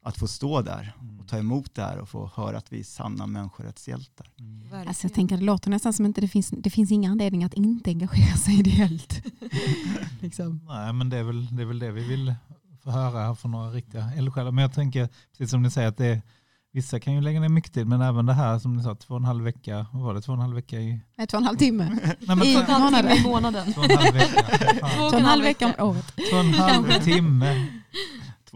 att 0.06 0.18
få 0.18 0.28
stå 0.28 0.62
där 0.62 0.94
och 1.20 1.28
ta 1.28 1.38
emot 1.38 1.76
det 1.76 1.82
här 1.82 1.98
och 1.98 2.10
få 2.10 2.32
höra 2.36 2.58
att 2.58 2.74
vi 2.74 2.80
är 2.80 2.84
sanna 2.84 3.28
människorättshjältar. 3.28 4.28
Verkligen. 4.38 4.88
Alltså 4.88 5.06
jag 5.08 5.13
tänker 5.13 5.38
det 5.38 5.44
låter 5.44 5.70
nästan 5.70 5.94
som 5.94 6.06
inte 6.06 6.22
det 6.22 6.28
finns, 6.28 6.50
det 6.50 6.70
finns 6.70 6.91
inga 6.91 7.12
anledning 7.12 7.44
att 7.44 7.54
inte 7.54 7.89
engagera 7.89 8.38
sig 8.38 8.60
ideellt. 8.60 9.22
liksom. 10.22 10.60
Nej, 10.68 10.94
men 10.94 11.10
det 11.10 11.18
är, 11.18 11.24
väl, 11.24 11.56
det 11.56 11.62
är 11.63 11.65
väl 11.65 11.80
det 11.80 11.91
vi 11.91 12.08
vill 12.08 12.36
få 12.84 12.91
höra 12.91 13.20
här 13.28 13.36
från 13.36 13.52
några 13.52 13.70
riktiga 13.72 14.12
eldsjälar. 14.18 14.52
Men 14.52 14.62
jag 14.62 14.74
tänker, 14.74 15.10
precis 15.32 15.52
som 15.52 15.62
ni 15.62 15.72
säger, 15.72 15.88
att 15.88 15.98
det 15.98 16.06
är, 16.06 16.22
vissa 16.72 17.00
kan 17.00 17.13
ju 17.13 17.22
lägga 17.22 17.39
ner 17.39 17.50
mycket 17.50 17.74
tid, 17.74 17.88
men 17.88 18.02
även 18.02 18.26
det 18.26 18.34
här 18.34 18.60
som 18.60 18.76
ni 18.78 18.84
sa, 18.84 18.96
två 18.96 19.13
och 19.13 19.20
en 19.20 19.26
halv 19.26 19.44
vecka, 19.44 19.86
vad 19.94 20.04
var 20.04 20.13
det, 20.13 20.22
två 20.22 20.32
och 20.32 20.38
en 20.38 20.41
halv 20.41 20.56
vecka 20.56 20.80
i... 20.80 21.00
Nej, 21.18 21.28
två 21.28 21.38
och 21.38 21.41
en 21.41 21.46
halv 21.48 21.58
timme. 21.58 22.00
Nej, 22.04 22.15
men 22.36 22.44
I 22.44 22.54
två, 22.54 22.62
Två 22.62 22.74
och 22.74 22.78
en 22.78 22.94
halv 22.94 23.08
timme 23.08 23.15
i 23.15 23.24
månaden. 23.24 23.74
två 23.74 23.82
och 23.82 23.89
en 23.91 23.98
halv 23.98 24.13
vecka. 24.13 24.41
Två 24.98 25.04
och 25.04 25.13
en 25.13 25.26
halv 25.26 25.44
vecka 25.44 25.74
om 25.78 25.88
året. 25.89 26.13
Två 26.32 26.38
och 26.38 26.46
en 26.46 26.54
halv 26.54 27.04
timme. 27.04 27.68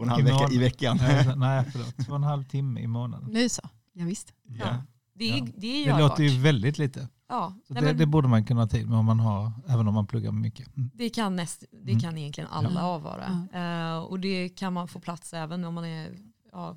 Två 0.08 0.12
och 0.14 0.20
en 0.20 0.26
halv 0.26 0.52
I 0.52 0.58
vecka 0.58 0.94
i 0.94 0.98
veckan. 0.98 0.98
Nej, 1.40 1.64
förlåt. 1.72 1.96
Två 2.06 2.10
och 2.12 2.16
en 2.16 2.22
halv 2.24 2.44
timme 2.44 2.80
i 2.80 2.86
månaden. 2.86 3.28
Nu 3.32 3.48
så, 3.48 3.62
ja, 3.92 4.04
visst. 4.04 4.32
Ja. 4.58 4.82
Det 5.14 5.30
är, 5.32 5.38
Ja. 5.38 5.46
det 5.56 5.66
är 5.88 5.92
Det 5.92 5.98
låter 5.98 6.22
ju 6.24 6.40
väldigt 6.42 6.78
lite. 6.78 7.08
ja. 7.28 7.54
Så 7.68 7.74
Nej, 7.74 7.82
det, 7.82 7.88
men 7.88 7.96
det 7.98 8.06
borde 8.06 8.28
man 8.28 8.44
kunna 8.44 8.60
ha 8.60 8.68
tid 8.68 8.88
med 8.88 8.98
om 8.98 9.04
man 9.06 9.20
har, 9.20 9.52
även 9.68 9.88
om 9.88 9.94
man 9.94 10.06
pluggar 10.06 10.32
mycket. 10.32 10.76
Mm. 10.76 10.90
det, 10.94 11.10
kan 11.10 11.36
näst, 11.36 11.64
det 11.70 11.90
Mm. 11.92 12.00
kan 12.00 12.18
egentligen 12.18 12.50
alla 12.50 12.70
Ja. 12.80 12.86
avvara. 12.86 13.46
Eh, 13.52 13.98
och 13.98 14.20
det 14.20 14.48
kan 14.48 14.72
man 14.72 14.88
få 14.88 15.00
plats 15.00 15.34
även 15.34 15.64
om 15.64 15.74
man 15.74 15.84
är 15.84 16.10
ja, 16.52 16.76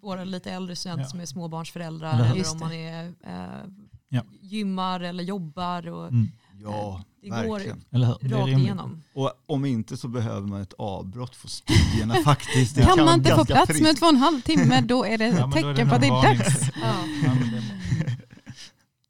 våra 0.00 0.24
lite 0.24 0.50
äldre 0.52 0.76
studenter 0.76 1.04
Ja. 1.04 1.08
som 1.08 1.20
är 1.20 1.26
småbarnsföräldrar 1.26 2.08
Eller 2.14 2.18
hur? 2.24 2.30
eller 2.30 2.38
Just 2.38 2.52
om 2.52 2.60
man 2.60 2.72
är, 2.72 3.14
Ja. 4.08 4.22
gymmar 4.40 5.00
eller 5.00 5.24
jobbar. 5.24 5.88
Och 5.88 6.08
Mm. 6.08 6.28
Ja, 6.62 7.02
Det 7.22 7.28
går 7.28 7.36
verkligen. 7.36 7.84
Eller 7.90 8.06
hur? 8.06 8.16
Det 8.28 8.34
är 8.34 8.38
rakt 8.38 8.48
igenom. 8.50 9.02
Och 9.14 9.32
om 9.46 9.64
inte 9.64 9.96
så 9.96 10.08
behöver 10.08 10.46
man 10.48 10.60
ett 10.62 10.74
avbrott 10.78 11.36
för 11.36 11.48
studierna 11.48 12.14
faktiskt. 12.24 12.74
Det 12.76 12.82
Kan 12.82 12.96
vara 12.96 13.04
man 13.06 13.14
inte 13.18 13.34
få 13.34 13.44
plats 13.44 13.66
friskt. 13.66 13.82
med 13.82 13.96
två 13.96 14.06
och 14.06 14.12
en 14.12 14.16
halv 14.18 14.40
timme 14.40 14.80
då 14.88 15.04
är 15.04 15.18
det 15.18 15.24
Ja, 15.26 15.32
ett 15.34 15.40
men 15.40 15.50
då 15.50 15.56
är 15.58 15.62
det 15.64 15.74
tecken 15.74 15.88
på 15.88 15.94
att 15.94 16.00
det 16.00 16.06
är 16.06 16.22
dags. 16.38 16.70
Ja. 16.82 16.92
Det- 17.52 17.62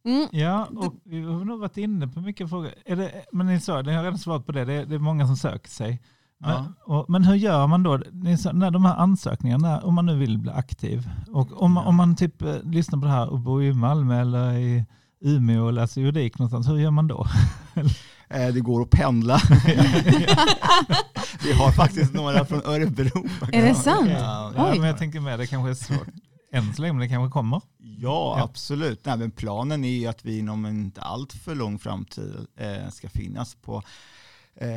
Mm. 0.04 0.28
Ja, 0.32 0.68
och 0.76 0.94
vi 1.04 1.22
har 1.22 1.44
nog 1.44 1.60
varit 1.60 1.76
inne 1.76 2.08
på 2.08 2.20
mycket 2.20 2.48
frågor. 2.50 2.70
Är 2.86 2.96
det, 2.96 3.24
men 3.32 3.46
ni 3.46 3.60
sa, 3.60 3.82
ni 3.82 3.92
har 3.94 4.02
redan 4.04 4.18
svarat 4.18 4.46
på 4.46 4.52
det, 4.52 4.64
det 4.64 4.72
är, 4.72 4.86
det 4.86 4.94
är 4.94 4.98
många 4.98 5.26
som 5.26 5.36
söker 5.36 5.70
sig. 5.70 6.02
Men, 6.38 6.50
Ja. 6.50 6.66
och, 6.94 7.10
men 7.10 7.24
hur 7.24 7.34
gör 7.34 7.66
man 7.66 7.82
då, 7.82 8.00
ni 8.12 8.38
sa, 8.38 8.52
när 8.52 8.70
de 8.70 8.84
här 8.84 8.96
ansökningarna, 8.96 9.80
om 9.80 9.94
man 9.94 10.06
nu 10.06 10.16
vill 10.18 10.38
bli 10.38 10.50
aktiv, 10.50 11.08
och 11.32 11.62
om, 11.62 11.72
man- 11.72 11.86
om 11.86 11.94
man 11.96 12.16
typ 12.16 12.42
eh, 12.42 12.56
lyssnar 12.62 12.98
på 12.98 13.04
det 13.06 13.12
här 13.12 13.28
och 13.28 13.38
bor 13.40 13.62
i 13.64 13.72
Malmö 13.72 14.20
eller 14.20 14.52
i 14.58 14.84
Umeå 15.20 15.64
och 15.64 15.72
läser 15.72 16.00
juridik 16.00 16.38
någonstans, 16.38 16.68
hur 16.68 16.78
gör 16.78 16.90
man 16.90 17.08
då? 17.08 17.26
Eh, 18.30 18.48
Det 18.48 18.60
går 18.60 18.82
att 18.82 18.90
pendla. 18.90 19.40
Vi 21.44 21.52
har 21.52 21.72
faktiskt 21.72 22.14
några 22.14 22.44
från 22.44 22.62
Örebro. 22.64 23.26
Är 23.52 23.62
det 23.62 23.74
sant? 23.74 24.10
Ja, 24.10 24.52
Ja, 24.56 24.70
Oj. 24.72 24.78
men 24.78 24.88
jag 24.88 24.98
tänker 24.98 25.20
med, 25.20 25.38
det 25.38 25.46
kanske 25.46 25.70
är 25.70 25.74
svårt 25.96 26.08
än 26.52 26.74
så 26.74 26.82
länge, 26.82 26.92
men 26.92 27.00
det 27.00 27.08
kanske 27.08 27.32
kommer. 27.32 27.60
Ja, 27.78 28.34
Ja. 28.38 28.44
absolut. 28.44 29.04
Nej, 29.04 29.16
men 29.16 29.30
planen 29.30 29.84
är 29.84 29.88
ju 29.98 30.06
att 30.06 30.24
vi 30.24 30.38
inom 30.38 30.64
en 30.64 30.80
inte 30.84 31.00
allt 31.00 31.32
för 31.32 31.54
lång 31.54 31.78
framtid 31.78 32.34
eh, 32.58 32.90
ska 32.90 33.08
finnas 33.08 33.54
på 33.54 33.82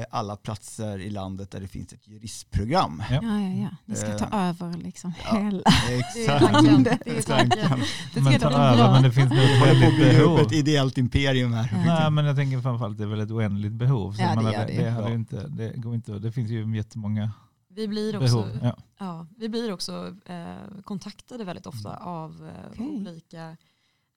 alla 0.10 0.36
platser 0.36 1.00
i 1.00 1.10
landet 1.10 1.52
där 1.52 1.60
det 1.62 1.68
finns 1.68 1.94
ett 1.94 2.08
juristprogram. 2.08 3.04
Ja. 3.10 3.20
Ja, 3.22 3.40
ja. 3.40 3.70
Ni 3.86 3.96
ska 3.96 4.18
ta 4.18 4.38
över 4.48 4.78
liksom 4.78 5.14
Ja. 5.26 5.38
hela. 5.40 5.64
Det 5.88 5.94
är 5.94 6.00
Exakt. 6.00 6.54
tanken. 6.54 6.84
Det 6.84 7.18
är 7.18 7.22
tanken. 7.22 7.80
Det 8.14 8.22
Men 8.22 8.40
ta 8.40 8.50
över, 8.50 8.78
bra. 8.78 8.92
men 8.92 9.04
det 9.04 9.12
finns 9.12 9.30
nog 9.30 9.40
ett 9.40 9.62
att 9.62 9.68
väldigt 9.68 9.98
bygga 9.98 10.12
upp 10.12 10.18
behov. 10.18 10.40
ett 10.40 10.52
ideellt 10.52 10.98
imperium 10.98 11.54
här. 11.54 11.70
Ja. 11.72 11.78
Nej, 12.00 12.12
men 12.12 12.26
jag 12.26 12.36
tänker 12.36 12.62
framförallt 12.62 12.98
det 12.98 13.04
är 13.04 13.08
väl 13.08 13.20
ett 13.20 13.32
oändligt 13.32 13.74
behov. 13.74 14.14
Så 14.14 14.22
Ja, 14.22 14.36
det 14.36 14.44
gör 14.54 14.68
det, 14.68 14.74
det. 15.02 15.04
det, 15.10 15.14
inte, 15.14 15.48
det, 15.48 15.74
går 15.78 15.96
inte, 15.96 16.12
det 16.20 16.32
finns 16.32 16.52
ju 16.52 16.76
jättemånga 16.78 17.32
Vi 17.70 17.88
blir 17.88 18.18
också, 18.24 18.36
behov. 18.42 18.60
Ja. 18.64 18.76
ja, 19.00 19.28
vi 19.38 19.50
blir 19.50 19.74
också 19.74 20.16
eh, 20.26 20.82
kontaktade 20.84 21.44
väldigt 21.44 21.68
ofta 21.68 21.90
Mm. 21.96 22.08
av 22.08 22.48
eh, 22.48 22.72
Okej. 22.72 22.86
olika, 22.88 23.58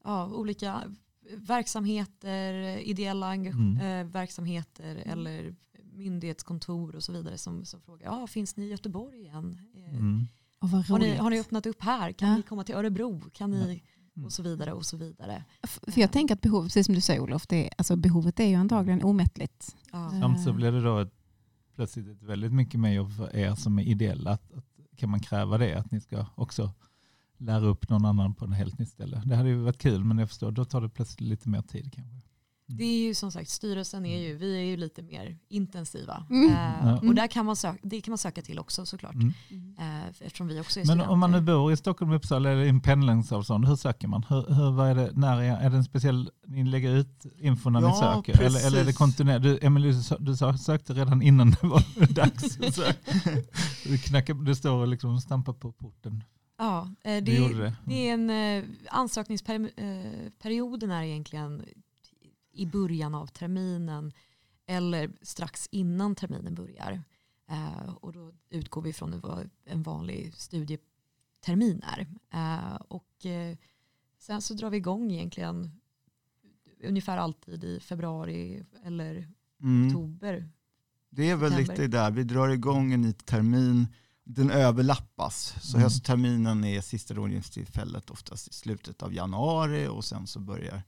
ja, 0.04 0.26
olika 0.26 0.82
verksamheter, 1.36 2.52
ideella 2.78 3.34
Mm. 3.34 3.76
eh, 3.80 4.12
verksamheter 4.12 4.96
eller 5.06 5.54
myndighetskontor 5.92 6.96
och 6.96 7.02
så 7.02 7.12
vidare 7.12 7.38
som, 7.38 7.64
som 7.64 7.80
frågar, 7.80 8.06
ja, 8.06 8.26
finns 8.26 8.56
ni 8.56 8.64
i 8.64 8.68
Göteborg 8.70 9.18
igen? 9.20 9.58
Eh, 9.76 9.94
Mm. 9.98 10.28
Och 10.58 10.70
vad 10.70 10.84
Har 10.88 10.98
ni, 10.98 11.16
har 11.16 11.30
ni 11.30 11.40
öppnat 11.40 11.66
upp 11.66 11.82
här? 11.82 12.12
Kan 12.12 12.28
Ja. 12.28 12.36
ni 12.36 12.42
komma 12.42 12.64
till 12.64 12.74
Örebro? 12.74 13.20
Kan 13.32 13.50
ni? 13.50 13.82
Mm. 14.16 14.26
Och 14.26 14.32
så 14.32 14.42
vidare 14.42 14.72
och 14.72 14.86
så 14.86 14.96
vidare. 14.96 15.44
För 15.62 16.00
jag 16.00 16.12
tänker 16.12 16.34
att 16.34 16.40
behovet, 16.40 16.68
precis 16.68 16.86
som 16.86 16.94
du 16.94 17.00
säger 17.00 17.20
Olof, 17.20 17.46
det 17.46 17.66
är, 17.66 17.72
alltså 17.78 17.96
behovet 17.96 18.40
är 18.40 18.44
ju 18.48 18.54
antagligen 18.54 19.02
omättligt. 19.04 19.76
Ja. 19.92 20.10
Samt 20.10 20.42
så 20.44 20.52
blir 20.52 20.72
det 20.72 20.80
då 20.82 20.98
ett, 20.98 21.12
plötsligt 21.74 22.08
ett 22.08 22.22
väldigt 22.22 22.52
mycket 22.52 22.80
mer 22.80 22.92
jobb 22.92 23.12
för 23.16 23.36
er 23.36 23.54
som 23.54 23.78
är 23.78 23.82
ideella. 23.82 24.30
Att, 24.30 24.52
att, 24.52 24.64
kan 24.96 25.10
man 25.10 25.20
kräva 25.20 25.58
det? 25.58 25.74
Att 25.74 25.90
ni 25.90 26.00
ska 26.00 26.26
också 26.34 26.70
lära 27.38 27.66
upp 27.66 27.88
någon 27.88 28.04
annan 28.04 28.34
på 28.34 28.44
en 28.44 28.52
helt 28.52 28.78
nytt 28.78 28.88
ställe. 28.88 29.22
Det 29.24 29.36
hade 29.36 29.48
ju 29.48 29.56
varit 29.56 29.78
kul 29.78 30.04
men 30.04 30.18
jag 30.18 30.28
förstår, 30.28 30.52
då 30.52 30.64
tar 30.64 30.80
det 30.80 30.88
plötsligt 30.88 31.20
lite 31.28 31.48
mer 31.48 31.62
tid 31.62 31.92
kanske. 31.94 32.14
Det 32.66 32.84
är 32.84 33.06
ju 33.06 33.14
som 33.14 33.32
sagt, 33.32 33.50
styrelsen 33.50 34.06
är 34.06 34.18
ju, 34.22 34.36
vi 34.36 34.56
är 34.56 34.62
ju 34.64 34.76
lite 34.76 35.02
mer 35.02 35.38
intensiva. 35.48 36.26
Mm. 36.30 36.50
Eh, 36.88 36.94
och 36.94 37.14
där 37.14 37.26
kan 37.26 37.46
man 37.46 37.56
söka, 37.56 37.78
det 37.82 38.00
kan 38.00 38.12
man 38.12 38.18
söka 38.18 38.42
till 38.42 38.58
också 38.58 38.86
såklart. 38.86 39.14
Mm. 39.14 39.32
Eh, 39.78 40.08
eftersom 40.20 40.46
vi 40.48 40.60
också 40.60 40.80
är 40.80 40.82
Men 40.82 40.86
studenter. 40.86 41.12
om 41.12 41.18
man 41.18 41.30
nu 41.32 41.40
bor 41.40 41.72
i 41.72 41.76
Stockholm, 41.76 42.12
Uppsala 42.12 42.50
eller 42.50 42.62
i 42.64 42.68
en 42.68 42.80
pendlingsavstånd, 42.80 43.66
hur 43.68 43.76
söker 43.76 44.08
man? 44.08 44.24
Hur, 44.28 44.54
hur, 44.54 44.70
vad 44.70 44.88
är, 44.88 44.94
det, 44.94 45.10
när 45.14 45.42
är, 45.42 45.56
är 45.56 45.70
det 45.70 45.76
en 45.76 45.84
speciell, 45.84 46.30
ni 46.46 46.64
lägger 46.64 46.90
ut 46.90 47.26
info 47.38 47.70
när 47.70 47.80
ni 47.80 47.86
Ja, 47.86 48.22
söker? 48.24 48.42
Eller, 48.42 48.66
eller 48.66 48.80
är 48.80 48.84
det 48.84 48.92
kontinuerligt? 48.92 49.60
Du, 49.60 49.66
Emily, 49.66 49.92
du, 50.18 50.36
sa- 50.36 50.56
sökte 50.58 50.94
redan 50.94 51.22
innan 51.22 51.50
det 51.50 51.66
var 51.66 52.12
dags. 52.14 52.58
Du, 53.84 53.98
knackar, 53.98 54.34
du 54.34 54.54
står 54.54 54.72
och 54.72 54.88
liksom 54.88 55.20
stampar 55.20 55.52
på 55.52 55.72
porten. 55.72 56.24
Ja, 56.56 56.90
eh, 57.04 57.24
det, 57.24 57.48
det. 57.54 57.76
det 57.86 58.08
är 58.08 58.14
en 58.14 58.30
eh, 58.30 58.64
ansökningsperioden 58.90 60.90
är 60.90 61.02
egentligen 61.02 61.64
i 62.52 62.66
början 62.66 63.14
av 63.14 63.26
terminen 63.26 64.12
eller 64.66 65.12
strax 65.22 65.68
innan 65.70 66.14
terminen 66.14 66.54
börjar. 66.54 67.02
Eh, 67.50 67.94
och 68.00 68.12
då 68.12 68.32
utgår 68.50 68.82
vi 68.82 68.92
från 68.92 69.20
vad 69.20 69.50
en 69.64 69.82
vanlig 69.82 70.34
studietermin 70.34 71.82
är. 71.82 72.06
Eh, 72.30 72.74
och 72.88 73.26
eh, 73.26 73.56
sen 74.18 74.42
så 74.42 74.54
drar 74.54 74.70
vi 74.70 74.76
igång 74.76 75.12
egentligen 75.12 75.80
ungefär 76.84 77.18
alltid 77.18 77.64
i 77.64 77.80
februari 77.80 78.64
eller 78.84 79.28
Mm. 79.62 79.86
oktober. 79.86 80.48
Det 81.10 81.30
är 81.30 81.36
väl 81.36 81.50
September. 81.50 81.82
lite 81.82 81.98
där, 81.98 82.10
vi 82.10 82.24
drar 82.24 82.48
igång 82.48 82.92
en 82.92 83.00
ny 83.00 83.12
termin, 83.12 83.86
den 84.24 84.50
överlappas. 84.50 85.54
Så 85.60 85.76
Mm. 85.76 85.82
höstterminen 85.82 86.64
är 86.64 86.80
sista 86.80 87.14
rådgivningstillfället 87.14 88.10
oftast 88.10 88.48
i 88.48 88.52
slutet 88.52 89.02
av 89.02 89.14
januari 89.14 89.86
och 89.88 90.04
sen 90.04 90.26
så 90.26 90.40
börjar 90.40 90.82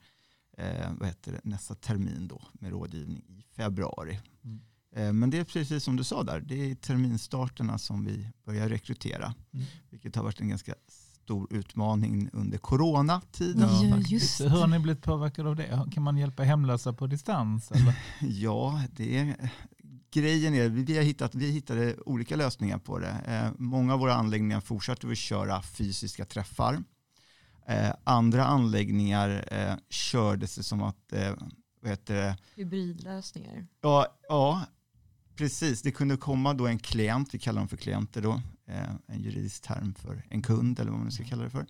eh, 0.58 0.92
vad 0.98 1.08
heter 1.08 1.32
det, 1.32 1.40
nästa 1.44 1.74
termin 1.74 2.28
då 2.28 2.42
med 2.52 2.70
rådgivning 2.70 3.22
i 3.28 3.42
februari. 3.56 4.20
Mm. 4.44 4.60
Eh, 4.96 5.12
men 5.12 5.30
det 5.30 5.38
är 5.38 5.44
precis 5.44 5.84
som 5.84 5.96
du 5.96 6.04
sa 6.04 6.22
där, 6.22 6.40
det 6.40 6.70
är 6.70 6.74
terminstarterna 6.74 7.78
som 7.78 8.04
vi 8.04 8.28
börjar 8.44 8.68
rekrytera. 8.68 9.34
Mm. 9.52 9.66
Vilket 9.90 10.16
har 10.16 10.22
varit 10.22 10.40
en 10.40 10.48
ganska 10.48 10.74
stor 11.22 11.46
utmaning 11.52 12.28
under 12.32 12.58
coronatiden. 12.58 13.68
Ja, 13.90 13.98
just 13.98 14.40
Hur 14.40 14.48
har 14.48 14.66
ni 14.66 14.78
blivit 14.78 15.02
påverkade 15.02 15.48
av 15.48 15.56
det? 15.56 15.88
Kan 15.92 16.02
man 16.02 16.16
hjälpa 16.16 16.42
hemlösa 16.42 16.92
på 16.92 17.06
distans? 17.06 17.70
Eller? 17.70 17.94
Ja, 18.20 18.82
det 18.92 19.18
är, 19.18 19.50
grejen 20.20 20.54
är 20.54 20.68
vi, 20.68 20.96
har 20.96 21.04
hittat, 21.04 21.34
vi 21.34 21.50
hittade 21.50 21.96
olika 22.06 22.36
lösningar 22.36 22.78
på 22.78 22.98
det. 22.98 23.20
Eh, 23.26 23.52
många 23.58 23.94
av 23.94 24.00
våra 24.00 24.14
anläggningar 24.14 24.60
fortsatte 24.60 25.06
vi 25.06 25.16
köra 25.16 25.62
fysiska 25.62 26.24
träffar. 26.24 26.82
Eh, 27.66 27.92
andra 28.04 28.44
anläggningar 28.46 29.44
eh, 29.50 29.74
kördes 29.90 30.56
det 30.56 30.62
som 30.62 30.82
att, 30.82 31.12
eh, 31.12 31.34
vad 31.80 31.90
heter 31.90 32.14
det, 32.14 32.36
Hybridlösningar. 32.56 33.66
ja, 33.80 34.06
ja, 34.28 34.62
precis. 35.36 35.82
Det 35.82 35.90
kunde 35.90 36.16
komma 36.16 36.54
då 36.54 36.66
en 36.66 36.78
klient, 36.78 37.34
vi 37.34 37.38
kallar 37.38 37.60
dem 37.60 37.68
för 37.68 37.76
klienter 37.76 38.22
då, 38.22 38.42
eh, 38.68 38.90
en 39.06 39.22
juridisk 39.22 39.62
term 39.62 39.94
för 39.94 40.22
en 40.30 40.42
kund 40.42 40.80
eller 40.80 40.90
vad 40.90 40.98
man 40.98 41.06
nu 41.06 41.12
ska 41.12 41.24
kalla 41.24 41.44
det 41.44 41.50
för, 41.50 41.66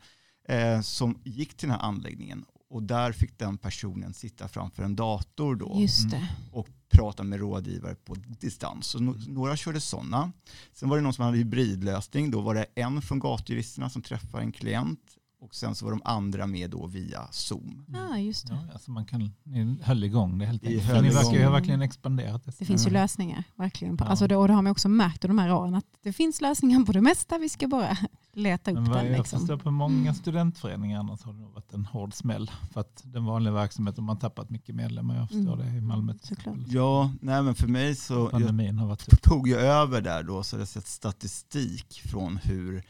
eh, 0.48 0.80
som 0.80 1.18
gick 1.24 1.56
till 1.56 1.68
den 1.68 1.78
här 1.78 1.86
anläggningen 1.86 2.44
och 2.68 2.82
där 2.82 3.12
fick 3.12 3.38
den 3.38 3.58
personen 3.58 4.14
sitta 4.14 4.48
framför 4.48 4.82
en 4.82 4.96
dator 4.96 5.54
då 5.54 5.74
det. 6.10 6.28
och 6.52 6.68
prata 6.88 7.22
med 7.22 7.40
rådgivare 7.40 7.94
på 7.94 8.14
distans. 8.14 8.86
Så 8.86 8.98
no 8.98 9.14
några 9.28 9.56
körde 9.56 9.80
sådana. 9.80 10.32
Sen 10.72 10.88
var 10.88 10.96
det 10.96 11.02
någon 11.02 11.12
som 11.12 11.24
hade 11.24 11.36
hybridlösning. 11.36 12.30
Då 12.30 12.40
var 12.40 12.54
det 12.54 12.66
en 12.74 13.02
från 13.02 13.18
gatujuristerna 13.18 13.90
som 13.90 14.02
träffar 14.02 14.40
en 14.40 14.52
klient 14.52 15.15
och 15.40 15.54
sen 15.54 15.74
så 15.74 15.84
var 15.84 15.92
de 15.92 16.00
andra 16.04 16.46
med 16.46 16.70
då 16.70 16.86
via 16.86 17.28
Zoom. 17.30 17.84
Ja, 17.88 18.18
just 18.18 18.46
det. 18.46 18.54
Ja, 18.54 18.72
alltså 18.72 18.90
man 18.90 19.04
kan, 19.04 19.30
ni 19.44 19.78
höll 19.82 20.04
igång 20.04 20.38
det 20.38 20.46
helt 20.46 20.64
enkelt. 20.66 21.02
Ni 21.02 21.08
verkar 21.08 21.32
ju 21.38 21.44
ha 21.44 21.50
verkligen 21.52 21.82
expanderat. 21.82 22.44
Det. 22.44 22.58
Det 22.58 22.64
finns 22.64 22.82
ju 22.86 22.88
Mm. 22.90 23.02
lösningar, 23.02 23.44
verkligen. 23.56 23.96
På, 23.96 24.04
Ja. 24.04 24.08
alltså 24.08 24.26
det, 24.26 24.36
och 24.36 24.48
det 24.48 24.54
har 24.54 24.62
man 24.62 24.70
också 24.72 24.88
märkt 24.88 25.24
under 25.24 25.36
de 25.36 25.48
här 25.48 25.54
åren, 25.54 25.74
att 25.74 25.84
det 26.02 26.12
finns 26.12 26.40
lösningar 26.40 26.84
på 26.84 26.92
det 26.92 27.00
mesta. 27.00 27.38
Vi 27.38 27.48
ska 27.48 27.68
bara 27.68 27.96
leta 28.32 28.70
upp 28.70 28.74
Men 28.74 28.84
vad 28.84 28.98
den. 28.98 29.06
jag 29.12 29.18
Liksom. 29.18 29.38
förstår 29.38 29.56
på 29.56 29.70
många 29.70 30.14
studentföreningar 30.14 31.00
annars 31.00 31.22
har 31.22 31.32
det 31.32 31.38
nog 31.40 31.52
varit 31.52 31.72
en 31.72 31.84
hård 31.84 32.14
smäll. 32.14 32.50
För 32.72 32.80
att 32.80 33.02
den 33.04 33.24
vanliga 33.24 33.54
verksamheten, 33.54 34.04
man 34.04 34.16
har 34.16 34.20
tappat 34.20 34.50
mycket 34.50 34.74
medlemmar. 34.74 35.16
Jag 35.16 35.28
förstår 35.28 35.54
Mm. 35.54 35.72
det 35.72 35.78
i 35.78 35.80
Malmö 35.80 36.12
till 36.14 36.28
Såklart. 36.28 36.54
exempel. 36.54 36.74
Ja, 36.74 37.12
nej 37.20 37.42
men 37.42 37.54
för 37.54 37.66
mig 37.68 37.94
så, 37.94 38.14
jag 38.32 38.40
har 38.72 38.86
varit 38.86 39.22
tog 39.22 39.48
jag 39.48 39.60
över 39.62 40.00
där 40.00 40.22
då 40.22 40.42
så 40.42 40.56
hade 40.56 40.60
jag 40.62 40.68
sett 40.68 40.86
statistik 40.86 42.00
från 42.04 42.36
hur, 42.36 42.82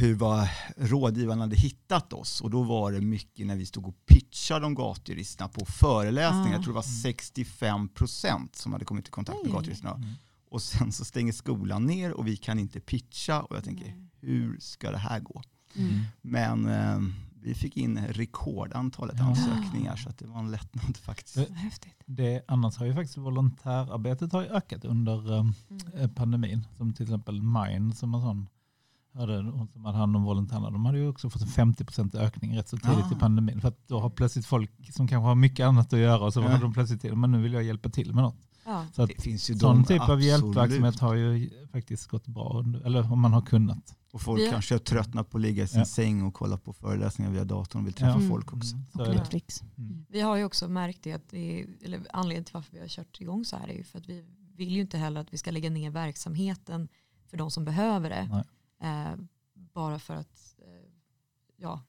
hur 0.00 0.14
vad 0.14 0.48
rådgivarna 0.76 1.42
hade 1.42 1.56
hittat 1.56 2.12
oss. 2.12 2.40
Och 2.40 2.50
då 2.50 2.62
var 2.62 2.92
det 2.92 3.00
mycket 3.00 3.46
när 3.46 3.56
vi 3.56 3.66
stod 3.66 3.86
och 3.86 4.06
pitchade 4.06 4.66
om 4.66 4.74
gatujuristerna 4.74 5.48
på 5.48 5.64
föreläsningar. 5.64 6.48
Ah. 6.48 6.52
Jag 6.52 6.62
tror 6.62 6.72
det 6.72 6.76
var 6.76 6.82
65 6.82 7.88
procent 7.88 8.56
som 8.56 8.72
hade 8.72 8.84
kommit 8.84 9.08
i 9.08 9.10
kontakt 9.10 9.38
med 9.44 9.52
gatujuristerna. 9.52 9.94
Mm. 9.94 10.08
Och 10.50 10.62
sen 10.62 10.92
så 10.92 11.04
stänger 11.04 11.32
skolan 11.32 11.86
ner 11.86 12.12
och 12.12 12.26
vi 12.26 12.36
kan 12.36 12.58
inte 12.58 12.80
pitcha. 12.80 13.42
Och 13.42 13.56
jag 13.56 13.64
tänker, 13.64 13.84
Nej. 13.84 14.08
hur 14.20 14.58
ska 14.60 14.90
det 14.90 14.98
här 14.98 15.20
gå? 15.20 15.42
Mm. 15.76 16.00
Men 16.22 16.66
eh, 16.66 16.98
vi 17.42 17.54
fick 17.54 17.76
in 17.76 17.98
rekordantalet 18.08 19.16
Ja. 19.18 19.24
ansökningar 19.24 19.96
så 19.96 20.08
att 20.08 20.18
det 20.18 20.26
var 20.26 20.38
en 20.38 20.50
lättnad 20.50 20.96
faktiskt. 20.96 21.36
Eh, 21.36 21.54
häftigt. 21.54 22.02
Det, 22.06 22.44
annars 22.48 22.76
har 22.76 22.86
ju 22.86 22.94
faktiskt 22.94 23.18
volontärarbetet 23.18 24.32
har 24.32 24.42
ju 24.42 24.48
ökat 24.48 24.84
under 24.84 25.38
eh, 25.38 25.46
eh, 25.94 26.10
pandemin. 26.10 26.66
Som 26.76 26.94
till 26.94 27.02
exempel 27.02 27.42
Mine 27.42 27.94
som 27.94 28.14
en 28.14 28.20
sån 28.20 28.48
hörde 29.14 29.36
hon 29.50 29.68
som 29.68 29.84
hade 29.84 29.98
hand 29.98 30.16
om 30.16 30.22
volontärerna. 30.22 30.70
De 30.70 30.84
hade 30.86 30.98
ju 30.98 31.08
också 31.08 31.30
fått 31.30 31.42
en 31.42 31.48
50% 31.48 32.14
ökning 32.18 32.56
rätt 32.56 32.68
så 32.68 32.76
tidigt 32.76 33.04
Ah. 33.04 33.12
i 33.12 33.20
pandemin. 33.20 33.60
För 33.60 33.68
att 33.68 33.88
då 33.88 34.00
har 34.00 34.10
plötsligt 34.10 34.46
folk 34.46 34.70
som 34.94 35.08
kanske 35.08 35.26
har 35.28 35.34
mycket 35.34 35.66
annat 35.66 35.92
att 35.92 35.98
göra 35.98 36.24
och 36.24 36.32
så 36.32 36.40
Ja. 36.40 36.48
hade 36.48 36.62
de 36.62 36.72
plötsligt 36.72 37.00
till, 37.00 37.16
men 37.16 37.32
nu 37.32 37.42
vill 37.42 37.52
jag 37.52 37.62
hjälpa 37.62 37.88
till 37.88 38.14
med 38.14 38.24
något. 38.24 38.36
Ja. 38.64 38.86
Så 38.92 39.02
att 39.02 39.10
Det 39.16 39.22
finns 39.22 39.50
ju 39.50 39.54
sån 39.58 39.76
de, 39.76 39.84
typ 39.84 40.00
av 40.00 40.04
absolut. 40.10 40.24
hjälpverksamhet 40.24 41.00
har 41.00 41.14
ju 41.14 41.50
faktiskt 41.72 42.06
gått 42.06 42.26
bra. 42.26 42.64
Eller 42.84 43.12
om 43.12 43.20
man 43.20 43.32
har 43.32 43.42
kunnat. 43.42 43.96
Och 44.12 44.20
folk 44.20 44.40
Vi- 44.40 44.50
kanske 44.50 44.74
har 44.74 44.78
tröttnat 44.78 45.30
på 45.30 45.38
att 45.38 45.42
ligga 45.42 45.64
i 45.64 45.68
sin 45.68 45.78
Ja. 45.78 45.84
säng 45.86 46.22
och 46.22 46.34
kolla 46.34 46.56
på 46.58 46.72
föreläsningar 46.72 47.30
via 47.30 47.44
datorn 47.44 47.80
och 47.82 47.86
vill 47.86 47.94
träffa 47.94 48.20
Ja. 48.22 48.28
folk 48.28 48.52
också. 48.52 48.74
Mm, 48.74 48.86
Och. 49.08 49.14
Netflix. 49.14 49.62
Mm. 49.78 50.06
Vi 50.08 50.20
har 50.20 50.36
ju 50.36 50.44
också 50.44 50.68
märkt 50.68 51.02
det, 51.02 51.12
att 51.12 51.28
det 51.30 51.60
är, 51.60 51.66
eller 51.84 52.00
anledningen 52.12 52.44
till 52.44 52.54
varför 52.54 52.72
vi 52.72 52.80
har 52.80 52.88
kört 52.88 53.20
igång 53.20 53.44
så 53.44 53.56
här 53.56 53.68
är 53.68 53.72
ju 53.74 53.84
för 53.84 53.98
att 53.98 54.08
vi 54.08 54.24
vill 54.56 54.74
ju 54.74 54.80
inte 54.80 54.98
heller 54.98 55.20
att 55.20 55.32
vi 55.32 55.38
ska 55.38 55.50
lägga 55.50 55.70
ner 55.70 55.90
verksamheten 55.90 56.88
för 57.30 57.36
de 57.36 57.50
som 57.50 57.64
behöver 57.64 58.10
det. 58.10 58.28
Nej. 58.32 58.44
Eh, 58.80 59.14
bara 59.52 59.98
för 59.98 60.14
att, 60.14 60.54
eh, 60.58 60.90
ja, 61.56 61.82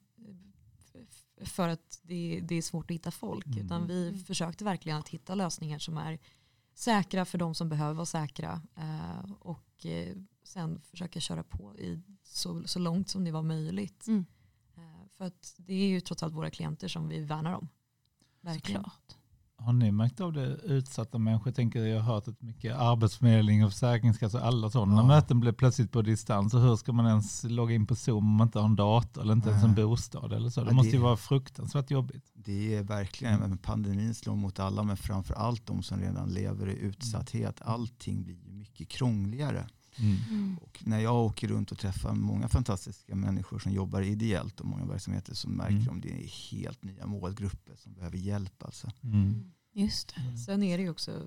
för 1.44 1.68
att 1.68 2.00
det, 2.02 2.40
det 2.42 2.54
är 2.54 2.62
svårt 2.62 2.90
att 2.90 2.94
hitta 2.94 3.10
folk. 3.10 3.46
Mm. 3.46 3.58
Utan 3.58 3.86
vi 3.86 4.08
Mm. 4.08 4.20
försökte 4.20 4.64
verkligen 4.64 4.98
att 4.98 5.08
hitta 5.08 5.34
lösningar 5.34 5.78
som 5.78 5.96
är 5.96 6.18
säkra 6.74 7.24
för 7.24 7.38
de 7.38 7.54
som 7.54 7.68
behöver 7.68 7.94
vara 7.94 8.06
säkra. 8.06 8.62
Eh, 8.76 9.32
och 9.32 9.86
eh, 9.86 10.16
sen 10.42 10.80
försöka 10.80 11.20
köra 11.20 11.42
på 11.42 11.76
i 11.78 12.02
så, 12.22 12.62
så 12.68 12.78
långt 12.78 13.08
som 13.08 13.24
det 13.24 13.30
var 13.30 13.42
möjligt. 13.42 14.06
Mm. 14.06 14.24
Eh, 14.74 15.06
för 15.16 15.24
att 15.24 15.54
det 15.58 15.74
är 15.74 15.88
ju 15.88 16.00
trots 16.00 16.22
allt 16.22 16.34
våra 16.34 16.50
klienter 16.50 16.88
som 16.88 17.08
vi 17.08 17.20
värnar 17.20 17.52
om. 17.54 17.68
Verkligen. 18.40 18.82
Såklart. 18.82 19.16
Har 19.64 19.72
ni 19.72 19.92
märkt 19.92 20.20
av 20.20 20.32
det 20.32 20.46
utsatta 20.64 21.18
människor? 21.18 21.46
Jag, 21.48 21.54
tänker, 21.54 21.84
jag 21.84 22.00
har 22.00 22.14
hört 22.14 22.28
att 22.28 22.42
mycket 22.42 22.76
arbetsförmedling 22.76 23.64
och 23.64 23.72
försäkringskassa, 23.72 24.40
alla 24.40 24.70
sådana 24.70 24.96
Ja. 24.96 25.06
möten 25.06 25.40
blev 25.40 25.52
plötsligt 25.52 25.92
på 25.92 26.02
distans. 26.02 26.54
Och 26.54 26.60
hur 26.60 26.76
ska 26.76 26.92
man 26.92 27.06
ens 27.06 27.44
logga 27.44 27.74
in 27.74 27.86
på 27.86 27.94
Zoom 27.94 28.16
om 28.26 28.36
man 28.36 28.46
inte 28.48 28.58
har 28.58 28.66
en 28.66 28.76
dator 28.76 29.22
eller 29.22 29.32
inte 29.32 29.50
ens 29.50 29.64
en 29.64 29.70
Nej. 29.74 29.84
bostad 29.84 30.32
eller 30.32 30.50
så? 30.50 30.60
Det 30.64 30.70
Ja, 30.70 30.74
måste 30.74 30.90
ju 30.90 30.96
det- 30.98 31.02
vara 31.04 31.16
fruktansvärt 31.16 31.90
jobbigt. 31.90 32.24
Det 32.34 32.74
är 32.74 32.82
verkligen, 32.82 33.40
men 33.40 33.58
pandemin 33.58 34.14
slår 34.14 34.36
mot 34.36 34.58
alla 34.58 34.82
men 34.82 34.96
framför 34.96 35.34
allt 35.34 35.66
de 35.66 35.82
som 35.82 36.00
redan 36.00 36.28
lever 36.28 36.68
i 36.68 36.78
utsatthet. 36.78 37.62
Allting 37.62 38.22
blir 38.22 38.36
mycket 38.44 38.88
krångligare. 38.88 39.66
Mm. 39.98 40.58
Och 40.62 40.82
när 40.86 40.98
jag 41.00 41.24
åker 41.24 41.48
runt 41.48 41.72
och 41.72 41.78
träffar 41.78 42.14
många 42.14 42.48
fantastiska 42.48 43.14
människor 43.14 43.58
som 43.58 43.72
jobbar 43.72 44.02
ideellt 44.02 44.60
och 44.60 44.66
många 44.66 44.84
verksamheter 44.86 45.34
så 45.34 45.48
märker 45.48 45.72
Mm. 45.74 45.84
de 45.84 45.96
att 45.96 46.02
det 46.02 46.10
är 46.24 46.28
helt 46.50 46.84
nya 46.84 47.06
målgrupper 47.06 47.76
som 47.76 47.92
behöver 47.94 48.16
hjälp. 48.18 48.62
Alltså. 48.62 48.90
Mm. 49.02 49.52
Just 49.72 50.14
det. 50.14 50.38
Sen 50.38 50.62
är 50.62 50.76
det 50.78 50.82
ju 50.82 50.90
också, 50.90 51.26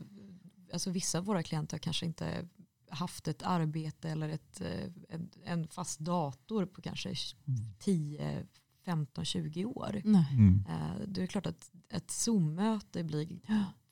alltså 0.74 0.92
vissa 0.92 1.18
av 1.18 1.26
våra 1.26 1.44
klienter 1.44 1.74
har 1.78 1.80
kanske 1.80 2.06
inte 2.06 2.48
haft 2.90 3.28
ett 3.28 3.44
arbete 3.44 4.10
eller 4.10 4.30
ett, 4.30 4.62
eh, 4.62 4.92
en, 5.10 5.30
en 5.46 5.68
fast 5.68 6.00
dator 6.00 6.66
på 6.66 6.82
kanske 6.82 7.10
Mm. 7.48 7.60
10, 7.80 8.46
15, 8.86 9.26
20 9.26 9.66
år. 9.66 10.02
Nej. 10.06 10.26
Mm. 10.32 10.66
Eh, 10.70 11.08
Det 11.08 11.24
är 11.24 11.28
klart 11.28 11.46
att 11.46 11.72
ett 11.90 12.12
Zoom-möte 12.12 13.04
blir 13.04 13.40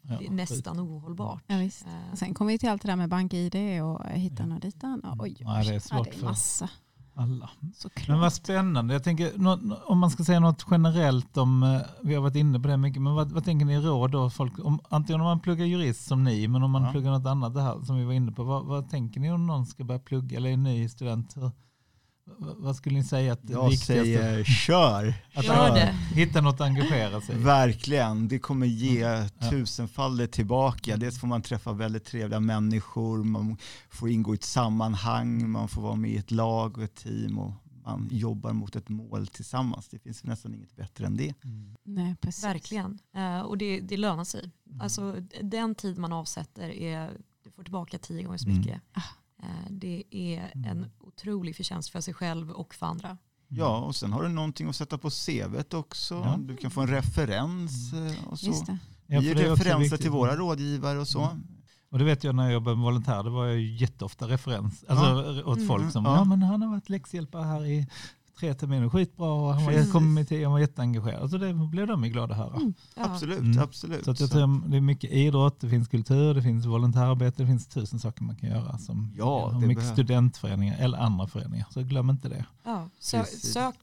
det 0.04 0.26
är 0.28 0.32
nästan 0.32 0.80
ohållbart. 0.80 1.43
Ja, 1.47 1.58
visst. 1.58 1.86
Eh, 1.86 2.12
Och 2.12 2.18
sen 2.18 2.34
kommer 2.34 2.51
vi 2.51 2.58
till 2.58 2.70
allt 2.70 2.82
det 2.82 2.88
där 2.88 2.95
med 2.95 3.10
bank-id 3.10 3.56
och 3.84 4.06
hitan 4.10 4.49
Ja. 4.49 4.56
och 4.56 4.62
ditan. 4.62 4.99
Och, 4.99 5.24
oj, 5.24 5.36
oj, 5.39 5.45
Ja, 5.45 5.64
det 5.64 5.76
är 5.76 5.80
svårt 5.80 5.97
ja, 5.97 6.04
det 6.04 6.10
är 6.10 6.20
för- 6.20 6.26
massa. 6.26 6.70
Alla. 7.16 7.49
Såklart. 7.76 8.08
Men 8.08 8.20
vad 8.20 8.34
spännande. 8.34 8.93
Jag 8.93 9.04
tänker, 9.04 9.32
om 9.91 9.99
man 9.99 10.10
ska 10.12 10.24
säga 10.24 10.39
något 10.39 10.66
generellt 10.72 11.38
om, 11.38 11.64
eh, 11.64 11.82
vi 12.04 12.16
har 12.16 12.22
varit 12.22 12.36
inne 12.36 12.60
på 12.60 12.68
det 12.68 12.78
mycket, 12.78 13.01
men 13.01 13.14
vad, 13.16 13.32
vad 13.32 13.43
tänker 13.45 13.66
ni 13.66 13.78
råd 13.80 14.12
då? 14.12 14.30
Folk, 14.30 14.66
om, 14.66 14.80
antingen 14.89 15.22
om 15.22 15.28
man 15.28 15.39
pluggar 15.39 15.66
jurist 15.66 16.06
som 16.08 16.24
ni, 16.24 16.47
men 16.47 16.64
om 16.64 16.72
man 16.72 16.84
Ja. 16.84 16.91
pluggar 16.91 17.12
något 17.12 17.26
annat 17.26 17.54
det 17.54 17.62
här 17.62 17.82
som 17.82 17.95
vi 17.97 18.04
var 18.06 18.14
inne 18.14 18.32
på. 18.32 18.43
Vad, 18.43 18.66
vad 18.66 18.89
tänker 18.89 19.20
ni 19.20 19.32
om 19.32 19.47
någon 19.47 19.66
ska 19.66 19.84
börja 19.84 19.99
plugga 19.99 20.38
eller 20.38 20.49
är 20.49 20.58
ny 20.58 20.89
student? 20.89 21.38
Hur, 21.38 21.51
vad, 22.38 22.76
skulle 22.76 22.95
ni 22.95 23.03
säga 23.03 23.34
att 23.34 23.47
det 23.47 23.53
Jag 23.53 23.69
viktigaste? 23.69 24.03
säger 24.03 24.43
kör! 24.43 25.13
att 25.34 25.49
att 25.49 25.76
det. 25.76 25.91
Hitta 26.15 26.41
något 26.41 26.55
att 26.55 26.61
engagera 26.61 27.21
sig 27.21 27.36
i. 27.36 27.38
Verkligen, 27.39 28.28
det 28.28 28.39
kommer 28.39 28.65
ge 28.67 29.03
Mm. 29.03 29.30
Tusenfaldigt 29.49 30.34
tillbaka. 30.34 30.97
Dels 30.97 31.19
får 31.19 31.28
man 31.28 31.41
träffa 31.41 31.74
väldigt 31.74 32.05
trevliga 32.05 32.39
människor, 32.39 33.24
man 33.24 33.57
får 33.89 34.09
ingå 34.09 34.34
i 34.34 34.36
ett 34.36 34.43
sammanhang, 34.43 35.49
man 35.49 35.67
får 35.67 35.82
vara 35.82 35.95
med 35.95 36.11
i 36.11 36.17
ett 36.17 36.32
lag 36.32 36.78
och 36.78 36.84
ett 36.84 36.95
team 36.95 37.39
och 37.39 37.51
man 37.86 38.07
jobbar 38.11 38.53
mot 38.53 38.76
ett 38.76 38.89
mål 38.89 39.28
tillsammans. 39.28 39.88
Det 39.88 39.99
finns 39.99 40.24
nästan 40.24 40.53
inget 40.55 40.76
bättre 40.76 41.05
än 41.05 41.17
det. 41.17 41.34
Mm. 41.43 41.76
Nej, 41.84 42.15
precis. 42.21 42.43
Verkligen. 42.43 42.99
Eh, 43.15 43.39
Och 43.39 43.57
det, 43.57 43.80
det 43.80 43.97
lönar 43.97 44.24
sig. 44.24 44.51
Mm. 44.69 44.82
Alltså, 44.82 45.15
den 45.41 45.76
tid 45.76 45.97
man 45.97 46.13
avsätter 46.13 46.69
är, 46.69 47.11
du 47.43 47.51
får 47.51 47.63
tillbaka 47.63 47.97
tio 47.97 48.24
gånger 48.24 48.38
så 48.38 48.45
Mm. 48.49 48.57
mycket. 48.57 48.82
Eh, 49.43 49.49
Det 49.69 50.03
är 50.11 50.51
Mm. 50.55 50.69
en 50.71 50.91
otrolig 51.18 51.55
förtjänst 51.55 51.89
för 51.89 52.01
sig 52.01 52.14
själv 52.14 52.51
och 52.51 52.74
för 52.74 52.86
andra. 52.86 53.18
Ja, 53.47 53.78
och 53.78 53.95
sen 53.95 54.14
har 54.14 54.24
du 54.24 54.30
någonting 54.30 54.70
att 54.70 54.76
sätta 54.76 54.97
på 54.97 55.09
CVt 55.09 55.74
också. 55.74 56.16
Ja. 56.16 56.36
Du 56.39 56.57
kan 56.57 56.72
få 56.72 56.82
en 56.82 56.88
referens 56.88 57.93
eh, 57.93 58.28
och 58.30 58.39
så. 58.39 58.45
Just 58.47 58.66
det. 58.66 58.78
Ja, 59.07 59.20
Vi 59.20 59.34
för 59.34 59.41
ger 59.41 59.49
referenser 59.49 59.97
till 59.97 60.09
våra 60.11 60.36
rådgivare 60.36 60.99
och 60.99 61.07
så. 61.07 61.22
Mm. 61.24 61.43
Och 61.91 61.99
det 61.99 62.05
vet 62.05 62.24
jag 62.24 62.36
när 62.36 62.43
jag 62.43 62.53
jobbade 62.53 62.76
med 62.78 62.84
volontär, 62.84 63.24
det 63.24 63.30
var 63.30 63.45
jag 63.45 63.55
ju 63.59 63.76
jätteofta 63.76 64.28
referens 64.28 64.84
alltså, 64.88 65.43
åt 65.45 65.57
Mm. 65.57 65.68
folk 65.68 65.91
som, 65.91 66.05
Ja. 66.05 66.16
ja. 66.16 66.24
men 66.24 66.41
han 66.43 66.61
har 66.61 66.70
varit 66.70 66.89
läxhjälpare 66.89 67.43
här 67.43 67.66
i 67.66 67.88
tre 68.39 68.53
terminer, 68.53 68.89
skitbra 68.89 69.34
och 69.34 69.53
han 69.53 69.65
var, 69.65 69.91
kommit 69.91 70.27
till, 70.27 70.43
han 70.43 70.51
var 70.51 70.59
jätteengagerad. 70.59 71.29
Så 71.29 71.38
det 71.38 71.53
blev 71.53 71.88
de 71.88 72.03
ju 72.03 72.09
glada 72.09 72.34
att 72.34 72.39
höra. 72.39 72.55
Mm. 72.55 72.73
Ja. 72.95 73.03
Absolut, 73.05 73.39
Mm. 73.39 73.59
absolut. 73.63 74.05
Så 74.05 74.11
att 74.11 74.19
jag 74.19 74.31
tror 74.31 74.69
det 74.69 74.77
är 74.77 74.81
mycket 74.81 75.11
idrott, 75.11 75.61
det 75.61 75.69
finns 75.69 75.88
kultur, 75.88 76.34
det 76.34 76.41
finns 76.41 76.65
volontärarbete, 76.65 77.43
det 77.43 77.47
finns 77.47 77.67
tusen 77.67 77.99
saker 77.99 78.23
man 78.23 78.36
kan 78.36 78.49
göra. 78.49 78.77
Som, 78.77 79.13
Ja, 79.17 79.49
det 79.61 79.67
mycket 79.67 79.75
behöver- 79.84 79.95
studentföreningar 79.95 80.77
eller 80.79 80.97
andra 80.97 81.27
föreningar, 81.27 81.65
så 81.69 81.81
glöm 81.81 82.09
inte 82.09 82.29
det. 82.29 82.45
Ja, 82.65 82.89
sö, 82.99 83.19
Precis. 83.19 83.53
sök. 83.53 83.75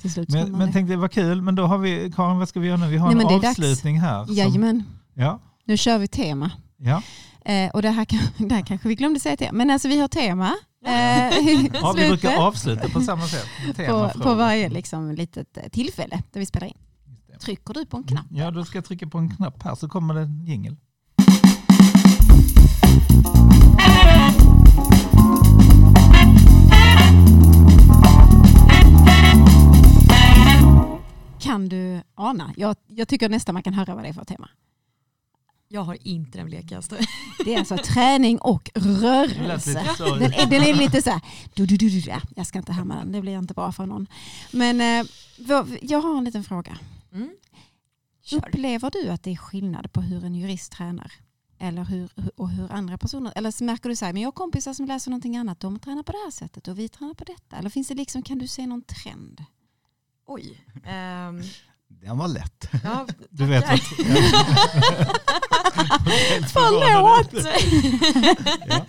Till 0.00 0.12
slut 0.12 0.28
Men, 0.28 0.50
men 0.52 0.66
det. 0.66 0.72
tänkte 0.72 0.92
det 0.92 0.96
var 1.00 1.08
kul, 1.08 1.42
men 1.42 1.54
då 1.54 1.66
har 1.66 1.78
vi, 1.78 2.12
Karin 2.16 2.38
vad 2.38 2.48
ska 2.48 2.60
vi 2.60 2.68
göra 2.68 2.76
nu? 2.76 2.86
Vi 2.88 2.96
har 2.96 3.14
Nej, 3.14 3.26
en 3.26 3.48
avslutning 3.48 4.00
här. 4.00 4.24
som- 4.24 4.34
Jajamän, 4.34 4.82
Ja, 5.14 5.40
nu 5.64 5.76
kör 5.76 5.98
vi 5.98 6.08
tema. 6.08 6.50
ja. 6.76 7.02
Eh, 7.44 7.70
och 7.70 7.82
det 7.82 7.90
här, 7.90 8.04
kan, 8.04 8.20
det 8.48 8.54
här 8.54 8.62
kanske 8.62 8.88
vi 8.88 8.94
glömde 8.94 9.20
säga 9.20 9.36
till 9.36 9.48
Men 9.52 9.70
alltså 9.70 9.88
vi 9.88 10.00
har 10.00 10.08
tema. 10.08 10.50
Eh, 10.84 10.90
ja, 11.72 11.92
vi 11.96 12.08
brukar 12.08 12.36
avsluta 12.36 12.88
på 12.88 13.00
samma 13.00 13.26
sätt. 13.26 13.46
på, 13.76 14.10
på 14.22 14.34
varje 14.34 14.68
liksom, 14.68 15.12
litet 15.12 15.56
eh, 15.56 15.68
tillfälle 15.68 16.22
där 16.32 16.40
vi 16.40 16.46
spelar 16.46 16.66
in. 16.66 16.78
Trycker 17.40 17.74
du 17.74 17.86
på 17.86 17.96
en 17.96 18.02
knapp? 18.04 18.26
Ja, 18.30 18.50
då 18.50 18.64
ska 18.64 18.78
jag 18.78 18.84
trycka 18.84 19.06
på 19.06 19.18
en 19.18 19.36
knapp 19.36 19.62
här 19.62 19.74
så 19.74 19.88
kommer 19.88 20.14
det 20.14 20.20
en 20.20 20.44
jingel. 20.46 20.76
Kan 31.40 31.68
du 31.68 32.02
ana? 32.14 32.52
Jag, 32.56 32.76
jag 32.86 33.08
tycker 33.08 33.28
nästan 33.28 33.52
man 33.52 33.62
kan 33.62 33.74
höra 33.74 33.94
vad 33.94 34.04
det 34.04 34.08
är 34.08 34.12
för 34.12 34.24
tema. 34.24 34.48
Jag 35.68 35.82
har 35.82 36.06
inte 36.06 36.38
den 36.38 36.46
blekaste. 36.46 36.98
Det 37.44 37.54
är 37.54 37.58
alltså 37.58 37.76
träning 37.76 38.38
och 38.38 38.70
rörelse. 38.74 39.84
Den 39.98 40.32
är, 40.32 40.46
den 40.46 40.62
är 40.62 40.74
lite 40.74 41.02
så 41.02 41.10
här, 41.10 41.20
du, 41.54 41.66
du, 41.66 41.76
du, 41.76 41.88
du, 41.88 41.98
ja, 41.98 42.20
jag 42.36 42.46
ska 42.46 42.58
inte 42.58 42.72
härma 42.72 42.96
den, 42.96 43.12
det 43.12 43.20
blir 43.20 43.38
inte 43.38 43.54
bra 43.54 43.72
för 43.72 43.86
någon. 43.86 44.06
Men 44.52 44.80
eh, 44.80 45.06
jag 45.82 46.00
har 46.00 46.18
en 46.18 46.24
liten 46.24 46.44
fråga. 46.44 46.78
Mm. 47.12 47.30
Upplever 48.32 48.90
du 48.90 49.08
att 49.08 49.22
det 49.22 49.30
är 49.30 49.36
skillnad 49.36 49.92
på 49.92 50.00
hur 50.00 50.24
en 50.24 50.34
jurist 50.34 50.72
tränar? 50.72 51.12
Eller 51.58 51.84
hur, 51.84 52.10
och 52.36 52.50
hur 52.50 52.72
andra 52.72 52.98
personer, 52.98 53.32
eller 53.36 53.50
så 53.50 53.64
märker 53.64 53.88
du 53.88 53.96
så 53.96 54.04
här, 54.04 54.12
men 54.12 54.22
jag 54.22 54.26
har 54.26 54.32
kompisar 54.32 54.72
som 54.72 54.86
läser 54.86 55.10
någonting 55.10 55.36
annat, 55.36 55.60
de 55.60 55.78
tränar 55.78 56.02
på 56.02 56.12
det 56.12 56.18
här 56.24 56.30
sättet 56.30 56.68
och 56.68 56.78
vi 56.78 56.88
tränar 56.88 57.14
på 57.14 57.24
detta. 57.24 57.56
Eller 57.56 57.70
finns 57.70 57.88
det 57.88 57.94
liksom, 57.94 58.22
kan 58.22 58.38
du 58.38 58.48
se 58.48 58.66
någon 58.66 58.82
trend? 58.82 59.44
Oj. 60.26 60.64
Ehm, 60.84 61.42
Den 61.88 62.18
var 62.18 62.28
lätt. 62.28 62.68
ja, 62.84 63.06
Du 63.30 63.46
vet 63.46 63.64
tackar. 63.66 63.84
Förlåt! 66.52 67.46
Ja. 68.68 68.84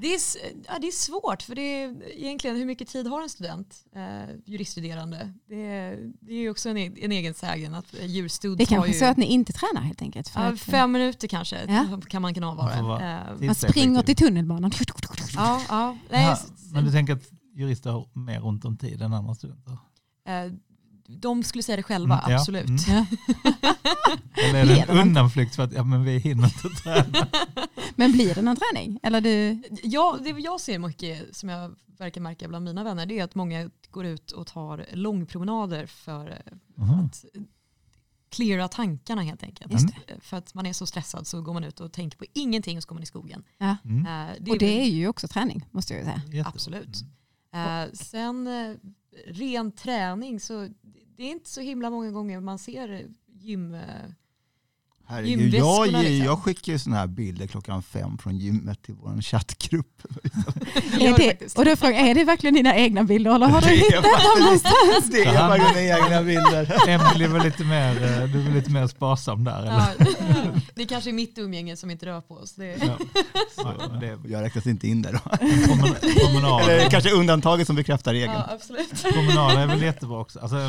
Det 0.00 0.14
är, 0.14 0.20
ja, 0.66 0.78
det 0.80 0.86
är 0.86 0.92
svårt 0.92 1.42
för 1.42 1.54
det 1.54 1.62
är 1.62 1.96
egentligen 2.18 2.56
hur 2.56 2.64
mycket 2.66 2.88
tid 2.88 3.06
har 3.06 3.22
en 3.22 3.28
student, 3.28 3.74
eh, 3.96 4.34
juriststuderande? 4.44 5.32
Det 5.48 5.66
är, 5.66 5.96
det 6.20 6.32
är 6.32 6.36
ju 6.38 6.50
också 6.50 6.68
en, 6.68 6.76
e- 6.76 6.92
en 6.96 7.12
egen 7.12 7.34
sägen 7.34 7.74
att 7.74 7.94
eh, 8.00 8.06
djurstud 8.06 8.58
Det 8.58 8.64
är 8.64 8.66
kanske 8.66 8.92
ju 8.92 8.98
så 8.98 9.04
att 9.04 9.16
ni 9.16 9.26
inte 9.26 9.52
tränar 9.52 9.80
helt 9.82 10.02
enkelt. 10.02 10.28
För 10.28 10.40
ja, 10.40 10.46
att, 10.52 10.60
fem 10.60 10.92
minuter 10.92 11.28
kanske 11.28 11.56
Ja. 11.68 12.00
kan 12.08 12.22
man 12.22 12.34
kunna 12.34 12.54
Man 12.54 12.76
får 12.76 12.82
vara. 12.82 12.98
vara 12.98 13.36
Eh, 13.40 13.46
man 13.46 13.54
springer 13.54 14.02
till 14.02 14.16
tunnelbanan. 14.16 14.72
ja, 15.36 15.60
ja, 15.68 15.96
nej, 16.10 16.36
men 16.72 16.84
du 16.84 16.90
tänker 16.92 17.12
att 17.12 17.22
jurister 17.54 17.90
har 17.90 18.06
mer 18.12 18.46
ont 18.46 18.64
om 18.64 18.76
tid 18.76 19.02
än 19.02 19.12
andra 19.12 19.34
studenter? 19.34 19.78
De 21.08 21.42
skulle 21.44 21.62
säga 21.62 21.76
det 21.76 21.82
själva, 21.82 22.18
Mm, 22.18 22.30
ja. 22.32 22.38
absolut. 22.38 22.66
Mm. 22.88 23.04
Ja. 24.36 24.42
Eller 24.44 24.60
är 24.60 24.66
det 24.66 24.80
en 24.92 24.98
undanflykt 24.98 25.56
för 25.56 25.62
att 25.62 25.72
ja, 25.72 25.84
men 25.84 26.04
vi 26.04 26.18
hinner 26.18 26.44
inte 26.44 26.68
träna? 26.82 27.26
Men 27.96 28.12
blir 28.12 28.34
det 28.34 28.42
någon 28.42 28.56
träning? 28.56 28.98
Eller 29.02 29.20
du, 29.20 29.62
Ja, 29.82 30.18
det 30.24 30.30
jag 30.30 30.60
ser 30.60 30.78
mycket 30.78 31.36
som 31.36 31.48
jag 31.48 31.74
verkar 31.98 32.20
märka 32.20 32.48
bland 32.48 32.64
mina 32.64 32.84
vänner 32.84 33.06
det 33.06 33.18
är 33.18 33.24
att 33.24 33.34
många 33.34 33.70
går 33.90 34.06
ut 34.06 34.30
och 34.32 34.46
tar 34.46 34.86
långpromenader 34.92 35.86
för 35.86 36.42
Mhm. 36.76 37.04
att 37.04 37.24
cleara 38.30 38.68
tankarna 38.68 39.22
helt 39.22 39.42
enkelt. 39.42 39.72
Just 39.72 39.86
För 40.20 40.36
att 40.36 40.54
man 40.54 40.66
är 40.66 40.72
så 40.72 40.86
stressad 40.86 41.26
så 41.26 41.40
går 41.42 41.54
man 41.54 41.64
ut 41.64 41.80
och 41.80 41.92
tänker 41.92 42.18
på 42.18 42.24
ingenting 42.32 42.76
och 42.76 42.82
så 42.82 42.88
går 42.88 42.94
man 42.94 43.02
i 43.02 43.06
skogen. 43.06 43.44
Mm. 43.84 44.06
Eh, 44.06 44.50
och 44.52 44.58
det 44.58 44.80
är 44.80 44.88
ju 44.90 45.08
också 45.08 45.28
träning 45.28 45.64
måste 45.70 45.92
jag 45.94 46.00
ju 46.00 46.04
säga. 46.04 46.22
Jättebra. 46.26 46.44
Absolut. 46.54 46.96
Eh, 47.54 47.92
sen 47.92 48.46
eh, 48.46 48.76
ren 49.26 49.72
träning 49.72 50.40
så 50.40 50.68
det 51.16 51.24
är 51.24 51.30
inte 51.30 51.50
så 51.50 51.60
himla 51.60 51.90
många 51.90 52.10
gånger 52.10 52.40
man 52.40 52.58
ser 52.58 53.08
gym. 53.26 53.74
Eh, 53.74 54.10
Herregud, 55.08 55.54
jag, 55.54 55.86
liksom. 55.86 56.16
jag 56.26 56.38
skickar 56.42 56.72
ju 56.72 56.78
sådana 56.78 57.00
här 57.00 57.06
bilder 57.06 57.46
klockan 57.46 57.82
fem 57.82 58.18
från 58.18 58.36
gymmet 58.38 58.82
till 58.82 58.94
vår 58.94 59.22
chattgrupp. 59.22 60.02
Är 61.00 61.16
det 61.18 61.56
och 61.58 61.64
då 61.64 61.76
frågar 61.76 61.98
är 62.06 62.14
det 62.14 62.24
verkligen 62.24 62.54
dina 62.54 62.76
egna 62.76 63.04
bilder 63.04 63.34
eller 63.34 63.46
har 63.46 63.60
du 63.60 63.66
Det 63.66 63.72
är 63.74 63.76
hittat 63.76 64.02
dem 64.04 64.42
någonstans? 64.44 65.10
Det 65.10 65.24
är 65.24 65.58
mina 65.58 65.98
egna 65.98 66.22
bilder. 66.22 66.88
Emily 66.88 67.26
var 67.26 67.44
lite 67.44 67.64
mer, 67.64 68.02
eh, 68.22 68.28
du 68.28 68.42
var 68.42 68.50
lite 68.54 68.70
mer 68.70 68.86
sparsam 68.86 69.44
där. 69.44 69.58
Eller? 69.58 69.70
Ja, 69.70 70.06
det 70.74 70.84
kanske 70.84 71.10
är 71.10 71.12
mitt 71.12 71.38
umgänge 71.38 71.76
som 71.76 71.90
inte 71.90 72.06
rör 72.06 72.20
på 72.20 72.34
oss. 72.34 72.54
Det, 72.54 72.76
Ja. 73.56 73.72
Det 74.00 74.06
är 74.06 74.18
Jag 74.28 74.42
räknas 74.42 74.66
inte 74.66 74.88
in 74.88 75.02
där 75.02 75.12
då. 75.12 75.18
promen- 75.18 76.60
Eller 76.60 76.90
kanske 76.90 77.10
undantaget 77.10 77.66
som 77.66 77.76
bekräftar 77.76 78.12
regeln. 78.12 78.32
ja, 78.32 78.54
absolut. 78.54 79.02
promenader 79.02 79.58
är 79.60 79.66
väl 79.66 79.82
jättebra 79.82 80.18
också. 80.20 80.40
Alltså, 80.40 80.56
det 80.56 80.62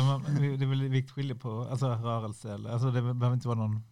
är 0.64 0.88
väl 0.90 1.02
skilja 1.08 1.34
på 1.34 1.68
alltså, 1.70 1.86
rörelse. 1.86 2.54
Eller, 2.54 2.70
alltså, 2.70 2.90
det 2.90 3.02
behöver 3.02 3.34
inte 3.34 3.48
vara 3.48 3.58
någon 3.58 3.82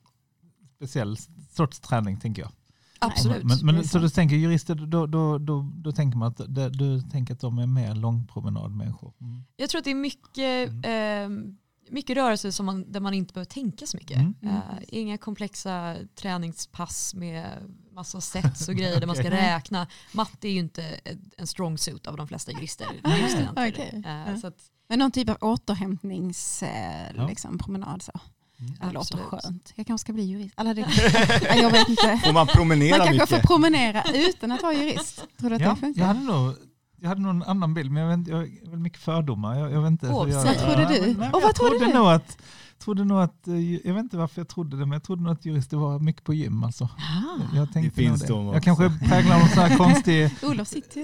speciell 0.77 1.17
sorts 1.51 1.81
träning 1.81 2.21
tänker 2.21 2.43
jag. 2.43 2.51
Absolut. 2.99 3.45
Men, 3.45 3.59
men, 3.63 3.85
så 3.85 3.99
du 3.99 4.09
tänker 4.09 4.37
jurister, 4.37 4.75
då, 4.75 5.07
då, 5.07 5.39
då, 5.39 5.71
då 5.75 5.93
tänker 5.93 6.19
man 6.19 6.29
att, 6.29 6.55
det, 6.55 6.69
du 6.69 7.01
tänker 7.01 7.35
att 7.35 7.41
de 7.41 7.59
är 7.59 7.67
mer 7.67 7.95
långpromenadmänniskor? 7.95 9.13
Mm. 9.21 9.43
Jag 9.57 9.71
tror 9.71 9.79
att 9.79 9.85
det 9.85 9.91
är 9.91 9.95
mycket, 9.95 10.69
eh, 10.69 11.55
mycket 11.91 12.17
rörelse 12.17 12.53
som 12.53 12.67
man, 12.67 12.93
där 12.93 13.01
man 13.01 13.15
inte 13.15 13.35
behöver 13.35 13.51
tänka 13.51 13.87
så 13.87 13.97
mycket. 13.97 14.17
Mm. 14.17 14.35
Eh, 14.43 14.61
inga 14.89 15.19
komplexa 15.19 15.97
träningspass 16.15 17.15
med 17.15 17.47
massa 17.93 18.21
sets 18.21 18.69
och 18.69 18.75
grejer 18.75 19.01
där 19.01 19.07
man 19.07 19.17
ska 19.17 19.31
räkna. 19.31 19.87
Matte 20.13 20.49
är 20.49 20.53
ju 20.53 20.59
inte 20.59 21.01
en 21.37 21.47
strong 21.47 21.79
suit 21.79 22.07
av 22.07 22.17
de 22.17 22.29
flesta 22.29 22.53
jurister. 22.53 22.87
Okej. 23.51 24.03
Eh, 24.07 24.11
Ja. 24.33 24.37
så 24.41 24.47
att, 24.47 24.59
Men 24.89 24.99
någon 24.99 25.11
typ 25.11 25.29
av 25.29 25.37
återhämtnings 25.41 26.63
eh, 26.63 27.13
Ja. 27.17 27.29
liksom, 27.29 27.59
promenad 27.59 28.03
så. 28.03 28.13
Mm. 28.61 28.73
Det 28.81 28.87
låter 28.87 28.99
Absolut. 28.99 29.27
skönt. 29.45 29.73
Jag 29.75 29.87
kanske 29.87 30.05
ska 30.05 30.13
bli 30.13 30.23
jurist. 30.25 30.55
Eller 30.61 30.75
det, 30.75 30.81
Ja, 31.49 31.55
jag 31.63 31.71
vet 31.71 31.89
inte. 31.89 32.21
Får 32.25 32.33
man 32.33 32.47
promenera 32.47 32.99
Man 32.99 33.07
kanske 33.07 33.13
mycket? 33.25 33.29
får 33.49 33.55
promenera 33.55 34.03
utan 34.15 34.53
att 34.53 34.63
vara 34.63 34.73
jurist. 34.75 35.25
Tror 35.41 35.51
du 35.51 35.57
att 35.57 35.63
Ja, 35.63 35.71
det 35.71 35.77
funkar? 35.77 36.01
jag, 36.01 36.07
hade 36.09 36.21
nog, 36.21 36.55
jag 37.01 37.09
hade 37.09 37.21
nog 37.21 37.31
en 37.31 37.43
annan 37.43 37.75
bild, 37.75 37.91
men 37.91 38.03
jag, 38.03 38.17
vet, 38.17 38.29
jag 38.29 38.37
har 38.37 38.71
väl 38.71 38.79
mycket 38.79 39.01
fördomar. 39.01 39.59
Jag, 39.59 39.73
jag 39.73 39.83
vet 39.83 39.91
inte, 39.91 40.07
jag, 40.07 40.13
vad 40.15 40.59
trodde 40.59 40.87
du? 40.89 41.01
nej, 41.01 41.29
Och 41.29 41.33
vad 41.33 41.43
jag 41.43 41.55
trodde 41.55 41.79
trodde 41.79 41.87
du? 41.93 41.99
Nog 41.99 42.07
att, 42.09 42.39
trodde 42.79 43.05
nog 43.05 43.21
att, 43.21 43.49
eh, 43.49 43.75
jag 43.87 43.95
vet 43.95 44.03
inte 44.03 44.17
varför 44.17 44.41
jag 44.41 44.49
trodde 44.49 44.77
det, 44.77 44.87
men 44.87 44.93
jag 44.93 45.03
trodde 45.03 45.23
nog 45.23 45.33
att 45.33 45.45
jurister 45.45 45.77
var 45.77 45.99
mycket 45.99 46.25
på 46.25 46.35
gym. 46.35 46.65
Alltså. 46.65 46.85
Ah, 46.85 47.57
Jag 47.57 47.73
tänkte 47.73 47.95
finns 48.03 48.29
nog 48.29 48.39
de 48.47 48.55
Jag 48.55 48.63
kanske 48.63 48.91
präglar 49.09 49.39
någon 49.39 49.49
sån 49.49 49.63
här 49.63 49.77
konstig 49.77 50.31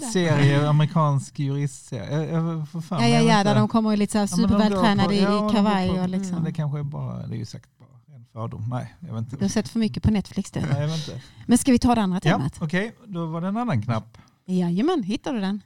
serie, 0.12 0.68
amerikansk 0.68 1.38
juristserie. 1.38 2.10
Jag, 2.32 2.44
jag 2.44 2.66
Ja, 2.90 3.08
ja, 3.08 3.20
ja, 3.20 3.44
där 3.44 3.54
de 3.54 3.68
kommer 3.68 3.96
lite 3.96 4.12
så 4.12 4.18
här 4.18 4.24
Ja, 4.30 4.36
supervältränade 4.36 5.08
på- 5.08 5.14
i 5.14 5.22
ja, 5.22 5.30
de 5.30 5.40
går 5.42 5.50
kavaj 5.52 5.88
på- 5.88 5.94
och 5.94 6.00
Men 6.00 6.10
liksom. 6.10 6.44
det 6.44 6.52
kanske 6.52 6.78
är 6.78 6.82
bara, 6.82 7.26
det 7.26 7.34
är 7.34 7.38
ju 7.38 7.44
säkert 7.46 7.78
bara 7.78 8.16
en 8.16 8.24
fördom. 8.32 8.68
Nej, 8.70 8.94
jag 9.00 9.14
vet 9.14 9.18
inte. 9.24 9.36
Du 9.36 9.44
har 9.44 9.48
sett 9.48 9.68
för 9.68 9.78
mycket 9.78 10.02
på 10.02 10.10
Netflix 10.10 10.50
du. 10.50 10.60
Nej, 10.60 10.80
jag 10.80 10.88
vet 10.88 11.08
inte. 11.08 11.20
Men 11.46 11.58
ska 11.58 11.72
vi 11.72 11.78
ta 11.78 11.94
det 11.94 12.02
andra 12.02 12.20
Ja, 12.22 12.36
temat? 12.36 12.58
Okej, 12.60 12.96
då 13.06 13.26
var 13.26 13.40
det 13.40 13.48
en 13.48 13.56
annan 13.56 13.82
knapp. 13.82 14.18
Jajamän, 14.46 15.02
hittar 15.02 15.32
du 15.32 15.40
den? 15.40 15.60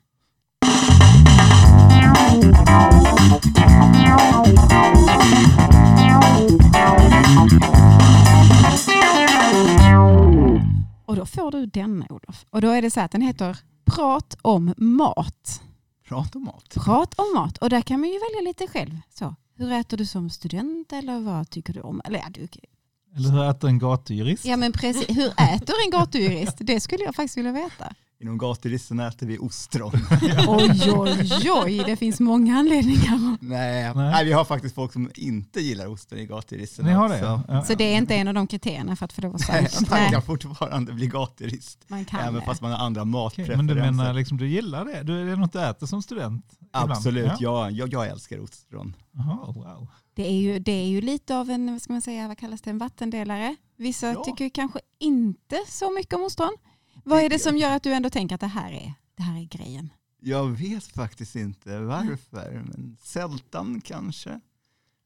Och 11.07 11.17
då 11.17 11.27
får 11.27 11.51
du 11.51 11.67
denna 11.67 12.07
Olof. 12.11 12.45
Och 12.51 12.61
då 12.61 12.71
är 12.71 12.83
det 12.83 12.91
så 12.91 13.01
att 13.01 13.11
den 13.11 13.21
heter 13.21 13.59
Prat 13.85 14.37
om 14.43 14.75
mat. 14.77 15.63
Prat 16.09 16.37
om 16.37 16.45
mat. 16.45 16.75
Prat 16.75 17.15
om 17.19 17.33
mat. 17.35 17.59
Och 17.59 17.71
där 17.71 17.81
kan 17.83 18.01
man 18.01 18.09
ju 18.09 18.15
välja 18.19 18.49
lite 18.49 18.67
själv. 18.67 19.01
Så, 19.19 19.35
hur 19.57 19.73
äter 19.73 19.97
du 19.97 20.07
som 20.07 20.31
student 20.31 20.93
eller 20.93 21.21
vad 21.21 21.51
tycker 21.51 21.73
du 21.73 21.81
om? 21.81 22.01
Eller 22.05 22.19
ja, 22.19 22.25
du, 22.31 22.49
Eller 23.17 23.31
hur 23.31 23.51
äter 23.51 23.69
en 23.69 23.79
gatujurist? 23.79 24.45
ja 24.45 24.57
men 24.57 24.73
precis. 24.73 25.17
Hur 25.17 25.29
äter 25.29 25.75
en 25.85 25.91
gatujurist? 25.91 26.57
Det 26.61 26.81
skulle 26.81 27.05
jag 27.05 27.15
faktiskt 27.15 27.37
vilja 27.37 27.53
veta. 27.53 27.95
Inom 28.21 28.39
gaturisten 28.39 29.01
äter 29.01 29.27
vi 29.27 29.39
ostron. 29.39 29.93
Oj, 30.49 30.93
oj, 30.97 31.51
oj. 31.65 31.83
Det 31.87 31.97
finns 31.97 32.21
många 32.21 32.57
anledningar. 32.59 33.37
Nej. 33.41 33.95
Nej. 33.95 34.25
Vi 34.25 34.33
har 34.33 34.45
faktiskt 34.45 34.75
folk 34.75 34.93
som 34.93 35.11
inte 35.15 35.61
gillar 35.61 35.87
osten 35.87 36.19
i 36.19 36.27
gaturisten. 36.27 36.85
Ni 36.85 36.93
har 36.93 37.09
det? 37.09 37.15
också. 37.15 37.43
Ja. 37.49 37.65
Så 37.65 37.75
det 37.75 37.85
är 37.85 37.97
inte 37.97 38.15
en 38.15 38.29
av 38.29 38.35
de 38.35 38.47
kriterierna 38.47 38.97
för 38.97 39.05
att 39.05 39.13
få 39.13 39.21
lov 39.21 39.35
att 39.35 39.41
säga. 39.41 39.69
man 39.91 40.11
kan 40.11 40.23
fortfarande 40.23 40.93
bli 40.93 41.07
gaturist. 41.07 41.85
man 41.89 42.05
kan 42.05 42.21
Även 42.21 42.35
det. 42.35 42.41
fast 42.41 42.63
man 42.63 42.73
har 42.73 42.79
andra 42.79 43.05
matpreferenser. 43.05 43.57
men 43.57 43.67
du 43.67 43.75
menar 43.75 44.15
liksom, 44.15 44.37
du 44.39 44.49
gillar 44.49 44.85
det? 44.85 45.03
Du, 45.03 45.21
är 45.21 45.25
det 45.27 45.37
något 45.37 45.53
du 45.53 45.61
äter 45.63 45.87
som 45.87 46.03
student? 46.03 46.45
ibland? 46.61 46.93
Absolut, 46.93 47.27
Ja. 47.27 47.37
ja. 47.41 47.71
jag, 47.71 47.93
jag 47.93 48.07
älskar 48.09 48.41
ostron. 48.41 48.97
Jaha, 49.13 49.53
wow. 49.53 49.89
Det 50.15 50.27
är, 50.29 50.33
ju, 50.41 50.59
det 50.59 50.73
är 50.73 50.87
ju 50.87 51.01
lite 51.01 51.37
av 51.37 51.51
en, 51.51 51.73
vad 51.73 51.83
ska 51.83 51.93
man 51.93 52.03
säga, 52.03 52.29
vad 52.29 52.39
kallas 52.39 52.63
det, 52.63 52.71
en 52.71 52.79
vattendelare. 52.79 53.57
Vissa 53.79 54.13
Ja. 54.13 54.25
tycker 54.25 54.49
kanske 54.49 54.79
inte 55.01 55.57
så 55.69 55.91
mycket 55.95 56.15
om 56.15 56.23
ostron. 56.25 56.57
Vad 57.09 57.23
är 57.23 57.29
det 57.29 57.39
som 57.39 57.57
gör 57.57 57.77
att 57.77 57.83
du 57.83 57.93
ändå 57.93 58.11
tänker 58.11 58.35
att 58.35 58.41
det 58.41 58.47
här 58.47 58.73
är, 58.73 58.95
det 59.17 59.23
här 59.23 59.41
är 59.41 59.45
grejen? 59.45 59.93
Jag 60.21 60.47
vet 60.47 60.85
faktiskt 60.85 61.37
inte 61.37 61.81
varför, 61.81 62.53
men 62.53 62.97
sältan 63.01 63.81
kanske. 63.81 64.41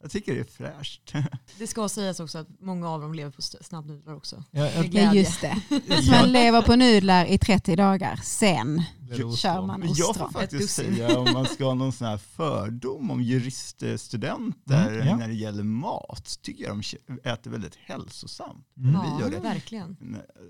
Jag 0.03 0.11
tycker 0.11 0.34
det 0.34 0.40
är 0.40 0.44
fräscht. 0.44 1.12
Det 1.59 1.66
ska 1.66 1.88
sägas 1.88 2.20
också 2.20 2.38
att 2.38 2.46
många 2.61 2.88
av 2.88 3.01
dem 3.01 3.14
lever 3.14 3.30
på 3.30 3.42
snabbnudlar 3.42 4.14
också. 4.14 4.44
Ja, 4.51 4.61
jag, 4.70 4.84
Ja, 4.84 4.88
glädje. 4.88 5.20
just 5.20 5.40
det. 5.40 5.57
Så 6.03 6.11
man 6.11 6.32
lever 6.32 6.62
på 6.62 6.76
nudlar 6.76 7.24
i 7.24 7.38
30 7.38 7.76
dagar, 7.76 8.20
sen 8.22 8.82
ostron? 9.11 9.36
kör 9.36 9.66
man 9.66 9.80
Men 9.80 9.88
jag 9.88 9.96
får 10.07 10.11
ostron. 10.11 10.32
Faktiskt 10.32 10.74
säga 10.74 11.18
om 11.18 11.32
man 11.32 11.46
ska 11.46 11.64
ha 11.64 11.74
någon 11.74 11.92
sån 11.92 12.07
här 12.07 12.16
fördom 12.18 13.11
om 13.11 13.22
juriststudenter 13.22 14.92
Mm, 14.94 15.09
ja. 15.09 15.16
när 15.16 15.28
det 15.28 15.34
gäller 15.34 15.62
mat, 15.62 16.38
tycker 16.42 16.64
jag 16.64 16.82
de 17.22 17.28
äter 17.30 17.51
väldigt 17.51 17.76
hälsosamt. 17.76 18.66
Mm. 18.76 18.92
vi 19.16 19.22
gör 19.24 19.30
det. 19.30 19.40
verkligen. 19.40 19.96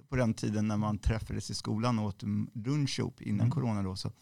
På 0.08 0.16
den 0.16 0.34
tiden 0.34 0.68
när 0.68 0.76
man 0.76 0.98
träffades 0.98 1.50
i 1.50 1.54
skolan 1.54 1.98
och 1.98 2.04
åt 2.04 2.22
lunch 2.54 2.98
ihop 2.98 3.22
innan 3.22 3.40
Mm. 3.40 3.50
corona 3.50 3.82
då. 3.82 3.96
Så 3.96 4.12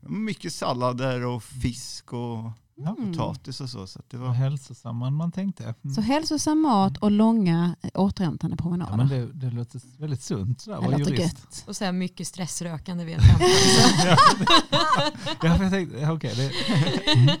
mycket 0.00 0.52
sallader 0.52 1.24
och 1.26 1.42
fisk 1.42 2.12
och 2.12 2.38
Ja. 2.78 2.96
Mm. 2.98 3.12
potatis 3.12 3.60
och 3.60 3.70
så. 3.70 3.86
så 3.86 3.98
att 3.98 4.10
det 4.10 4.16
var, 4.16 4.28
hälsosammare 4.32 5.08
än 5.08 5.14
man 5.14 5.32
tänkte. 5.32 5.74
Mm. 5.84 5.94
Så 5.94 6.00
hälsosam 6.00 6.60
mat 6.62 6.96
och 6.96 7.10
långa 7.10 7.76
eh, 7.82 7.90
återhämtande 7.94 8.56
promenader. 8.56 8.92
Ja, 8.92 8.96
men 8.96 9.08
det, 9.08 9.32
det 9.32 9.50
låter 9.54 9.80
väldigt 9.98 10.22
sunt 10.22 10.60
sådär, 10.60 10.80
det 10.80 10.98
låter 10.98 11.12
jurist. 11.12 11.38
gött. 11.38 11.64
Och 11.66 11.76
sen 11.76 11.98
mycket 11.98 12.26
stressrökande 12.26 13.12
en 13.12 13.20
femton. 13.20 13.46
ja, 15.42 15.62
jag 15.62 15.70
tänkte, 15.70 16.10
okej, 16.10 16.34
det, 16.36 16.50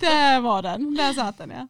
Där 0.00 0.40
var 0.40 0.62
den, 0.62 0.94
där 0.94 1.12
satt 1.12 1.38
den 1.38 1.50
ja. 1.50 1.68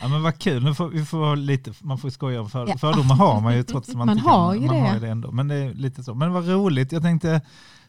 Ja, 0.00 0.08
men 0.08 0.22
vad 0.22 0.38
kul, 0.38 0.64
nu 0.64 0.74
får, 0.74 0.88
vi 0.88 1.04
får 1.04 1.36
lite, 1.36 1.72
man 1.80 1.98
får 1.98 2.10
skoja 2.10 2.40
om 2.40 2.50
för, 2.50 2.68
Ja. 2.68 2.78
fördomar 2.78 3.14
har 3.14 3.40
man 3.40 3.56
ju 3.56 3.62
trots 3.62 3.88
att 3.88 3.94
man, 3.96 4.06
Man 4.06 4.16
inte 4.18 4.30
har 4.30 4.52
kan, 4.54 4.62
ju 4.62 4.66
man 4.66 4.76
det. 4.76 4.82
har 4.82 4.94
ju 4.94 5.00
det 5.00 5.08
ändå. 5.08 5.30
Men 5.32 5.48
det 5.48 5.54
är 5.54 5.74
lite 5.74 6.04
så. 6.04 6.14
Men 6.14 6.32
vad 6.32 6.48
roligt, 6.48 6.92
jag 6.92 7.02
tänkte 7.02 7.40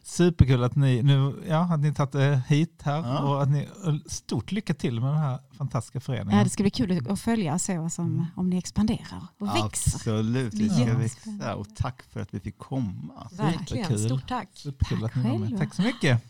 Superkul 0.08 0.64
att 0.64 0.76
ni, 0.76 1.02
nu, 1.02 1.34
ja, 1.48 1.74
att 1.74 1.80
ni 1.80 1.94
tagit 1.94 2.14
er 2.14 2.40
hit 2.48 2.82
här 2.82 2.98
ja. 2.98 3.18
och 3.18 3.42
att 3.42 3.48
ni, 3.48 3.68
eh, 3.86 3.94
stort 4.06 4.52
lycka 4.52 4.74
till 4.74 5.00
med 5.00 5.10
den 5.10 5.18
här 5.18 5.38
fantastiska 5.58 6.00
föreningen. 6.00 6.38
Ja, 6.38 6.44
det 6.44 6.50
ska 6.50 6.62
bli 6.62 6.70
kul 6.70 7.10
att 7.10 7.20
följa 7.20 7.58
så 7.58 7.88
som, 7.90 8.06
mm. 8.06 8.26
om 8.36 8.50
ni 8.50 8.58
expanderar 8.58 9.26
och 9.40 9.48
Absolut, 9.48 9.64
växer. 9.64 9.96
Absolut, 9.96 10.54
vi 10.54 10.68
ska 10.68 10.94
växa 10.94 11.56
och 11.56 11.76
tack 11.76 12.02
för 12.02 12.20
att 12.20 12.34
vi 12.34 12.40
fick 12.40 12.58
komma. 12.58 13.28
Verkligen, 13.32 13.98
stort 13.98 14.28
tack. 14.28 14.66
Tack 14.78 15.02
att 15.02 15.14
ni 15.16 15.38
var. 15.38 15.58
Tack 15.58 15.74
så 15.74 15.82
mycket. 15.82 16.22